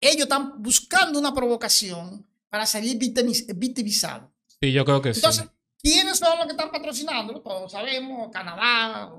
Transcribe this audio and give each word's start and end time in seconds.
ellos 0.00 0.22
están 0.22 0.62
buscando 0.62 1.18
una 1.18 1.32
provocación 1.34 2.26
para 2.48 2.66
salir 2.66 2.98
victimizados. 2.98 4.30
Sí, 4.60 4.72
yo 4.72 4.84
creo 4.84 5.02
que 5.02 5.10
Entonces, 5.10 5.44
sí. 5.44 5.50
¿quiénes 5.82 6.18
son 6.18 6.36
los 6.38 6.46
que 6.46 6.52
están 6.52 6.70
patrocinando? 6.70 7.40
Todos 7.40 7.72
sabemos, 7.72 8.30
Canadá, 8.32 9.12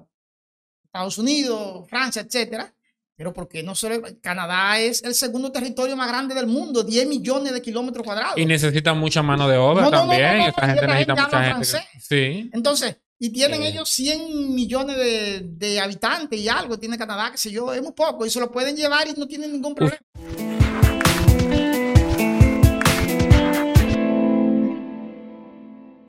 Estados 0.84 1.18
Unidos, 1.18 1.88
Francia, 1.90 2.22
etcétera. 2.22 2.74
Pero 3.16 3.34
porque 3.34 3.64
no 3.64 3.74
solo 3.74 4.00
Canadá 4.22 4.80
es 4.80 5.04
el 5.04 5.16
segundo 5.16 5.52
territorio 5.52 5.96
más 5.98 6.08
grande 6.08 6.36
del 6.36 6.46
mundo, 6.46 6.84
10 6.84 7.08
millones 7.08 7.52
de 7.52 7.62
kilómetros 7.64 8.06
cuadrados. 8.06 8.38
Y 8.38 8.46
necesitan 8.46 8.96
mucha 9.00 9.24
mano 9.24 9.48
de 9.48 9.58
obra 9.58 9.84
No, 9.86 9.90
también. 9.92 10.22
no, 10.22 10.38
no, 10.44 10.48
Esta 10.50 10.68
gente 10.68 10.86
necesita 10.88 11.16
mucha 11.16 11.44
gente. 11.44 11.66
francés. 11.66 11.82
Sí. 12.00 12.50
Entonces, 12.54 12.98
y 13.20 13.32
tienen 13.32 13.64
Eh. 13.64 13.70
ellos 13.70 13.90
100 13.90 14.54
millones 14.54 14.98
de, 14.98 15.42
de 15.44 15.80
habitantes 15.80 16.40
y 16.40 16.48
algo, 16.48 16.78
tiene 16.78 16.96
Canadá, 16.96 17.32
que 17.32 17.40
sé 17.40 17.50
yo, 17.50 17.74
es 17.74 17.82
muy 17.82 17.94
poco, 17.94 18.24
y 18.24 18.30
se 18.30 18.40
lo 18.40 18.52
pueden 18.52 18.76
llevar 18.76 19.08
y 19.08 19.14
no 19.20 19.28
tienen 19.28 19.52
ningún 19.52 19.74
problema. 19.74 19.98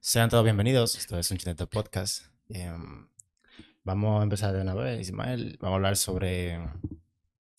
Sean 0.08 0.30
todos 0.30 0.42
bienvenidos. 0.42 0.96
Esto 0.96 1.18
es 1.18 1.30
un 1.30 1.36
Chinete 1.36 1.66
Podcast. 1.66 2.22
Em, 2.48 3.06
vamos 3.84 4.18
a 4.18 4.22
empezar 4.22 4.54
de 4.54 4.62
una 4.62 4.72
vez, 4.72 5.02
Ismael. 5.02 5.58
Vamos 5.60 5.74
a 5.74 5.76
hablar 5.76 5.98
sobre, 5.98 6.58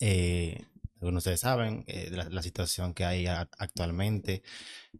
eh, 0.00 0.66
como 0.98 1.18
ustedes 1.18 1.38
saben, 1.38 1.84
eh, 1.86 2.10
la, 2.10 2.42
situación 2.42 2.92
que 2.92 3.04
hay 3.04 3.28
actualmente 3.28 4.42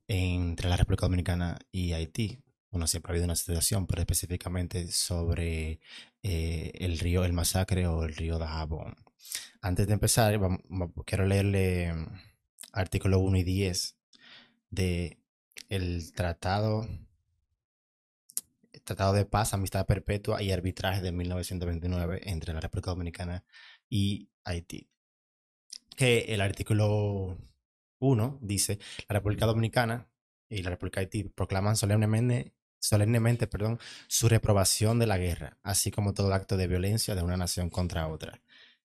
entre 0.07 0.69
la 0.69 0.77
República 0.77 1.07
Dominicana 1.07 1.59
y 1.73 1.93
Haití. 1.93 2.41
Bueno, 2.71 2.87
siempre 2.87 3.11
ha 3.11 3.13
habido 3.15 3.25
una 3.25 3.35
situación, 3.35 3.89
pero 3.89 4.01
específicamente 4.01 4.87
sobre 4.93 5.81
eh, 6.23 6.71
el 6.75 7.01
río, 7.01 7.25
el 7.25 7.33
masacre 7.33 7.89
o 7.89 8.05
el 8.05 8.15
río 8.15 8.39
Dajabón. 8.39 8.95
Antes 9.61 9.89
de 9.89 9.95
empezar, 9.95 10.39
quiero 11.05 11.27
leerle 11.27 11.87
em, 11.87 12.07
artículo 12.73 13.19
1 13.19 13.39
y 13.39 13.43
10 13.43 13.97
de 14.71 15.19
el 15.69 16.13
tratado 16.13 16.87
Tratado 18.91 19.13
de 19.13 19.25
Paz, 19.25 19.55
Amistad 19.55 19.87
Perpetua 19.87 20.43
y 20.43 20.51
Arbitraje 20.51 21.01
de 21.01 21.13
1929 21.13 22.23
entre 22.25 22.53
la 22.53 22.59
República 22.59 22.91
Dominicana 22.91 23.45
y 23.89 24.31
Haití. 24.43 24.91
Que 25.97 26.35
el 26.35 26.41
artículo 26.41 27.39
1 28.01 28.39
dice, 28.43 28.81
la 29.09 29.15
República 29.15 29.47
Dominicana 29.47 30.11
y 30.49 30.63
la 30.63 30.71
República 30.71 30.99
Haití 30.99 31.23
proclaman 31.23 31.77
solemnemente, 31.77 32.53
solemnemente 32.81 33.47
perdón, 33.47 33.79
su 34.09 34.29
reprobación 34.29 34.99
de 34.99 35.07
la 35.07 35.19
guerra, 35.19 35.57
así 35.63 35.93
como 35.93 36.13
todo 36.13 36.35
acto 36.35 36.57
de 36.57 36.67
violencia 36.67 37.15
de 37.15 37.23
una 37.23 37.37
nación 37.37 37.71
contra 37.71 38.09
otra. 38.09 38.43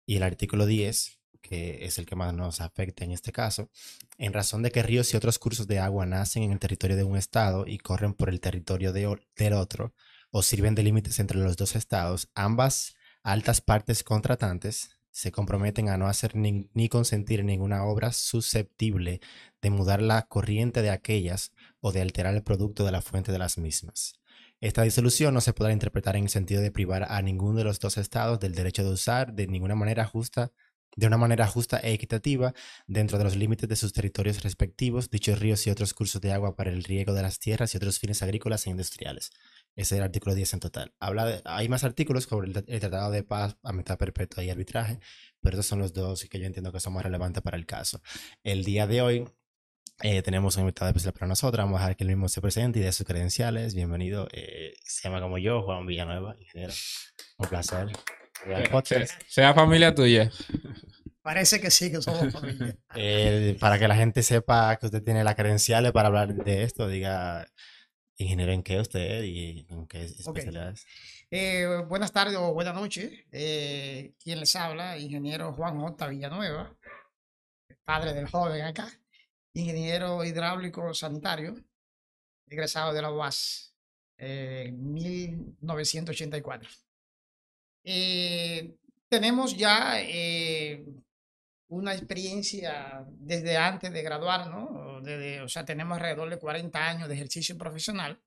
Y 0.06 0.16
el 0.16 0.22
artículo 0.22 0.64
10, 0.64 1.19
que 1.40 1.84
es 1.84 1.98
el 1.98 2.06
que 2.06 2.16
más 2.16 2.34
nos 2.34 2.60
afecta 2.60 3.04
en 3.04 3.12
este 3.12 3.32
caso, 3.32 3.70
en 4.18 4.32
razón 4.32 4.62
de 4.62 4.70
que 4.70 4.82
ríos 4.82 5.12
y 5.12 5.16
otros 5.16 5.38
cursos 5.38 5.66
de 5.66 5.78
agua 5.78 6.06
nacen 6.06 6.42
en 6.42 6.52
el 6.52 6.58
territorio 6.58 6.96
de 6.96 7.04
un 7.04 7.16
estado 7.16 7.66
y 7.66 7.78
corren 7.78 8.14
por 8.14 8.28
el 8.28 8.40
territorio 8.40 8.92
del 8.92 9.52
otro, 9.54 9.94
o 10.30 10.42
sirven 10.42 10.74
de 10.74 10.82
límites 10.82 11.18
entre 11.18 11.38
los 11.38 11.56
dos 11.56 11.74
estados, 11.76 12.30
ambas 12.34 12.94
altas 13.22 13.60
partes 13.60 14.02
contratantes 14.02 14.90
se 15.10 15.32
comprometen 15.32 15.88
a 15.88 15.96
no 15.96 16.06
hacer 16.06 16.36
ni, 16.36 16.70
ni 16.72 16.88
consentir 16.88 17.44
ninguna 17.44 17.84
obra 17.84 18.12
susceptible 18.12 19.20
de 19.60 19.70
mudar 19.70 20.00
la 20.00 20.22
corriente 20.22 20.82
de 20.82 20.90
aquellas 20.90 21.52
o 21.80 21.92
de 21.92 22.00
alterar 22.00 22.34
el 22.34 22.42
producto 22.42 22.84
de 22.84 22.92
la 22.92 23.02
fuente 23.02 23.32
de 23.32 23.38
las 23.38 23.58
mismas. 23.58 24.20
Esta 24.60 24.82
disolución 24.82 25.34
no 25.34 25.40
se 25.40 25.52
podrá 25.52 25.72
interpretar 25.72 26.16
en 26.16 26.24
el 26.24 26.28
sentido 26.28 26.60
de 26.60 26.70
privar 26.70 27.06
a 27.10 27.22
ninguno 27.22 27.58
de 27.58 27.64
los 27.64 27.80
dos 27.80 27.96
estados 27.96 28.38
del 28.40 28.54
derecho 28.54 28.84
de 28.84 28.90
usar 28.90 29.32
de 29.32 29.46
ninguna 29.46 29.74
manera 29.74 30.04
justa 30.04 30.52
de 30.96 31.06
una 31.06 31.16
manera 31.16 31.46
justa 31.46 31.78
e 31.78 31.92
equitativa 31.92 32.52
dentro 32.86 33.16
de 33.18 33.24
los 33.24 33.36
límites 33.36 33.68
de 33.68 33.76
sus 33.76 33.92
territorios 33.92 34.42
respectivos, 34.42 35.08
dichos 35.10 35.38
ríos 35.38 35.66
y 35.66 35.70
otros 35.70 35.94
cursos 35.94 36.20
de 36.20 36.32
agua 36.32 36.56
para 36.56 36.70
el 36.70 36.82
riego 36.84 37.14
de 37.14 37.22
las 37.22 37.38
tierras 37.38 37.72
y 37.74 37.76
otros 37.76 37.98
fines 37.98 38.22
agrícolas 38.22 38.66
e 38.66 38.70
industriales. 38.70 39.30
Ese 39.76 39.94
es 39.94 39.98
el 39.98 40.02
artículo 40.02 40.34
10 40.34 40.52
en 40.54 40.60
total. 40.60 40.92
Habla 40.98 41.26
de- 41.26 41.42
hay 41.44 41.68
más 41.68 41.84
artículos 41.84 42.24
sobre 42.24 42.48
el, 42.50 42.64
el 42.66 42.80
Tratado 42.80 43.10
de 43.12 43.22
Paz, 43.22 43.56
Amistad 43.62 43.98
Perpetua 43.98 44.42
y 44.42 44.50
Arbitraje, 44.50 44.98
pero 45.40 45.54
estos 45.54 45.66
son 45.66 45.78
los 45.78 45.92
dos 45.92 46.24
que 46.24 46.38
yo 46.40 46.46
entiendo 46.46 46.72
que 46.72 46.80
son 46.80 46.92
más 46.92 47.04
relevantes 47.04 47.42
para 47.42 47.56
el 47.56 47.66
caso. 47.66 48.02
El 48.42 48.64
día 48.64 48.86
de 48.88 49.00
hoy 49.00 49.28
eh, 50.02 50.22
tenemos 50.22 50.56
un 50.56 50.62
invitado 50.62 50.88
especial 50.90 51.12
para 51.12 51.28
nosotros. 51.28 51.64
Vamos 51.64 51.78
a 51.78 51.84
dejar 51.84 51.96
que 51.96 52.04
él 52.04 52.08
mismo 52.08 52.28
se 52.28 52.40
presente 52.40 52.80
y 52.80 52.82
dé 52.82 52.90
sus 52.92 53.06
credenciales. 53.06 53.74
Bienvenido. 53.74 54.26
eh, 54.32 54.74
se 54.82 55.08
llama 55.08 55.20
como 55.20 55.38
yo, 55.38 55.62
Juan 55.62 55.86
Villanueva, 55.86 56.36
ingeniero. 56.40 56.74
Un 57.38 57.48
placer. 57.48 57.88
Podcast. 58.70 59.20
Sea- 59.28 59.54
familia 59.54 59.94
tuya. 59.94 60.30
Parece 61.22 61.60
que 61.60 61.70
sí, 61.70 61.90
que 61.90 62.00
somos 62.00 62.32
familia. 62.32 62.76
Eh, 62.96 63.56
para 63.60 63.78
que 63.78 63.86
la 63.86 63.94
gente 63.96 64.22
sepa 64.22 64.76
que 64.76 64.86
usted 64.86 65.02
tiene 65.02 65.22
las 65.22 65.34
credenciales 65.36 65.92
para 65.92 66.08
hablar 66.08 66.34
de 66.34 66.62
esto, 66.64 66.88
diga 66.88 67.46
ingeniero 68.16 68.52
en 68.52 68.62
qué 68.62 68.80
usted 68.80 69.22
y 69.24 69.66
en 69.68 69.86
qué 69.86 70.04
Ok. 70.04 70.10
especialidad 70.18 70.72
es. 70.72 70.86
Eh, 71.30 71.66
buenas 71.88 72.12
tardes 72.12 72.36
o 72.36 72.52
buenas 72.52 72.74
noches. 72.74 73.12
Eh, 73.32 74.14
¿Quién 74.22 74.40
les 74.40 74.56
habla? 74.56 74.98
Ingeniero 74.98 75.52
Juan 75.52 75.78
J. 75.78 76.06
Villanueva, 76.08 76.74
padre 77.84 78.12
del 78.14 78.28
joven 78.28 78.62
acá, 78.62 78.88
ingeniero 79.54 80.24
hidráulico 80.24 80.92
sanitario, 80.94 81.54
egresado 82.48 82.92
de 82.92 83.02
la 83.02 83.12
UAS 83.12 83.74
eh, 84.18 84.64
en 84.68 84.92
1984. 84.92 86.68
Eh, 87.84 88.76
tenemos 89.08 89.56
ya 89.56 90.00
eh, 90.00 90.84
una 91.68 91.94
experiencia 91.94 93.04
desde 93.08 93.56
antes 93.56 93.92
de 93.92 94.02
graduar, 94.02 94.48
¿no? 94.48 95.00
Desde, 95.02 95.40
o 95.40 95.48
sea, 95.48 95.64
tenemos 95.64 95.96
alrededor 95.96 96.30
de 96.30 96.38
40 96.38 96.78
años 96.78 97.08
de 97.08 97.14
ejercicio 97.14 97.56
profesional, 97.56 98.20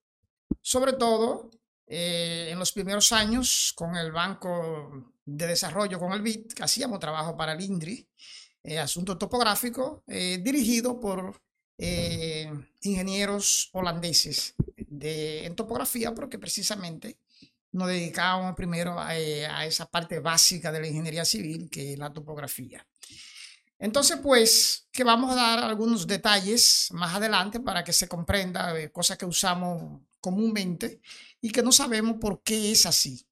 sobre 0.62 0.94
todo 0.94 1.52
eh, 1.88 2.50
en 2.52 2.59
los 2.59 2.72
primeros 2.72 3.12
años 3.12 3.74
con 3.75 3.96
el 3.96 4.12
Banco 4.12 5.13
de 5.25 5.47
Desarrollo, 5.47 6.00
con 6.00 6.13
el 6.13 6.22
BID, 6.22 6.47
que 6.53 6.63
hacíamos 6.63 7.00
trabajo 7.00 7.36
para 7.38 7.53
el 7.53 7.62
INDRI, 7.62 8.08
eh, 8.63 8.80
asunto 8.80 9.18
topográfico, 9.18 10.03
eh, 10.08 10.40
dirigido 10.42 11.00
por 11.00 11.42
eh, 11.78 12.52
ingenieros 12.81 13.69
holandeses 13.74 14.56
de, 14.78 15.46
en 15.46 15.56
topografía, 15.56 16.13
porque 16.13 16.40
precisamente 16.40 17.18
nos 17.74 17.88
dedicábamos 17.90 18.56
primero 18.56 19.00
a, 19.00 19.18
eh, 19.18 19.46
a 19.46 19.66
esa 19.66 19.86
parte 19.86 20.20
básica 20.20 20.72
de 20.72 20.80
la 20.80 20.88
ingeniería 20.88 21.26
civil, 21.26 21.70
que 21.70 21.94
es 21.94 22.00
la 22.00 22.14
topografía. 22.14 22.86
Entonces, 23.80 24.20
pues, 24.24 24.88
que 24.92 25.04
vamos 25.04 25.32
a 25.32 25.36
dar 25.36 25.60
algunos 25.60 26.08
detalles 26.08 26.88
más 26.92 27.16
adelante 27.16 27.60
para 27.60 27.84
que 27.84 27.92
se 27.92 28.08
comprenda 28.08 28.80
eh, 28.80 28.92
cosas 28.92 29.18
que 29.18 29.26
usamos 29.26 30.02
comúnmente 30.22 31.02
y 31.42 31.52
que 31.52 31.62
no 31.62 31.72
sabemos 31.72 32.16
por 32.22 32.42
qué 32.44 32.72
es 32.72 32.86
así. 32.86 33.26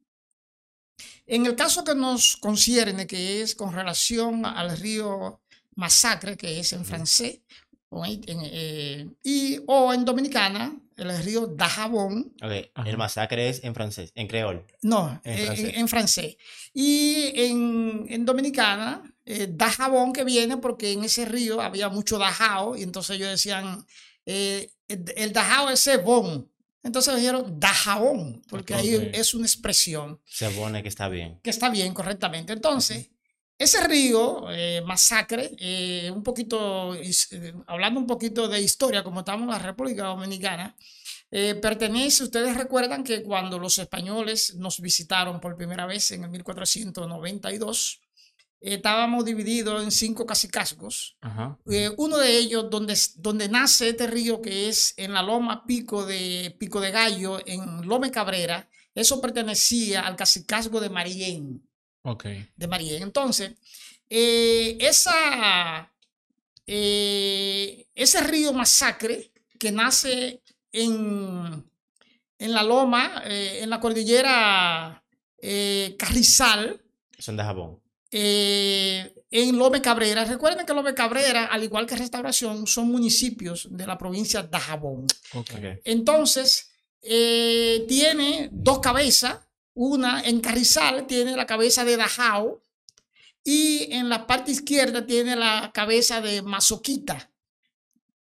En 1.25 1.45
el 1.45 1.55
caso 1.55 1.85
que 1.85 1.95
nos 1.95 2.35
concierne, 2.35 3.07
que 3.07 3.41
es 3.41 3.55
con 3.55 3.73
relación 3.73 4.45
al 4.45 4.77
río 4.77 5.39
Masacre, 5.75 6.35
que 6.35 6.59
es 6.59 6.73
en 6.73 6.83
francés, 6.83 7.39
o 7.87 8.05
en, 8.05 8.21
en, 8.27 8.39
eh, 8.43 9.09
y, 9.23 9.59
o 9.67 9.93
en 9.93 10.03
dominicana, 10.03 10.80
el 10.97 11.23
río 11.23 11.47
Dajabón, 11.47 12.33
Ok, 12.43 12.69
Ajá. 12.73 12.89
el 12.89 12.97
masacre 12.97 13.49
es 13.49 13.63
en 13.63 13.73
francés, 13.73 14.11
en 14.15 14.27
creol. 14.27 14.65
no, 14.81 15.19
En 15.23 15.33
en, 15.33 15.39
en- 15.39 15.45
francés. 15.47 15.71
en 15.75 15.87
francés. 15.87 16.37
Y 16.73 17.31
en, 17.35 18.05
en 18.09 18.25
dominicana, 18.25 19.01
eh, 19.25 19.47
Dajabón 19.49 20.13
que 20.13 20.23
viene 20.23 20.57
porque 20.57 20.91
en 20.91 21.03
ese 21.03 21.25
río 21.25 21.61
había 21.61 21.89
mucho 21.89 22.17
dajao 22.17 22.75
y 22.77 22.83
entonces 22.83 23.15
ellos 23.15 23.29
decían, 23.29 23.85
eh, 24.25 24.71
el, 24.87 25.05
el 25.15 25.33
dajao 25.33 25.69
es 25.69 25.89
bon. 26.03 26.47
Entonces 26.83 27.15
dijeron 27.15 27.59
Dajabón, 27.59 28.41
porque 28.49 28.73
ahí 28.73 28.95
Ok. 28.95 29.03
es 29.13 29.35
una 29.35 29.45
expresión 29.45 30.19
Se 30.25 30.49
supone 30.51 30.81
que 30.81 30.89
está 30.89 31.09
bien. 31.09 31.39
que 31.43 31.51
está 31.51 31.69
bien 31.69 31.93
correctamente. 31.93 32.53
Entonces, 32.53 33.11
ese 33.61 33.85
río, 33.87 34.49
eh, 34.49 34.81
Masacre, 34.85 35.51
eh, 35.59 36.09
un 36.13 36.23
poquito, 36.23 36.95
eh, 36.95 37.53
hablando 37.67 37.99
un 37.99 38.07
poquito 38.07 38.47
de 38.47 38.61
historia, 38.61 39.03
como 39.03 39.19
estamos 39.19 39.43
en 39.43 39.49
la 39.49 39.59
República 39.59 40.05
Dominicana, 40.05 40.75
eh, 41.33 41.55
pertenece, 41.55 42.25
ustedes 42.25 42.57
recuerdan 42.57 43.05
que 43.05 43.23
cuando 43.23 43.57
los 43.57 43.77
españoles 43.77 44.55
nos 44.55 44.81
visitaron 44.81 45.39
por 45.39 45.55
primera 45.55 45.85
vez 45.85 46.11
en 46.11 46.25
el 46.25 46.29
1492, 46.29 48.01
eh, 48.59 48.73
estábamos 48.73 49.23
divididos 49.23 49.81
en 49.81 49.91
cinco 49.91 50.25
cacicazgos. 50.25 51.17
Ajá. 51.21 51.57
Eh, 51.69 51.89
uno 51.97 52.17
de 52.17 52.37
ellos, 52.37 52.69
donde, 52.69 52.97
donde 53.15 53.47
nace 53.47 53.89
este 53.89 54.07
río, 54.07 54.41
que 54.41 54.67
es 54.67 54.93
en 54.97 55.13
la 55.13 55.23
loma 55.23 55.65
Pico 55.65 56.05
de, 56.05 56.53
Pico 56.59 56.81
de 56.81 56.91
Gallo, 56.91 57.39
en 57.45 57.87
Lome 57.87 58.11
Cabrera, 58.11 58.69
eso 58.93 59.21
pertenecía 59.21 60.01
al 60.01 60.17
cacicazgo 60.17 60.81
de 60.81 60.89
Marién 60.89 61.63
Ok. 62.03 62.25
de 62.55 62.67
Marién. 62.67 63.03
Entonces, 63.03 63.53
eh, 64.09 64.77
esa, 64.79 65.91
eh, 66.65 67.87
ese 67.95 68.21
río 68.21 68.53
Masacre 68.53 69.31
que 69.59 69.71
nace 69.71 70.41
en, 70.71 71.65
en 72.39 72.51
la 72.51 72.63
loma, 72.63 73.21
eh, 73.25 73.59
en 73.61 73.69
la 73.69 73.79
cordillera 73.79 75.03
Carrizal, 75.97 76.81
Son 77.17 77.35
de 77.37 77.43
jabón. 77.43 77.79
en 78.11 79.57
Lome 79.57 79.81
Cabrera. 79.81 80.25
Recuerden 80.25 80.65
que 80.65 80.73
Lome 80.73 80.93
Cabrera, 80.93 81.45
al 81.45 81.63
igual 81.63 81.85
que 81.87 81.95
Restauración, 81.95 82.67
son 82.67 82.89
municipios 82.91 83.67
de 83.71 83.87
la 83.87 83.97
provincia 83.97 84.43
de 84.43 84.49
Dajabón. 84.49 85.05
Ok. 85.33 85.51
Ok. 85.55 85.79
Entonces, 85.85 86.69
tiene 87.01 88.49
dos 88.51 88.79
cabezas. 88.79 89.39
Una 89.73 90.21
en 90.21 90.41
Carrizal 90.41 91.07
tiene 91.07 91.35
la 91.35 91.45
cabeza 91.45 91.85
de 91.85 91.97
Dajao 91.97 92.61
y 93.43 93.91
en 93.93 94.09
la 94.09 94.27
parte 94.27 94.51
izquierda 94.51 95.05
tiene 95.05 95.35
la 95.35 95.71
cabeza 95.73 96.21
de 96.21 96.41
Mazoquita. 96.41 97.31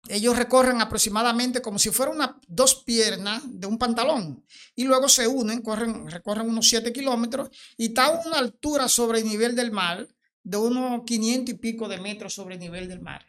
Ellos 0.09 0.37
recorren 0.37 0.81
aproximadamente 0.81 1.63
como 1.63 1.79
si 1.79 1.91
fueran 1.91 2.17
una, 2.17 2.41
dos 2.49 2.83
piernas 2.85 3.43
de 3.47 3.67
un 3.67 3.79
pantalón 3.79 4.45
y 4.75 4.85
luego 4.85 5.09
se 5.09 5.29
unen, 5.29 5.63
corren, 5.63 6.11
recorren 6.11 6.49
unos 6.49 6.69
7 6.69 6.93
kilómetros 6.93 7.51
y 7.77 7.87
está 7.87 8.07
a 8.07 8.21
una 8.27 8.39
altura 8.39 8.89
sobre 8.89 9.21
el 9.21 9.27
nivel 9.27 9.55
del 9.55 9.71
mar 9.71 10.09
de 10.43 10.57
unos 10.57 11.03
500 11.07 11.55
y 11.55 11.59
pico 11.59 11.89
de 11.89 12.01
metros 12.01 12.35
sobre 12.35 12.55
el 12.55 12.61
nivel 12.61 12.89
del 12.89 13.01
mar. 13.01 13.25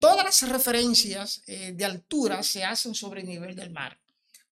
Todas 0.00 0.24
las 0.24 0.48
referencias 0.48 1.42
eh, 1.46 1.72
de 1.74 1.84
altura 1.84 2.42
se 2.42 2.64
hacen 2.64 2.94
sobre 2.94 3.20
el 3.20 3.28
nivel 3.28 3.54
del 3.54 3.70
mar. 3.70 4.00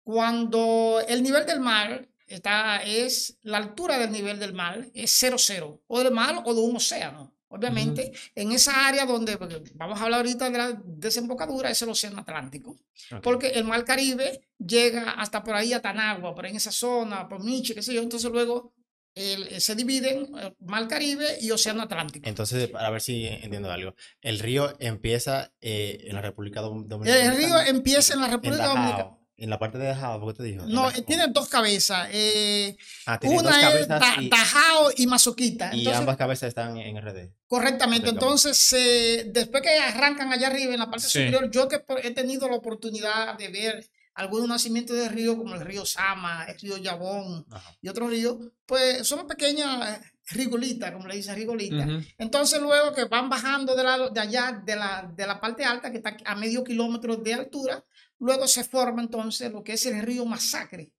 Cuando 0.03 1.01
el 1.07 1.23
nivel 1.23 1.45
del 1.45 1.59
mar 1.59 2.07
está, 2.27 2.77
es 2.83 3.37
la 3.41 3.57
altura 3.57 3.97
del 3.97 4.11
nivel 4.11 4.39
del 4.39 4.53
mar, 4.53 4.87
es 4.93 5.11
0,0, 5.23 5.81
o 5.87 6.03
del 6.03 6.13
mar 6.13 6.41
o 6.45 6.53
de 6.53 6.61
un 6.61 6.75
océano. 6.75 7.33
Obviamente, 7.49 8.11
en 8.35 8.51
esa 8.51 8.87
área 8.87 9.05
donde, 9.05 9.37
vamos 9.75 9.99
a 9.99 10.03
hablar 10.03 10.19
ahorita 10.19 10.49
de 10.49 10.57
la 10.57 10.81
desembocadura, 10.83 11.69
es 11.71 11.81
el 11.81 11.87
océano 11.89 12.19
Atlántico. 12.19 12.77
Porque 13.23 13.47
el 13.51 13.63
mar 13.63 13.85
Caribe 13.85 14.41
llega 14.59 15.11
hasta 15.11 15.43
por 15.43 15.55
ahí 15.55 15.71
a 15.71 15.81
Tanagua, 15.81 16.35
por 16.35 16.43
ahí 16.43 16.51
en 16.51 16.57
esa 16.57 16.71
zona, 16.73 17.27
por 17.29 17.41
Michi, 17.43 17.73
qué 17.73 17.81
sé 17.81 17.93
yo. 17.93 18.01
Entonces 18.01 18.29
luego 18.29 18.73
el- 19.15 19.61
se 19.61 19.75
dividen 19.75 20.29
eh, 20.37 20.53
mar 20.59 20.89
Caribe 20.89 21.37
y 21.39 21.49
océano 21.51 21.83
Atlántico. 21.83 22.27
Entonces, 22.27 22.67
para 22.67 22.89
ver 22.89 22.99
si 23.01 23.25
entiendo 23.25 23.71
algo. 23.71 23.95
El 24.21 24.39
río 24.39 24.75
empieza 24.79 25.53
eh, 25.61 25.99
en 26.03 26.15
la 26.15 26.21
República 26.21 26.61
Dom- 26.61 26.85
Dominicana. 26.85 27.31
El 27.31 27.37
río 27.37 27.59
empieza 27.61 28.13
en 28.13 28.21
la 28.21 28.27
República 28.27 28.65
Dominicana. 28.67 29.17
En 29.39 29.51
la 29.51 29.59
parte 29.59 29.77
de 29.77 29.85
Dajao, 29.85 30.19
¿por 30.19 30.33
qué 30.33 30.37
te 30.37 30.43
dijo? 30.43 30.65
No, 30.65 30.83
Dajao. 30.85 31.03
tiene 31.03 31.27
dos 31.27 31.47
cabezas. 31.47 32.09
eh, 32.11 32.75
Ah, 33.05 33.19
tiene 33.19 33.35
dos 33.35 33.43
una 33.45 33.59
es 33.61 33.67
cabezas 33.67 33.99
Ta- 33.99 34.21
y, 34.21 34.29
Tajao 34.29 34.89
y 34.97 35.05
Mazoquita. 35.07 35.69
y 35.75 35.79
Entonces, 35.79 35.99
ambas 35.99 36.17
cabezas 36.17 36.47
están 36.49 36.75
en 36.77 36.97
RD. 36.97 37.31
correctamente. 37.47 38.09
Entonces, 38.09 38.57
se- 38.57 39.25
después 39.31 39.61
que 39.61 39.69
arrancan 39.77 40.33
allá 40.33 40.47
arriba 40.47 40.73
en 40.73 40.79
la 40.79 40.89
parte 40.89 41.05
Sí. 41.07 41.19
superior, 41.19 41.51
yo 41.51 41.67
que 41.67 41.83
he 42.03 42.11
tenido 42.11 42.49
la 42.49 42.55
oportunidad 42.55 43.37
de 43.37 43.47
ver 43.49 43.87
algunos 44.15 44.47
nacimientos 44.47 44.97
de 44.97 45.07
río, 45.09 45.37
como 45.37 45.53
el 45.53 45.61
río 45.61 45.85
Sama, 45.85 46.45
el 46.45 46.59
río 46.59 46.77
Yabón 46.77 47.45
Ajá. 47.51 47.75
y 47.79 47.89
otros 47.89 48.09
ríos, 48.09 48.37
pues 48.65 49.07
son 49.07 49.27
pequeñas 49.27 49.99
rigolitas, 50.27 50.91
como 50.91 51.07
le 51.07 51.15
dicen 51.15 51.35
rigolitas. 51.35 51.87
Ujú. 51.87 52.03
Entonces, 52.17 52.61
luego 52.61 52.93
que 52.93 53.05
van 53.05 53.29
bajando 53.29 53.75
de, 53.75 53.83
la, 53.83 54.09
de 54.09 54.19
allá, 54.19 54.61
de 54.65 54.75
la, 54.75 55.11
de 55.15 55.27
la 55.27 55.39
parte 55.39 55.63
alta, 55.63 55.91
que 55.91 55.97
está 55.97 56.17
a 56.25 56.35
medio 56.35 56.63
kilómetro 56.63 57.15
de 57.17 57.33
altura, 57.33 57.83
luego 58.19 58.47
se 58.47 58.63
forma 58.63 59.01
entonces 59.01 59.51
lo 59.51 59.63
que 59.63 59.73
es 59.73 59.85
el 59.85 60.01
río 60.01 60.25
Masacre. 60.25 60.91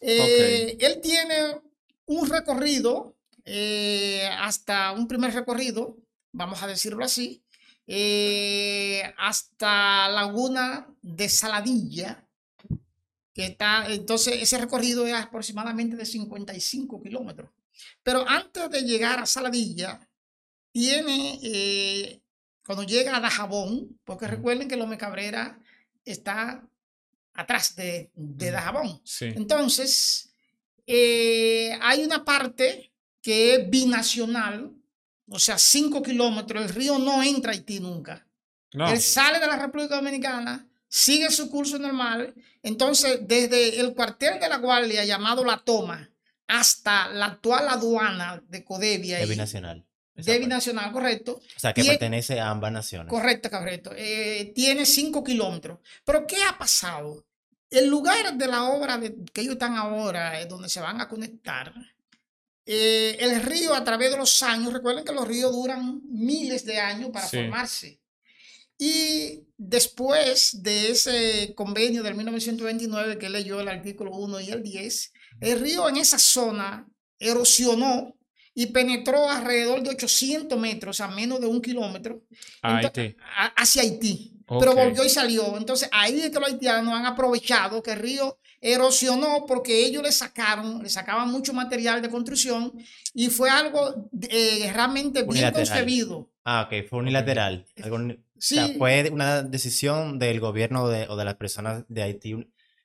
Eh, 0.00 0.76
Él 0.80 1.00
tiene 1.02 1.60
un 2.06 2.28
recorrido, 2.28 3.16
eh, 3.44 4.28
hasta 4.38 4.92
un 4.92 5.06
primer 5.06 5.32
recorrido, 5.34 5.98
vamos 6.32 6.62
a 6.62 6.66
decirlo 6.66 7.04
así, 7.04 7.44
eh, 7.86 9.02
hasta 9.18 10.08
Laguna 10.08 10.88
de 11.02 11.28
Saladilla, 11.28 12.26
que 13.34 13.46
está, 13.46 13.86
entonces 13.92 14.40
ese 14.40 14.58
recorrido 14.58 15.06
es 15.06 15.14
aproximadamente 15.14 15.96
de 15.96 16.06
55 16.06 17.02
kilómetros. 17.02 17.50
Pero 18.02 18.28
antes 18.28 18.70
de 18.70 18.82
llegar 18.82 19.20
a 19.20 19.26
Saladilla, 19.26 20.00
tiene, 20.72 21.38
eh, 21.42 22.22
cuando 22.64 22.84
llega 22.84 23.16
a 23.16 23.20
Dajabón, 23.20 24.00
porque 24.04 24.26
recuerden 24.26 24.68
que 24.68 24.76
Lome 24.76 24.98
Cabrera 24.98 25.58
está 26.04 26.66
atrás 27.34 27.76
de, 27.76 28.10
de. 28.14 28.50
Dajabón. 28.50 29.00
Sí. 29.04 29.26
Entonces, 29.26 30.32
eh, 30.86 31.78
hay 31.80 32.02
una 32.02 32.24
parte 32.24 32.92
que 33.20 33.54
es 33.54 33.70
binacional, 33.70 34.72
o 35.28 35.38
sea, 35.38 35.58
5 35.58 36.02
kilómetros, 36.02 36.64
el 36.64 36.68
río 36.70 36.98
no 36.98 37.22
entra 37.22 37.52
a 37.52 37.54
Haití 37.54 37.78
nunca. 37.78 38.26
No. 38.72 38.90
Él 38.90 39.00
sale 39.00 39.38
de 39.38 39.46
la 39.46 39.56
República 39.56 39.96
Dominicana, 39.96 40.66
sigue 40.88 41.30
su 41.30 41.50
curso 41.50 41.78
normal. 41.78 42.34
Entonces, 42.62 43.20
desde 43.22 43.80
el 43.80 43.94
cuartel 43.94 44.40
de 44.40 44.48
la 44.48 44.56
Guardia 44.56 45.04
llamado 45.04 45.44
La 45.44 45.58
Toma 45.58 46.11
hasta 46.60 47.08
la 47.08 47.26
actual 47.26 47.68
aduana 47.68 48.42
de 48.48 48.62
Codevia, 48.64 49.18
Es 49.20 49.26
y- 49.26 49.30
binacional. 49.30 49.84
de 50.14 50.38
binacional, 50.38 50.92
correcto. 50.92 51.40
O 51.56 51.60
sea, 51.60 51.72
que 51.72 51.80
Tiene- 51.82 51.96
pertenece 51.98 52.38
a 52.40 52.50
ambas 52.50 52.70
naciones. 52.72 53.08
Correcto, 53.08 53.50
correcto. 53.50 53.90
Eh, 53.96 54.52
tiene 54.54 54.84
5 54.84 55.24
kilómetros. 55.24 55.78
Pero, 56.04 56.26
¿qué 56.26 56.36
ha 56.48 56.58
pasado? 56.58 57.24
El 57.70 57.88
lugar 57.88 58.34
de 58.36 58.46
la 58.46 58.64
obra 58.64 58.98
de, 58.98 59.14
que 59.32 59.40
ellos 59.40 59.54
están 59.54 59.76
ahora, 59.76 60.38
eh, 60.40 60.46
donde 60.46 60.68
se 60.68 60.80
van 60.80 61.00
a 61.00 61.08
conectar, 61.08 61.72
eh, 62.66 63.16
el 63.20 63.42
río 63.42 63.74
a 63.74 63.82
través 63.82 64.10
de 64.10 64.18
los 64.18 64.42
años, 64.42 64.72
recuerden 64.72 65.04
que 65.04 65.12
los 65.12 65.26
ríos 65.26 65.50
duran 65.52 66.02
miles 66.08 66.64
de 66.66 66.78
años 66.78 67.08
para 67.10 67.26
Sí. 67.26 67.38
formarse. 67.38 67.98
Y 68.84 69.44
después 69.56 70.60
de 70.60 70.90
ese 70.90 71.52
convenio 71.54 72.02
del 72.02 72.16
1929 72.16 73.16
que 73.16 73.30
leyó 73.30 73.60
el 73.60 73.68
artículo 73.68 74.10
1 74.10 74.40
y 74.40 74.50
el 74.50 74.60
10, 74.62 75.12
el 75.40 75.60
río 75.60 75.88
en 75.88 75.98
esa 75.98 76.18
zona 76.18 76.88
erosionó 77.20 78.16
y 78.54 78.66
penetró 78.66 79.30
alrededor 79.30 79.82
de 79.84 79.90
800 79.90 80.58
metros 80.58 81.00
a 81.00 81.06
menos 81.08 81.40
de 81.40 81.46
un 81.46 81.62
kilómetro 81.62 82.22
Haití. 82.60 83.14
a- 83.36 83.46
hacia 83.62 83.82
Haití. 83.82 84.32
Pero 84.48 84.72
Ok. 84.72 84.78
volvió 84.78 85.04
y 85.04 85.08
salió. 85.08 85.56
Entonces 85.56 85.88
ahí 85.92 86.20
es 86.20 86.30
que 86.30 86.40
los 86.40 86.48
haitianos 86.50 86.92
han 86.92 87.06
aprovechado 87.06 87.82
que 87.82 87.92
el 87.92 88.00
río 88.00 88.38
erosionó 88.60 89.46
porque 89.46 89.86
ellos 89.86 90.02
le 90.02 90.10
sacaron, 90.12 90.82
le 90.82 90.88
sacaban 90.90 91.30
mucho 91.30 91.52
material 91.52 92.02
de 92.02 92.10
construcción 92.10 92.72
y 93.14 93.28
fue 93.28 93.48
algo 93.48 94.10
eh, 94.28 94.70
realmente 94.74 95.20
bien 95.20 95.30
Unilateral. 95.30 95.68
concebido. 95.68 96.30
Ah, 96.44 96.66
ok, 96.68 96.88
fue 96.90 96.98
unilateral. 96.98 97.64
Algo 97.82 97.96
uni- 97.96 98.18
Sí, 98.44 98.58
O 98.58 98.66
sea, 98.66 98.76
fue 98.76 99.08
una 99.12 99.42
decisión 99.42 100.18
del 100.18 100.40
gobierno 100.40 100.88
de- 100.88 101.06
o 101.08 101.14
de 101.16 101.24
las 101.24 101.36
personas 101.36 101.84
de 101.88 102.02
Haití 102.02 102.34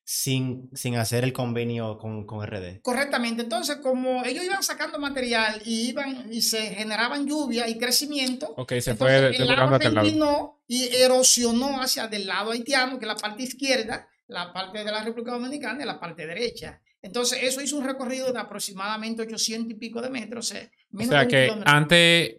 sin, 0.03 0.69
sin 0.73 0.95
hacer 0.97 1.23
el 1.23 1.33
convenio 1.33 1.97
con, 1.97 2.25
con 2.27 2.45
RD. 2.45 2.79
correctamente. 2.81 3.41
Entonces, 3.41 3.77
como 3.77 4.23
ellos 4.23 4.43
iban 4.45 4.61
sacando 4.61 4.99
material 4.99 5.59
y 5.65 5.89
iban 5.89 6.31
y 6.31 6.41
se 6.43 6.61
generaban 6.75 7.25
lluvia 7.27 7.67
y 7.67 7.77
crecimiento, 7.79 8.53
Ok, 8.55 8.69
se 8.79 8.91
entonces 8.91 8.97
fue 8.97 9.35
el 9.35 9.49
agua 9.51 9.79
lado. 9.79 10.59
y 10.67 10.89
erosionó 10.95 11.81
hacia 11.81 12.07
del 12.07 12.27
lado 12.27 12.51
haitiano, 12.51 12.99
que 12.99 13.05
es 13.05 13.07
la 13.07 13.15
parte 13.15 13.41
izquierda, 13.43 14.07
la 14.27 14.53
parte 14.53 14.77
de 14.83 14.91
la 14.91 15.03
República 15.03 15.31
Dominicana 15.31 15.81
y 15.83 15.87
la 15.87 15.99
parte 15.99 16.27
derecha. 16.27 16.79
Entonces, 17.01 17.39
eso 17.41 17.61
hizo 17.61 17.77
un 17.77 17.85
recorrido 17.85 18.31
de 18.31 18.39
aproximadamente 18.39 19.23
800 19.23 19.71
y 19.71 19.75
pico 19.75 20.01
de 20.01 20.09
metros. 20.09 20.51
eh, 20.51 20.69
O 20.93 20.97
menos 20.97 21.09
sea 21.13 21.27
que 21.27 21.43
kilómetro. 21.45 21.73
antes 21.73 22.35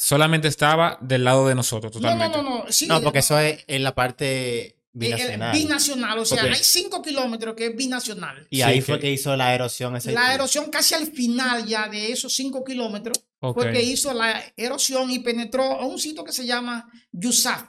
solamente 0.00 0.48
estaba 0.48 0.98
del 1.00 1.24
lado 1.24 1.46
de 1.46 1.54
nosotros, 1.54 1.92
No, 1.94 2.00
totalmente. 2.00 2.36
no, 2.38 2.42
no, 2.42 2.64
no. 2.64 2.72
sí, 2.72 2.86
No, 2.86 3.00
porque 3.02 3.18
eh, 3.18 3.20
eso 3.20 3.38
es 3.38 3.64
en 3.66 3.82
la 3.82 3.94
parte 3.94 4.66
eh, 4.66 4.76
binacional. 4.92 5.52
binacional. 5.56 6.18
O 6.18 6.24
sea, 6.24 6.42
hay 6.42 6.54
5 6.54 7.02
kilómetros 7.02 7.54
que 7.54 7.66
es 7.66 7.76
binacional. 7.76 8.46
y 8.50 8.56
Sí, 8.56 8.62
ahí 8.62 8.80
fue 8.80 8.98
que 8.98 9.10
hizo 9.10 9.36
la 9.36 9.54
erosión 9.54 9.94
ese 9.96 10.12
La 10.12 10.34
erosión 10.34 10.70
casi 10.70 10.94
al 10.94 11.06
final 11.06 11.66
ya 11.66 11.88
de 11.88 12.10
esos 12.12 12.32
5 12.34 12.64
kilómetros 12.64 13.18
fue 13.40 13.72
que 13.72 13.82
hizo 13.82 14.12
la 14.12 14.42
erosión 14.56 15.10
y 15.10 15.20
penetró 15.20 15.62
a 15.62 15.86
un 15.86 15.98
sitio 15.98 16.24
que 16.24 16.32
se 16.32 16.44
llama 16.44 16.90
Yusaf, 17.12 17.68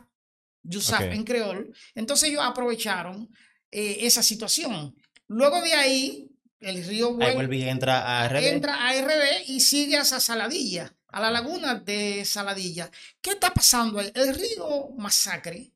Yusaf 0.64 1.02
en 1.04 1.24
creol. 1.24 1.74
Entonces 1.96 2.30
ellos 2.30 2.42
aprovecharon 2.44 3.30
eh, 3.72 3.98
esa 4.02 4.22
situación. 4.24 4.96
Luego 5.28 5.62
de 5.62 5.74
ahí, 5.74 6.28
el 6.60 6.84
río 6.86 7.08
Ahí 7.08 7.14
vuelve- 7.16 7.34
vuelve 7.36 7.58
y 7.58 7.64
entra 7.70 8.22
a 8.22 8.28
RD. 8.28 8.48
entra 8.50 8.88
a 8.88 8.94
RD 8.94 9.44
y 9.48 9.62
sigue 9.62 9.98
hacia 9.98 10.20
Saladilla, 10.20 10.94
a 11.12 11.22
la 11.22 11.32
laguna 11.32 11.76
de 11.76 12.24
Saladilla. 12.26 12.90
¿Qué 13.22 13.32
está 13.32 13.54
pasando 13.54 14.00
ahí? 14.00 14.12
El 14.14 14.34
río 14.34 14.90
Masacre, 14.98 15.72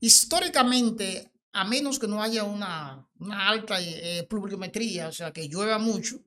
históricamente, 0.00 1.30
a 1.52 1.64
menos 1.64 1.98
que 1.98 2.08
no 2.08 2.22
haya 2.22 2.44
una, 2.44 3.06
una 3.18 3.48
alta 3.48 3.80
eh, 3.80 4.26
pluviometría, 4.28 5.08
o 5.08 5.12
sea, 5.12 5.32
que 5.32 5.48
llueva 5.48 5.78
mucho, 5.78 6.20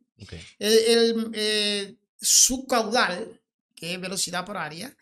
el, 0.59 0.77
el, 0.87 1.31
eh, 1.33 1.95
su 2.19 2.65
caudal, 2.65 3.41
que 3.75 3.93
es 3.93 4.01
velocidad 4.01 4.45
por 4.45 4.57
área, 4.57 4.95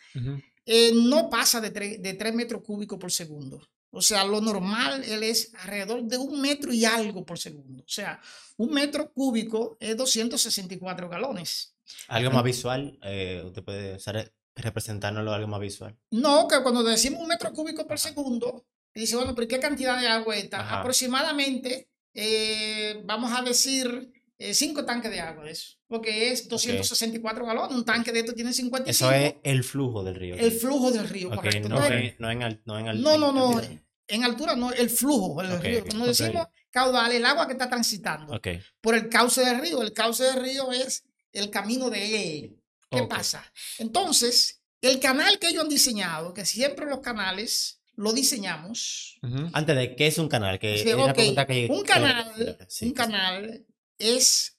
eh, 0.65 0.91
no 0.93 1.29
pasa 1.29 1.61
de 1.61 1.71
3, 1.71 2.01
de 2.01 2.13
3 2.13 2.33
metros 2.33 2.63
cúbicos 2.63 2.97
por 2.99 3.11
segundo. 3.11 3.61
O 3.93 4.01
sea, 4.01 4.23
lo 4.23 4.39
normal 4.39 5.03
él 5.03 5.23
es 5.23 5.51
alrededor 5.59 6.03
de 6.03 6.17
un 6.17 6.39
metro 6.39 6.71
y 6.71 6.85
algo 6.85 7.25
por 7.25 7.37
segundo. 7.37 7.83
O 7.83 7.89
sea, 7.89 8.21
un 8.57 8.73
metro 8.73 9.11
cúbico 9.11 9.75
es 9.81 9.97
264 9.97 11.09
galones. 11.09 11.73
Algo 12.07 12.31
más 12.31 12.43
visual, 12.43 12.97
eh, 13.03 13.41
usted 13.45 13.63
puede 13.63 13.95
usar- 13.95 14.31
representárnoslo 14.55 15.33
algo 15.33 15.47
más 15.47 15.59
visual. 15.61 15.97
No, 16.11 16.47
que 16.47 16.61
cuando 16.61 16.83
decimos 16.83 17.21
un 17.21 17.27
metro 17.27 17.51
cúbico 17.53 17.87
por 17.87 17.97
segundo, 17.99 18.65
dice, 18.93 19.15
bueno, 19.15 19.33
pero 19.33 19.47
¿qué 19.47 19.59
cantidad 19.59 19.99
de 19.99 20.07
agua 20.07 20.35
está? 20.35 20.59
Ajá. 20.59 20.79
Aproximadamente, 20.81 21.89
eh, 22.13 23.01
vamos 23.05 23.31
a 23.33 23.41
decir, 23.41 24.11
eh, 24.37 24.53
cinco 24.53 24.83
tanques 24.85 25.09
de 25.11 25.19
agua 25.21 25.49
eso, 25.49 25.77
porque 25.87 26.31
es 26.31 26.47
264 26.49 27.45
galones, 27.45 27.75
un 27.75 27.85
tanque 27.85 28.11
de 28.11 28.19
esto 28.19 28.33
tiene 28.33 28.51
55. 28.53 28.89
Eso 28.89 29.11
es 29.11 29.35
el 29.43 29.63
flujo 29.63 30.03
del 30.03 30.15
río. 30.15 30.35
el 30.35 30.51
flujo 30.51 30.91
del 30.91 31.07
río, 31.07 31.29
Ok, 31.29 31.35
correcto. 31.35 31.69
no, 31.69 31.75
Entonces, 31.77 32.15
no 32.19 32.29
en 32.31 32.43
al- 32.43 32.61
no 32.65 32.79
en 32.79 32.87
al- 32.89 33.01
no, 33.01 33.17
no, 33.17 33.31
no, 33.31 33.57
altura. 33.57 33.81
en 34.07 34.23
altura 34.23 34.55
no, 34.55 34.71
el 34.73 34.89
flujo 34.89 35.41
del 35.41 35.53
Ok, 35.53 35.63
río. 35.63 35.85
Cuando 35.85 36.07
decimos 36.07 36.47
caudal, 36.71 37.11
el 37.13 37.25
agua 37.25 37.45
que 37.47 37.53
está 37.53 37.69
transitando 37.69 38.39
por 38.81 38.95
el 38.95 39.07
cauce 39.09 39.45
del 39.45 39.59
río. 39.61 39.81
El 39.81 39.93
cauce 39.93 40.23
del 40.23 40.41
río 40.41 40.71
es 40.71 41.03
el 41.33 41.49
camino 41.49 41.89
de 41.89 42.37
él. 42.39 42.57
¿Qué 42.89 43.03
pasa? 43.03 43.43
Entonces, 43.77 44.61
el 44.81 44.99
canal 44.99 45.39
que 45.39 45.47
ellos 45.47 45.63
han 45.63 45.69
diseñado, 45.69 46.33
que 46.33 46.45
siempre 46.45 46.85
los 46.87 46.99
canales 46.99 47.79
lo 47.95 48.11
diseñamos. 48.13 49.17
Antes 49.53 49.75
de, 49.75 49.95
¿qué 49.95 50.07
es 50.07 50.17
un 50.17 50.27
canal? 50.27 50.59
Que 50.59 50.75
es 50.75 50.83
que- 50.83 50.95
Un 50.95 51.13
que- 51.13 51.83
canal, 51.85 52.57
sí, 52.67 52.85
un 52.85 52.91
que- 52.91 52.95
canal 52.97 53.65
es 53.97 54.57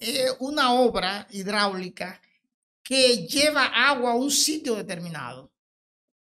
eh, 0.00 0.26
una 0.38 0.74
obra 0.74 1.26
hidráulica 1.30 2.20
que 2.82 3.26
lleva 3.26 3.64
agua 3.66 4.12
a 4.12 4.14
un 4.14 4.30
sitio 4.30 4.74
determinado. 4.76 5.44
O 5.44 5.50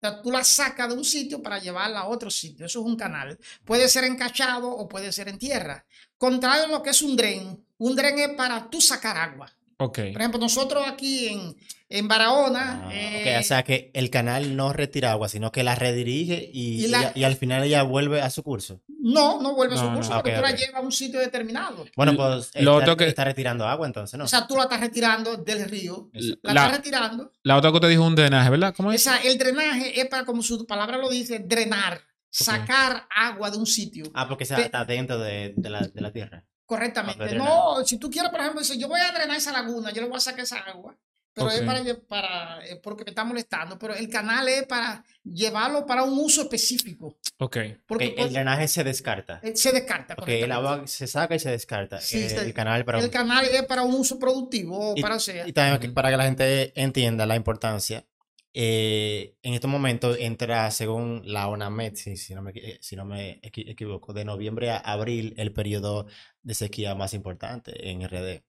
sea, 0.00 0.22
tú 0.22 0.30
la 0.30 0.44
sacas 0.44 0.88
de 0.88 0.94
un 0.94 1.04
sitio 1.04 1.42
para 1.42 1.58
llevarla 1.58 2.00
a 2.00 2.08
otro 2.08 2.30
sitio. 2.30 2.66
Eso 2.66 2.80
es 2.80 2.86
un 2.86 2.96
canal. 2.96 3.38
Puede 3.64 3.88
ser 3.88 4.04
encachado 4.04 4.70
o 4.70 4.88
puede 4.88 5.10
ser 5.12 5.28
en 5.28 5.38
tierra. 5.38 5.84
Contrario 6.16 6.64
a 6.64 6.68
lo 6.68 6.82
que 6.82 6.90
es 6.90 7.02
un 7.02 7.16
dren. 7.16 7.66
Un 7.78 7.96
dren 7.96 8.18
es 8.18 8.28
para 8.30 8.68
tú 8.70 8.80
sacar 8.80 9.16
agua. 9.16 9.52
Por 10.12 10.20
ejemplo, 10.20 10.40
nosotros 10.40 10.84
aquí 10.86 11.28
en, 11.28 11.56
en 11.88 12.08
Barahona. 12.08 12.84
Ah, 12.86 12.90
eh, 12.94 13.34
ok, 13.36 13.40
o 13.40 13.42
sea 13.46 13.62
que 13.62 13.90
el 13.94 14.10
canal 14.10 14.56
no 14.56 14.72
retira 14.72 15.12
agua, 15.12 15.28
sino 15.28 15.52
que 15.52 15.62
la 15.62 15.74
redirige 15.74 16.50
y, 16.52 16.84
Y 16.84 16.88
la- 16.88 17.12
y- 17.14 17.20
y 17.20 17.24
al 17.24 17.36
final 17.36 17.62
ella 17.64 17.82
vuelve 17.82 18.20
a 18.22 18.30
su 18.30 18.42
curso. 18.42 18.80
no, 18.88 19.40
no 19.42 19.54
vuelve 19.54 19.74
a 19.74 19.78
su 19.78 19.84
no. 19.84 19.96
curso 19.96 20.12
Ah, 20.12 20.16
porque 20.22 20.32
tú 20.36 20.42
la 20.42 20.50
llevas 20.52 20.74
a 20.76 20.80
un 20.80 20.92
sitio 20.92 21.20
determinado. 21.20 21.84
Bueno, 21.96 22.14
pues 22.16 22.50
lo 22.56 22.72
está, 22.78 22.82
otro 22.92 22.96
que- 22.96 23.06
está 23.08 23.24
retirando 23.24 23.66
agua 23.66 23.86
entonces, 23.86 24.18
¿no? 24.18 24.24
O 24.24 24.28
sea, 24.28 24.46
tú 24.46 24.56
la 24.56 24.62
estás 24.64 24.80
retirando 24.80 25.36
del 25.36 25.68
río. 25.68 26.08
La, 26.42 26.54
La, 26.54 26.64
estás 26.66 26.76
retirando. 26.78 27.32
la 27.42 27.56
otra 27.56 27.70
que 27.72 27.80
te 27.80 27.88
dijo 27.88 28.02
un 28.04 28.14
drenaje, 28.14 28.50
¿verdad? 28.50 28.74
¿Cómo 28.76 28.90
es? 28.92 29.00
Esa, 29.02 29.18
el 29.18 29.36
drenaje 29.38 30.00
es 30.00 30.06
para, 30.06 30.24
como 30.24 30.42
su 30.42 30.66
palabra 30.66 30.96
lo 30.96 31.08
dice, 31.10 31.38
drenar, 31.40 32.00
sacar 32.30 33.06
agua 33.14 33.50
de 33.50 33.58
un 33.58 33.66
sitio. 33.66 34.04
ah, 34.14 34.26
porque 34.28 34.44
está 34.44 34.84
dentro 34.84 35.18
de, 35.18 35.54
de 35.56 35.70
la, 35.70 35.80
de 35.82 36.00
la 36.00 36.10
tierra. 36.12 36.44
Correctamente. 36.66 37.35
No, 37.35 37.85
si 37.85 37.99
tú 37.99 38.11
quieres, 38.11 38.30
por 38.30 38.40
ejemplo, 38.40 38.61
decir, 38.61 38.78
yo 38.78 38.88
voy 38.88 39.00
a 39.00 39.12
drenar 39.12 39.37
esa 39.37 39.52
laguna, 39.52 39.92
yo 39.92 40.02
le 40.02 40.09
voy 40.09 40.16
a 40.16 40.21
sacar 40.21 40.40
esa 40.44 40.59
agua. 40.59 40.97
Pero 41.37 41.50
es 41.50 41.62
para, 41.62 41.83
para 42.06 42.64
eh, 42.64 42.76
porque 42.80 43.02
me 43.04 43.11
está 43.11 43.25
molestando. 43.25 43.76
Pero 43.76 43.92
el 43.97 44.09
canal 44.09 44.47
es 44.47 44.64
para 44.68 45.04
llevarlo 45.25 45.85
para 45.85 46.04
un 46.04 46.16
uso 46.16 46.42
específico. 46.42 47.18
Ok. 47.38 47.56
Porque 47.88 48.11
pues, 48.16 48.28
el 48.28 48.35
drenaje 48.35 48.68
se 48.68 48.85
descarta. 48.85 49.40
eh, 49.42 49.56
se 49.56 49.73
descarta. 49.73 50.14
Ok, 50.16 50.28
el 50.28 50.52
agua 50.52 50.87
se 50.87 51.09
saca 51.09 51.35
y 51.35 51.40
se 51.40 51.50
descarta. 51.50 52.00
Sí, 52.00 52.18
Eh, 52.23 52.28
se- 52.30 52.38
el 52.40 52.54
canal 52.54 52.85
para 52.85 52.99
El 53.00 53.06
un- 53.06 53.11
canal 53.11 53.44
es 53.47 53.64
para 53.64 53.83
un 53.83 53.94
uso 53.94 54.16
productivo, 54.21 54.92
o 54.92 54.97
Y- 54.97 55.02
para 55.02 55.16
o 55.16 55.21
sea. 55.21 55.44
Y 55.49 55.52
también 55.52 55.92
para 55.92 56.11
que 56.11 56.16
la 56.16 56.25
gente 56.25 56.73
entienda 56.80 57.26
la 57.26 57.35
importancia, 57.35 58.04
eh, 58.54 59.37
en 59.42 59.54
estos 59.54 59.70
momentos 59.70 60.16
entra, 60.20 60.70
según 60.70 61.23
la 61.25 61.49
ONAMED, 61.49 61.94
si, 61.96 62.16
si 62.16 62.34
no 62.34 62.42
me, 62.42 62.52
si 62.80 62.96
no 62.96 63.04
me 63.04 63.40
equi- 63.42 63.68
equivoco, 63.70 64.12
de 64.12 64.25
noviembre 64.25 64.70
a 64.70 64.78
abril, 64.78 65.34
el 65.38 65.52
periodo 65.52 66.06
de 66.42 66.54
sequía 66.54 66.94
más 66.94 67.14
importante 67.14 67.90
en 67.90 68.02
RD. 68.02 68.44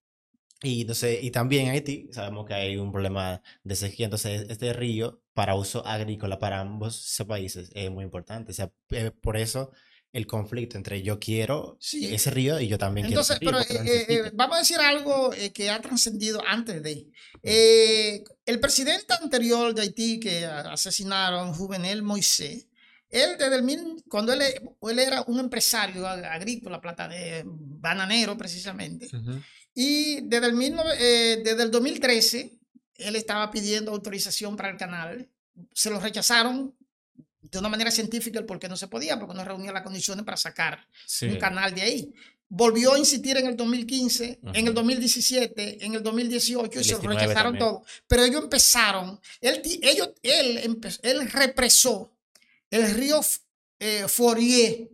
Y, 0.64 0.82
entonces, 0.82 1.24
y 1.24 1.32
también 1.32 1.68
en 1.68 1.74
Haití 1.74 2.10
sabemos 2.14 2.46
que 2.46 2.54
hay 2.54 2.78
un 2.78 2.92
problema 2.92 3.42
de 3.64 3.76
sequía, 3.76 4.06
entonces 4.06 4.48
este 4.50 4.74
río 4.74 5.22
para 5.34 5.56
uso 5.56 5.86
agrícola 5.86 6.40
para 6.40 6.60
ambos 6.62 7.16
países 7.28 7.72
es 7.76 7.92
muy 7.92 8.04
importante. 8.06 8.52
O 8.52 8.56
sea, 8.56 8.72
eh, 8.92 9.12
por 9.12 9.38
eso 9.38 9.72
el 10.16 10.26
conflicto 10.28 10.78
entre 10.78 11.02
yo 11.04 11.20
quiero 11.20 11.78
Sí. 11.80 12.14
ese 12.14 12.32
río 12.32 12.60
y 12.60 12.68
yo 12.68 12.78
también 12.78 13.08
Entonces, 13.08 13.38
quiero 13.40 13.58
pero 13.60 13.70
ese 13.70 13.84
río. 13.84 13.92
eh, 13.92 13.96
eh, 13.96 14.06
necesito. 14.08 14.36
vamos 14.38 14.56
a 14.56 14.60
decir 14.60 14.78
algo 14.80 15.34
eh, 15.34 15.52
que 15.52 15.70
ha 15.70 15.82
trascendido 15.82 16.42
antes 16.48 16.82
de. 16.82 17.08
Eh, 17.44 18.24
el 18.46 18.60
presidente 18.60 19.14
anterior 19.22 19.74
de 19.76 19.82
Haití 19.82 20.20
que 20.20 20.46
a- 20.46 20.72
asesinaron, 20.72 21.54
Juvenel 21.54 22.02
Moisés, 22.02 22.68
él 23.10 23.32
desde 23.38 23.56
el 23.58 23.64
mil, 23.64 24.04
cuando 24.10 24.34
él, 24.34 24.42
él 24.42 25.00
era 25.00 25.22
un 25.28 25.40
empresario 25.40 26.06
ag- 26.08 26.26
agrícola, 26.32 26.82
plata 26.82 27.08
de 27.08 27.44
bananero 27.46 28.38
precisamente, 28.38 29.08
Ujú. 29.16 29.42
y 29.74 30.22
desde 30.22 30.48
el, 30.48 30.58
19 30.58 30.92
eh, 31.00 31.42
desde 31.44 31.64
el 31.64 31.72
2013 31.72 32.58
él 32.98 33.16
estaba 33.18 33.52
pidiendo 33.52 33.92
autorización 33.92 34.56
para 34.56 34.70
el 34.70 34.78
canal, 34.78 35.30
se 35.74 35.90
lo 35.90 36.00
rechazaron 36.00 36.74
de 37.52 37.60
una 37.60 37.70
manera 37.70 37.92
científica 37.92 38.40
el 38.40 38.46
por 38.46 38.60
qué 38.60 38.68
no 38.70 38.78
se 38.78 38.88
podía, 38.88 39.20
porque 39.20 39.36
no 39.36 39.44
reunía 39.44 39.72
las 39.72 39.84
condiciones 39.84 40.24
para 40.26 40.38
sacar 40.38 40.88
Sí. 41.06 41.26
un 41.28 41.38
canal 41.38 41.74
de 41.74 41.82
ahí. 41.82 42.14
Volvió 42.48 42.94
a 42.94 43.00
insistir 43.00 43.38
en 43.38 43.48
el 43.48 43.56
2015, 43.58 44.40
en 44.44 44.56
el 44.56 44.64
Ujú. 44.70 44.74
2017, 44.74 45.86
en 45.86 45.96
el 45.96 46.04
2018 46.04 46.80
y 46.80 46.84
se 46.84 46.92
lo 46.94 47.00
19 47.00 47.20
rechazaron 47.22 47.58
todo. 47.58 47.84
Pero 48.08 48.24
ellos 48.24 48.44
empezaron, 48.44 49.20
él, 49.42 49.62
ellos, 49.82 50.10
él, 50.22 50.58
empe- 50.64 51.00
él 51.04 51.30
represó 51.32 52.12
el 52.70 52.92
río 52.94 53.20
eh, 53.80 54.06
Fourier 54.08 54.90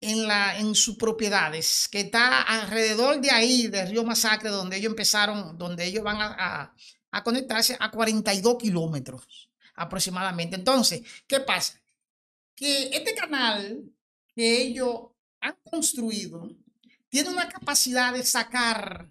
en, 0.00 0.26
la, 0.28 0.58
en 0.58 0.74
sus 0.74 0.96
propiedades, 0.96 1.88
que 1.90 2.00
está 2.00 2.42
alrededor 2.42 3.20
de 3.20 3.30
ahí, 3.30 3.68
del 3.68 3.88
río 3.88 4.04
Masacre, 4.04 4.50
donde 4.50 4.76
ellos 4.76 4.90
empezaron, 4.90 5.56
donde 5.58 5.84
ellos 5.86 6.02
van 6.04 6.16
a, 6.20 6.26
a- 6.38 6.74
a 7.10 7.22
conectarse 7.24 7.76
a 7.80 7.90
42 7.90 8.58
kilómetros 8.58 9.47
aproximadamente. 9.78 10.56
Entonces, 10.56 11.02
¿qué 11.26 11.40
pasa? 11.40 11.80
Que 12.54 12.88
este 12.92 13.14
canal 13.14 13.82
que 14.34 14.62
ellos 14.62 15.00
han 15.40 15.56
construido 15.64 16.50
tiene 17.08 17.30
una 17.30 17.48
capacidad 17.48 18.12
de 18.12 18.22
sacar 18.24 19.08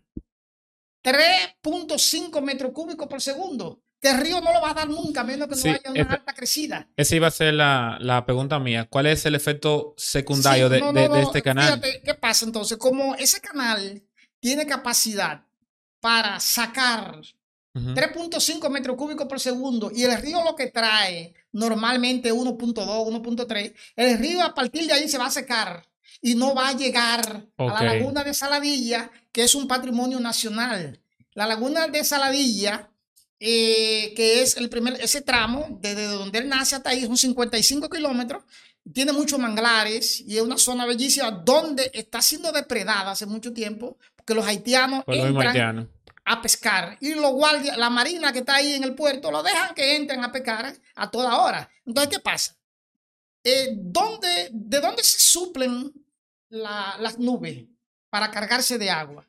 3.5 1.03 2.41
metros 2.41 2.71
cúbicos 2.73 3.07
por 3.07 3.21
segundo. 3.21 3.81
Que 3.99 4.11
el 4.11 4.19
río 4.19 4.39
no 4.41 4.53
lo 4.53 4.61
va 4.61 4.71
a 4.71 4.73
dar 4.75 4.87
nunca, 4.87 5.23
menos 5.23 5.47
que 5.47 5.55
no 5.55 5.61
Sí, 5.61 5.69
haya 5.69 5.89
una 5.89 6.13
alta 6.13 6.33
crecida. 6.33 6.87
Esa 6.95 7.15
iba 7.15 7.27
a 7.27 7.31
ser 7.31 7.55
la, 7.55 7.97
la 7.99 8.23
pregunta 8.25 8.59
mía. 8.59 8.85
¿Cuál 8.87 9.07
es 9.07 9.25
el 9.25 9.33
efecto 9.33 9.95
secundario 9.97 10.67
Sí, 10.67 10.73
de, 10.75 10.79
no, 10.81 10.93
de- 10.93 11.07
no, 11.07 11.13
de 11.15 11.21
no, 11.21 11.27
este 11.27 11.41
canal? 11.41 11.65
Fíjate, 11.81 12.01
¿qué 12.03 12.13
pasa 12.13 12.45
entonces? 12.45 12.77
Como 12.77 13.15
ese 13.15 13.41
canal 13.41 14.03
tiene 14.39 14.67
capacidad 14.67 15.43
para 15.99 16.39
sacar 16.39 17.21
Ujú. 17.77 17.93
3.5 17.93 18.69
metros 18.69 18.97
cúbicos 18.97 19.27
por 19.27 19.39
segundo 19.39 19.91
y 19.93 20.03
el 20.03 20.17
río 20.19 20.43
lo 20.43 20.55
que 20.55 20.67
trae 20.67 21.33
normalmente 21.51 22.33
1.2, 22.33 22.75
1.3, 22.75 23.73
el 23.95 24.17
río 24.17 24.43
a 24.43 24.53
partir 24.53 24.87
de 24.87 24.93
ahí 24.93 25.07
se 25.07 25.17
va 25.17 25.27
a 25.27 25.31
secar 25.31 25.85
y 26.21 26.35
no 26.35 26.55
va 26.55 26.69
a 26.69 26.73
llegar 26.73 27.45
a 27.57 27.65
la 27.65 27.83
laguna 27.83 28.23
de 28.23 28.33
Saladilla, 28.33 29.11
que 29.31 29.43
es 29.43 29.55
un 29.55 29.67
patrimonio 29.67 30.19
nacional. 30.19 30.99
La 31.33 31.45
laguna 31.45 31.87
de 31.87 32.03
Saladilla, 32.03 32.89
eh, 33.39 34.13
que 34.15 34.41
es 34.41 34.57
el 34.57 34.69
primer, 34.69 34.99
ese 34.99 35.21
tramo, 35.21 35.77
desde 35.79 36.05
donde 36.05 36.39
él 36.39 36.49
nace 36.49 36.75
hasta 36.75 36.89
ahí, 36.89 37.05
son 37.05 37.17
55 37.17 37.89
kilómetros, 37.89 38.43
tiene 38.91 39.11
muchos 39.11 39.37
manglares 39.37 40.21
y 40.21 40.37
es 40.37 40.41
una 40.41 40.57
zona 40.57 40.85
bellísima 40.85 41.29
donde 41.29 41.91
está 41.93 42.21
siendo 42.21 42.51
depredada 42.51 43.11
hace 43.11 43.25
mucho 43.25 43.53
tiempo, 43.53 43.97
porque 44.15 44.33
los 44.33 44.45
haitianos 44.45 45.03
Por 45.03 45.15
lo 45.15 45.23
mismo 45.23 45.41
entran 45.41 45.55
haitiano. 45.55 45.96
A 46.29 46.41
pescar. 46.41 46.97
Y 46.99 47.13
los 47.13 47.31
guardias, 47.31 47.77
la 47.77 47.89
marina 47.89 48.33
que 48.33 48.39
está 48.39 48.55
ahí 48.55 48.73
en 48.73 48.83
el 48.83 48.93
puerto, 48.95 49.31
lo 49.31 49.41
dejan 49.43 49.73
que 49.73 49.95
entren 49.95 50.23
a 50.23 50.31
pescar 50.31 50.73
a 50.95 51.09
toda 51.09 51.37
hora. 51.41 51.69
Entonces, 51.85 52.13
¿qué 52.15 52.19
pasa? 52.21 52.55
Eh, 53.43 53.69
¿dónde, 53.77 54.49
¿De 54.51 54.79
dónde 54.81 55.03
se 55.03 55.19
suplen 55.19 55.91
la- 56.49 56.97
las 56.99 57.17
nubes 57.17 57.65
para 58.09 58.29
cargarse 58.29 58.77
de 58.77 58.89
agua? 58.89 59.25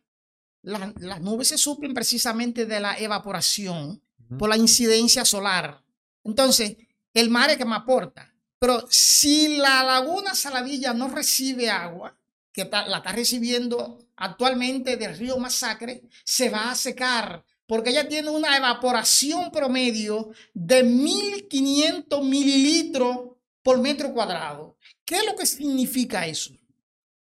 La- 0.62 0.92
las 0.98 1.20
nubes 1.20 1.48
se 1.48 1.58
suplen 1.58 1.94
precisamente 1.94 2.66
de 2.66 2.80
la 2.80 2.98
evaporación 2.98 4.02
por 4.38 4.48
la 4.48 4.56
incidencia 4.56 5.24
solar. 5.24 5.82
Entonces, 6.24 6.76
el 7.14 7.30
mar 7.30 7.48
es 7.50 7.56
que 7.56 7.64
me 7.64 7.76
aporta. 7.76 8.34
Pero 8.58 8.84
si 8.90 9.56
la 9.56 9.84
laguna 9.84 10.34
Saladilla 10.34 10.92
no 10.92 11.08
recibe 11.08 11.70
agua, 11.70 12.16
que 12.52 12.64
ta- 12.64 12.86
la 12.88 12.96
está 12.98 13.12
recibiendo 13.12 14.00
actualmente 14.18 14.96
del 14.96 15.16
río 15.16 15.38
Masacre, 15.38 16.02
se 16.24 16.50
va 16.50 16.70
a 16.70 16.74
secar 16.74 17.44
porque 17.66 17.90
ella 17.90 18.08
tiene 18.08 18.30
una 18.30 18.56
evaporación 18.56 19.50
promedio 19.50 20.30
de 20.54 20.82
1500 20.82 22.24
mililitros 22.24 23.18
por 23.62 23.78
metro 23.78 24.12
cuadrado. 24.14 24.76
¿Qué 25.04 25.16
es 25.16 25.26
lo 25.26 25.34
que 25.36 25.44
significa 25.46 26.26
eso? 26.26 26.52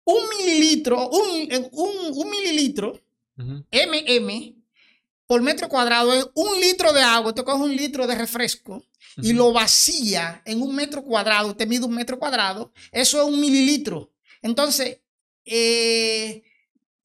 Un 0.05 0.23
mililitro, 0.39 1.09
un, 1.11 1.53
eh, 1.53 1.69
un- 1.73 2.13
un 2.19 2.31
mililitro. 2.31 3.01
MM 3.71 4.55
por 5.27 5.43
metro 5.43 5.69
cuadrado 5.69 6.13
es 6.15 6.27
un 6.35 6.61
litro 6.61 6.93
de 6.93 7.03
agua. 7.03 7.29
Usted 7.31 7.45
coge 7.45 7.63
un 7.63 7.77
litro 7.77 8.07
de 8.07 8.15
refresco 8.15 8.83
y 9.21 9.33
lo 9.33 9.53
vacía 9.53 10.43
en 10.45 10.63
un 10.63 10.75
metro 10.75 11.03
cuadrado. 11.05 11.49
Usted 11.51 11.67
mide 11.69 11.85
un 11.85 11.95
metro 11.95 12.19
cuadrado. 12.19 12.73
Eso 12.93 13.21
es 13.21 13.29
un 13.29 13.39
mililitro. 13.41 14.11
Entonces, 14.43 15.01
eh, 15.45 16.43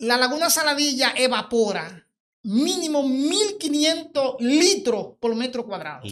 la 0.04 0.18
laguna 0.18 0.50
Saladilla 0.50 1.14
evapora 1.16 2.00
mínimo 2.46 3.04
1500 3.08 4.36
litros 4.40 5.08
por 5.20 5.34
metro 5.36 5.66
cuadrado. 5.66 6.04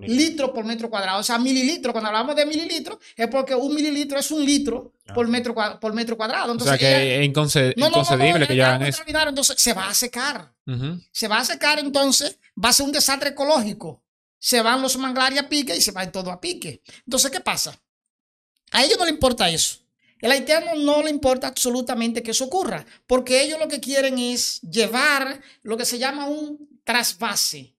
Litro, 0.00 0.52
por 0.54 0.64
metro 0.64 0.88
cuadrado. 0.88 1.20
O 1.20 1.22
sea, 1.22 1.38
mililitros. 1.38 1.92
Cuando 1.92 2.08
hablamos 2.08 2.34
de 2.34 2.46
mililitros, 2.46 2.98
es 3.14 3.28
porque 3.28 3.54
un 3.54 3.74
mililitro 3.74 4.18
es 4.18 4.30
un 4.30 4.44
litro 4.44 4.94
por 5.14 5.26
Ah. 5.26 5.28
metro, 5.28 5.54
cua- 5.54 5.78
por 5.78 5.92
metro 5.92 6.16
cuadrado. 6.16 6.52
O 6.54 6.58
sea 6.60 6.74
ella- 6.74 6.78
que 6.78 7.16
es 7.22 7.28
inconce- 7.30 7.74
no, 7.76 7.86
no, 7.86 7.90
no, 7.90 7.96
no, 7.96 8.02
inconcebible 8.02 8.46
que 8.46 8.56
ya 8.56 8.68
hagan 8.74 8.82
eso. 8.88 9.02
Entonces, 9.06 9.56
se 9.60 9.72
va 9.74 9.88
a 9.88 9.94
secar. 9.94 10.52
Se 11.12 11.28
va 11.28 11.38
a 11.38 11.44
secar, 11.44 11.78
entonces, 11.78 12.38
va 12.62 12.70
a 12.70 12.72
ser 12.72 12.86
un 12.86 12.92
desastre 12.92 13.30
ecológico. 13.30 14.02
Se 14.38 14.60
van 14.62 14.80
los 14.82 14.96
manglares 14.98 15.38
a 15.38 15.48
pique 15.48 15.76
y 15.76 15.80
se 15.80 15.92
va 15.92 16.10
todo 16.10 16.30
a 16.30 16.40
pique. 16.40 16.82
Entonces, 17.04 17.30
¿qué 17.30 17.40
pasa? 17.40 17.78
A 18.72 18.82
ellos 18.84 18.98
no 18.98 19.04
le 19.04 19.10
importa 19.10 19.48
eso. 19.48 19.78
El 20.20 20.30
haitiano 20.30 20.74
no 20.74 21.02
le 21.02 21.10
importa 21.10 21.46
absolutamente 21.46 22.22
que 22.22 22.30
eso 22.30 22.46
ocurra, 22.46 22.86
porque 23.06 23.42
ellos 23.42 23.58
lo 23.58 23.68
que 23.68 23.80
quieren 23.80 24.18
es 24.18 24.60
llevar 24.62 25.40
lo 25.62 25.76
que 25.76 25.84
se 25.84 25.98
llama 25.98 26.26
un 26.26 26.80
trasvase. 26.84 27.74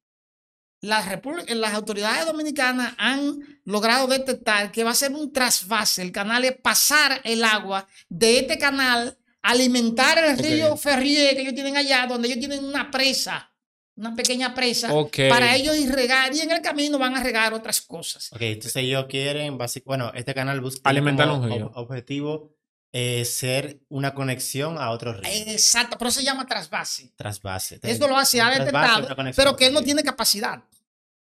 Las, 0.80 1.08
las 1.48 1.74
autoridades 1.74 2.28
dominicanas 2.28 2.94
han 2.98 3.60
logrado 3.66 4.06
detectar 4.06 4.72
que 4.72 4.84
va 4.84 4.92
a 4.92 4.96
ser 4.96 5.12
un 5.12 5.34
trasvase. 5.34 6.04
El 6.04 6.12
canal 6.12 6.46
es 6.46 6.56
pasar 6.56 7.20
el 7.24 7.44
agua 7.44 7.88
de 8.10 8.40
este 8.40 8.60
canal, 8.60 9.18
alimentar 9.42 10.20
el 10.20 10.38
río 10.38 10.78
Ferrier 10.78 11.36
que 11.36 11.42
ellos 11.42 11.56
tienen 11.56 11.78
allá, 11.78 12.06
donde 12.06 12.28
ellos 12.28 12.40
tienen 12.40 12.64
una 12.64 12.92
presa, 12.92 13.52
una 13.98 14.16
pequeña 14.16 14.54
presa, 14.54 14.90
para 15.30 15.56
ellos 15.56 15.76
ir 15.76 15.92
regar 15.92 16.34
y 16.34 16.40
en 16.42 16.52
el 16.52 16.62
camino 16.62 16.98
van 17.00 17.16
a 17.16 17.24
regar 17.24 17.54
otras 17.54 17.82
cosas. 17.82 18.32
Ok, 18.32 18.42
entonces 18.42 18.76
ellos 18.78 19.06
quieren, 19.10 19.58
básic- 19.58 19.84
bueno, 19.86 20.12
este 20.14 20.34
canal 20.34 20.62
busca 20.62 20.90
Alimentar 20.90 21.28
como 21.28 21.44
un 21.44 21.50
ob- 21.52 21.72
objetivo 21.76 22.54
eh, 22.94 23.26
ser 23.26 23.80
una 23.90 24.14
conexión 24.14 24.78
a 24.78 24.92
otro 24.92 25.14
río. 25.14 25.30
Exacto, 25.48 25.98
pero 25.98 26.10
se 26.12 26.24
llama 26.24 26.46
trasvase. 26.46 27.12
Trasvase. 27.16 27.80
Esto 27.84 28.08
lo 28.08 28.18
hace, 28.18 28.40
ha 28.40 28.50
detectado, 28.50 29.08
pero 29.36 29.56
que 29.56 29.66
él 29.68 29.74
no 29.74 29.82
tiene 29.82 30.04
capacidad. 30.04 30.64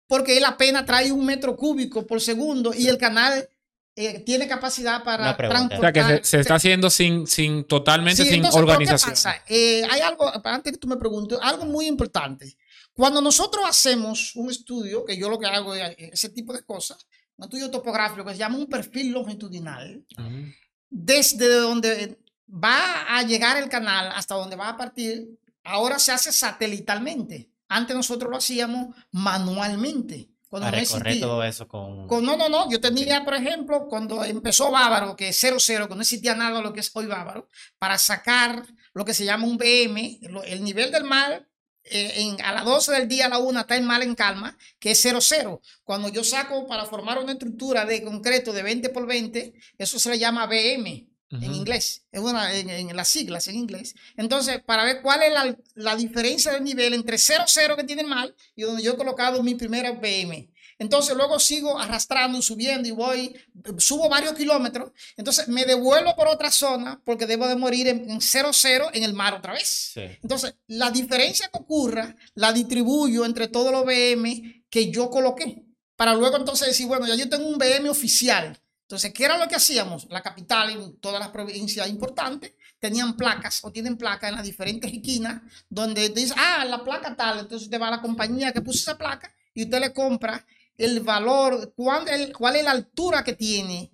Porque 0.07 0.37
él 0.37 0.43
apenas 0.45 0.85
trae 0.85 1.11
un 1.11 1.25
metro 1.25 1.55
cúbico 1.55 2.05
por 2.05 2.19
segundo 2.21 2.73
y 2.75 2.87
el 2.87 2.97
canal 2.97 3.47
eh, 3.95 4.19
tiene 4.19 4.47
capacidad 4.47 5.03
para 5.03 5.37
pregunta. 5.37 5.77
O 5.77 5.81
sea 5.81 5.91
que 5.93 5.99
transportar. 6.01 6.25
se, 6.25 6.29
se 6.31 6.39
está 6.41 6.55
haciendo 6.55 6.89
sin, 6.89 7.25
sin 7.27 7.63
totalmente 7.63 8.23
Sí, 8.23 8.29
sin 8.29 8.35
entonces, 8.37 8.55
¿pero 8.59 8.67
qué 8.67 8.71
organización. 8.73 9.11
pasa? 9.11 9.35
Eh, 9.47 9.83
hay 9.89 10.01
algo, 10.01 10.31
antes 10.45 10.73
que 10.73 10.77
tú 10.77 10.87
me 10.87 10.97
preguntes, 10.97 11.39
algo 11.41 11.65
muy 11.65 11.87
importante. 11.87 12.55
Cuando 12.93 13.21
nosotros 13.21 13.65
hacemos 13.67 14.35
un 14.35 14.49
estudio, 14.51 15.03
que 15.03 15.17
yo 15.17 15.29
lo 15.29 15.39
que 15.39 15.47
hago 15.47 15.73
es 15.73 15.81
eh, 15.97 16.11
ese 16.13 16.29
tipo 16.29 16.53
de 16.53 16.63
cosas, 16.63 17.07
un 17.37 17.45
estudio 17.45 17.71
topográfico 17.71 18.23
que 18.23 18.33
se 18.33 18.37
llama 18.39 18.57
un 18.57 18.67
perfil 18.67 19.11
longitudinal, 19.11 20.05
Ujú. 20.17 20.53
desde 20.89 21.47
donde 21.55 22.19
va 22.47 23.17
a 23.17 23.23
llegar 23.23 23.57
el 23.57 23.69
canal 23.69 24.11
hasta 24.13 24.35
donde 24.35 24.55
va 24.55 24.69
a 24.69 24.77
partir, 24.77 25.27
ahora 25.63 25.97
se 25.97 26.11
hace 26.11 26.31
satelitalmente. 26.31 27.49
Antes 27.67 27.95
nosotros 27.95 28.29
lo 28.29 28.37
hacíamos 28.37 28.95
manualmente. 29.11 30.29
Cuando 30.47 30.67
Para 30.67 30.77
no 30.77 30.83
recorrer 30.83 31.19
todo 31.19 31.43
eso 31.43 31.67
con... 31.67 32.07
Con- 32.07 32.23
no, 32.23 32.37
no, 32.37 32.47
no. 32.47 32.69
Yo 32.69 32.79
tenía, 32.79 33.25
por 33.25 33.33
ejemplo, 33.33 33.87
cuando 33.87 34.23
empezó 34.23 34.69
Bávaro, 34.69 35.15
que 35.15 35.29
es 35.29 35.37
00, 35.39 35.87
que 35.89 35.95
no 35.95 36.01
existía 36.01 36.35
nada 36.35 36.57
de 36.57 36.61
lo 36.61 36.73
que 36.73 36.81
es 36.81 36.91
hoy 36.93 37.07
Bávaro, 37.07 37.49
para 37.79 37.97
sacar 37.97 38.63
lo 38.93 39.03
que 39.03 39.15
se 39.15 39.25
llama 39.25 39.47
un 39.47 39.57
BM, 39.57 40.19
el 40.45 40.63
nivel 40.63 40.91
del 40.91 41.05
mar, 41.05 41.47
eh, 41.85 42.13
en, 42.17 42.41
a 42.41 42.53
las 42.53 42.65
12 42.65 42.91
del 42.93 43.07
día, 43.07 43.25
a 43.25 43.29
la 43.29 43.39
1 43.39 43.59
está 43.59 43.75
el 43.75 43.83
mar 43.83 44.01
en 44.03 44.15
calma, 44.15 44.57
que 44.79 44.91
es 44.91 45.01
00. 45.01 45.61
Cuando 45.83 46.09
yo 46.09 46.23
saco 46.23 46.67
para 46.67 46.85
formar 46.85 47.19
una 47.19 47.33
estructura 47.33 47.85
de 47.85 48.03
concreto 48.03 48.53
de 48.53 48.63
20 48.63 48.89
por 48.89 49.05
20, 49.05 49.53
eso 49.77 49.99
se 49.99 50.09
le 50.09 50.19
llama 50.19 50.45
BM 50.45 51.07
en 51.41 51.53
inglés, 51.53 52.05
es 52.11 52.21
una, 52.21 52.53
en, 52.53 52.69
en 52.69 52.95
las 52.95 53.07
siglas 53.07 53.47
en 53.47 53.55
inglés. 53.55 53.95
Entonces, 54.17 54.61
para 54.61 54.83
ver 54.83 55.01
cuál 55.01 55.23
es 55.23 55.33
la, 55.33 55.57
la 55.73 55.95
diferencia 55.95 56.51
de 56.51 56.61
nivel 56.61 56.93
entre 56.93 57.17
0, 57.17 57.45
0 57.47 57.75
que 57.75 57.83
tiene 57.83 58.03
el 58.03 58.07
mar 58.07 58.35
y 58.55 58.61
donde 58.63 58.83
yo 58.83 58.93
he 58.93 58.97
colocado 58.97 59.41
mi 59.41 59.55
primera 59.55 59.91
BM. 59.91 60.52
Entonces, 60.83 61.15
luego 61.15 61.39
sigo 61.39 61.79
arrastrando, 61.79 62.41
subiendo 62.41 62.87
y 62.89 62.91
voy, 62.91 63.35
subo 63.77 64.09
varios 64.09 64.33
kilómetros. 64.33 64.91
Entonces, 65.15 65.47
me 65.47 65.63
devuelvo 65.63 66.13
por 66.15 66.27
otra 66.27 66.51
zona 66.51 67.01
porque 67.05 67.25
debo 67.25 67.47
de 67.47 67.55
morir 67.55 67.87
en, 67.87 68.11
en 68.11 68.19
0, 68.19 68.49
0 68.51 68.89
en 68.93 69.03
el 69.03 69.13
mar 69.13 69.33
otra 69.33 69.53
vez. 69.53 69.91
Sí. 69.93 70.01
Entonces, 70.21 70.55
la 70.67 70.91
diferencia 70.91 71.47
que 71.47 71.57
ocurra 71.57 72.15
la 72.35 72.51
distribuyo 72.51 73.23
entre 73.23 73.47
todos 73.47 73.71
los 73.71 73.85
BM 73.85 74.65
que 74.69 74.91
yo 74.91 75.09
coloqué. 75.09 75.63
Para 75.95 76.13
luego 76.15 76.35
entonces 76.35 76.67
decir, 76.67 76.85
bueno, 76.87 77.07
ya 77.07 77.15
yo 77.15 77.29
tengo 77.29 77.47
un 77.47 77.57
BM 77.57 77.89
oficial. 77.89 78.59
Entonces, 78.81 79.13
¿qué 79.13 79.23
era 79.23 79.37
lo 79.37 79.47
que 79.47 79.55
hacíamos? 79.55 80.05
La 80.09 80.21
capital 80.21 80.69
y 80.71 80.99
todas 80.99 81.19
las 81.19 81.29
provincias 81.29 81.87
importantes 81.87 82.53
tenían 82.79 83.15
placas 83.15 83.63
o 83.63 83.71
tienen 83.71 83.95
placas 83.95 84.29
en 84.29 84.35
las 84.35 84.43
diferentes 84.43 84.91
esquinas 84.91 85.41
donde 85.69 86.09
te 86.09 86.19
dice, 86.19 86.33
ah, 86.35 86.65
la 86.65 86.83
placa 86.83 87.15
tal. 87.15 87.39
Entonces 87.39 87.67
usted 87.67 87.79
va 87.79 87.87
a 87.87 87.91
la 87.91 88.01
compañía 88.01 88.51
que 88.51 88.61
puso 88.61 88.79
esa 88.79 88.97
placa 88.97 89.33
y 89.53 89.63
usted 89.63 89.79
le 89.79 89.93
compra 89.93 90.45
el 90.77 90.99
valor, 91.01 91.73
cuál, 91.75 92.07
el- 92.07 92.33
cuál 92.33 92.55
es 92.55 92.63
la 92.63 92.71
altura 92.71 93.23
que 93.23 93.33
tiene 93.33 93.91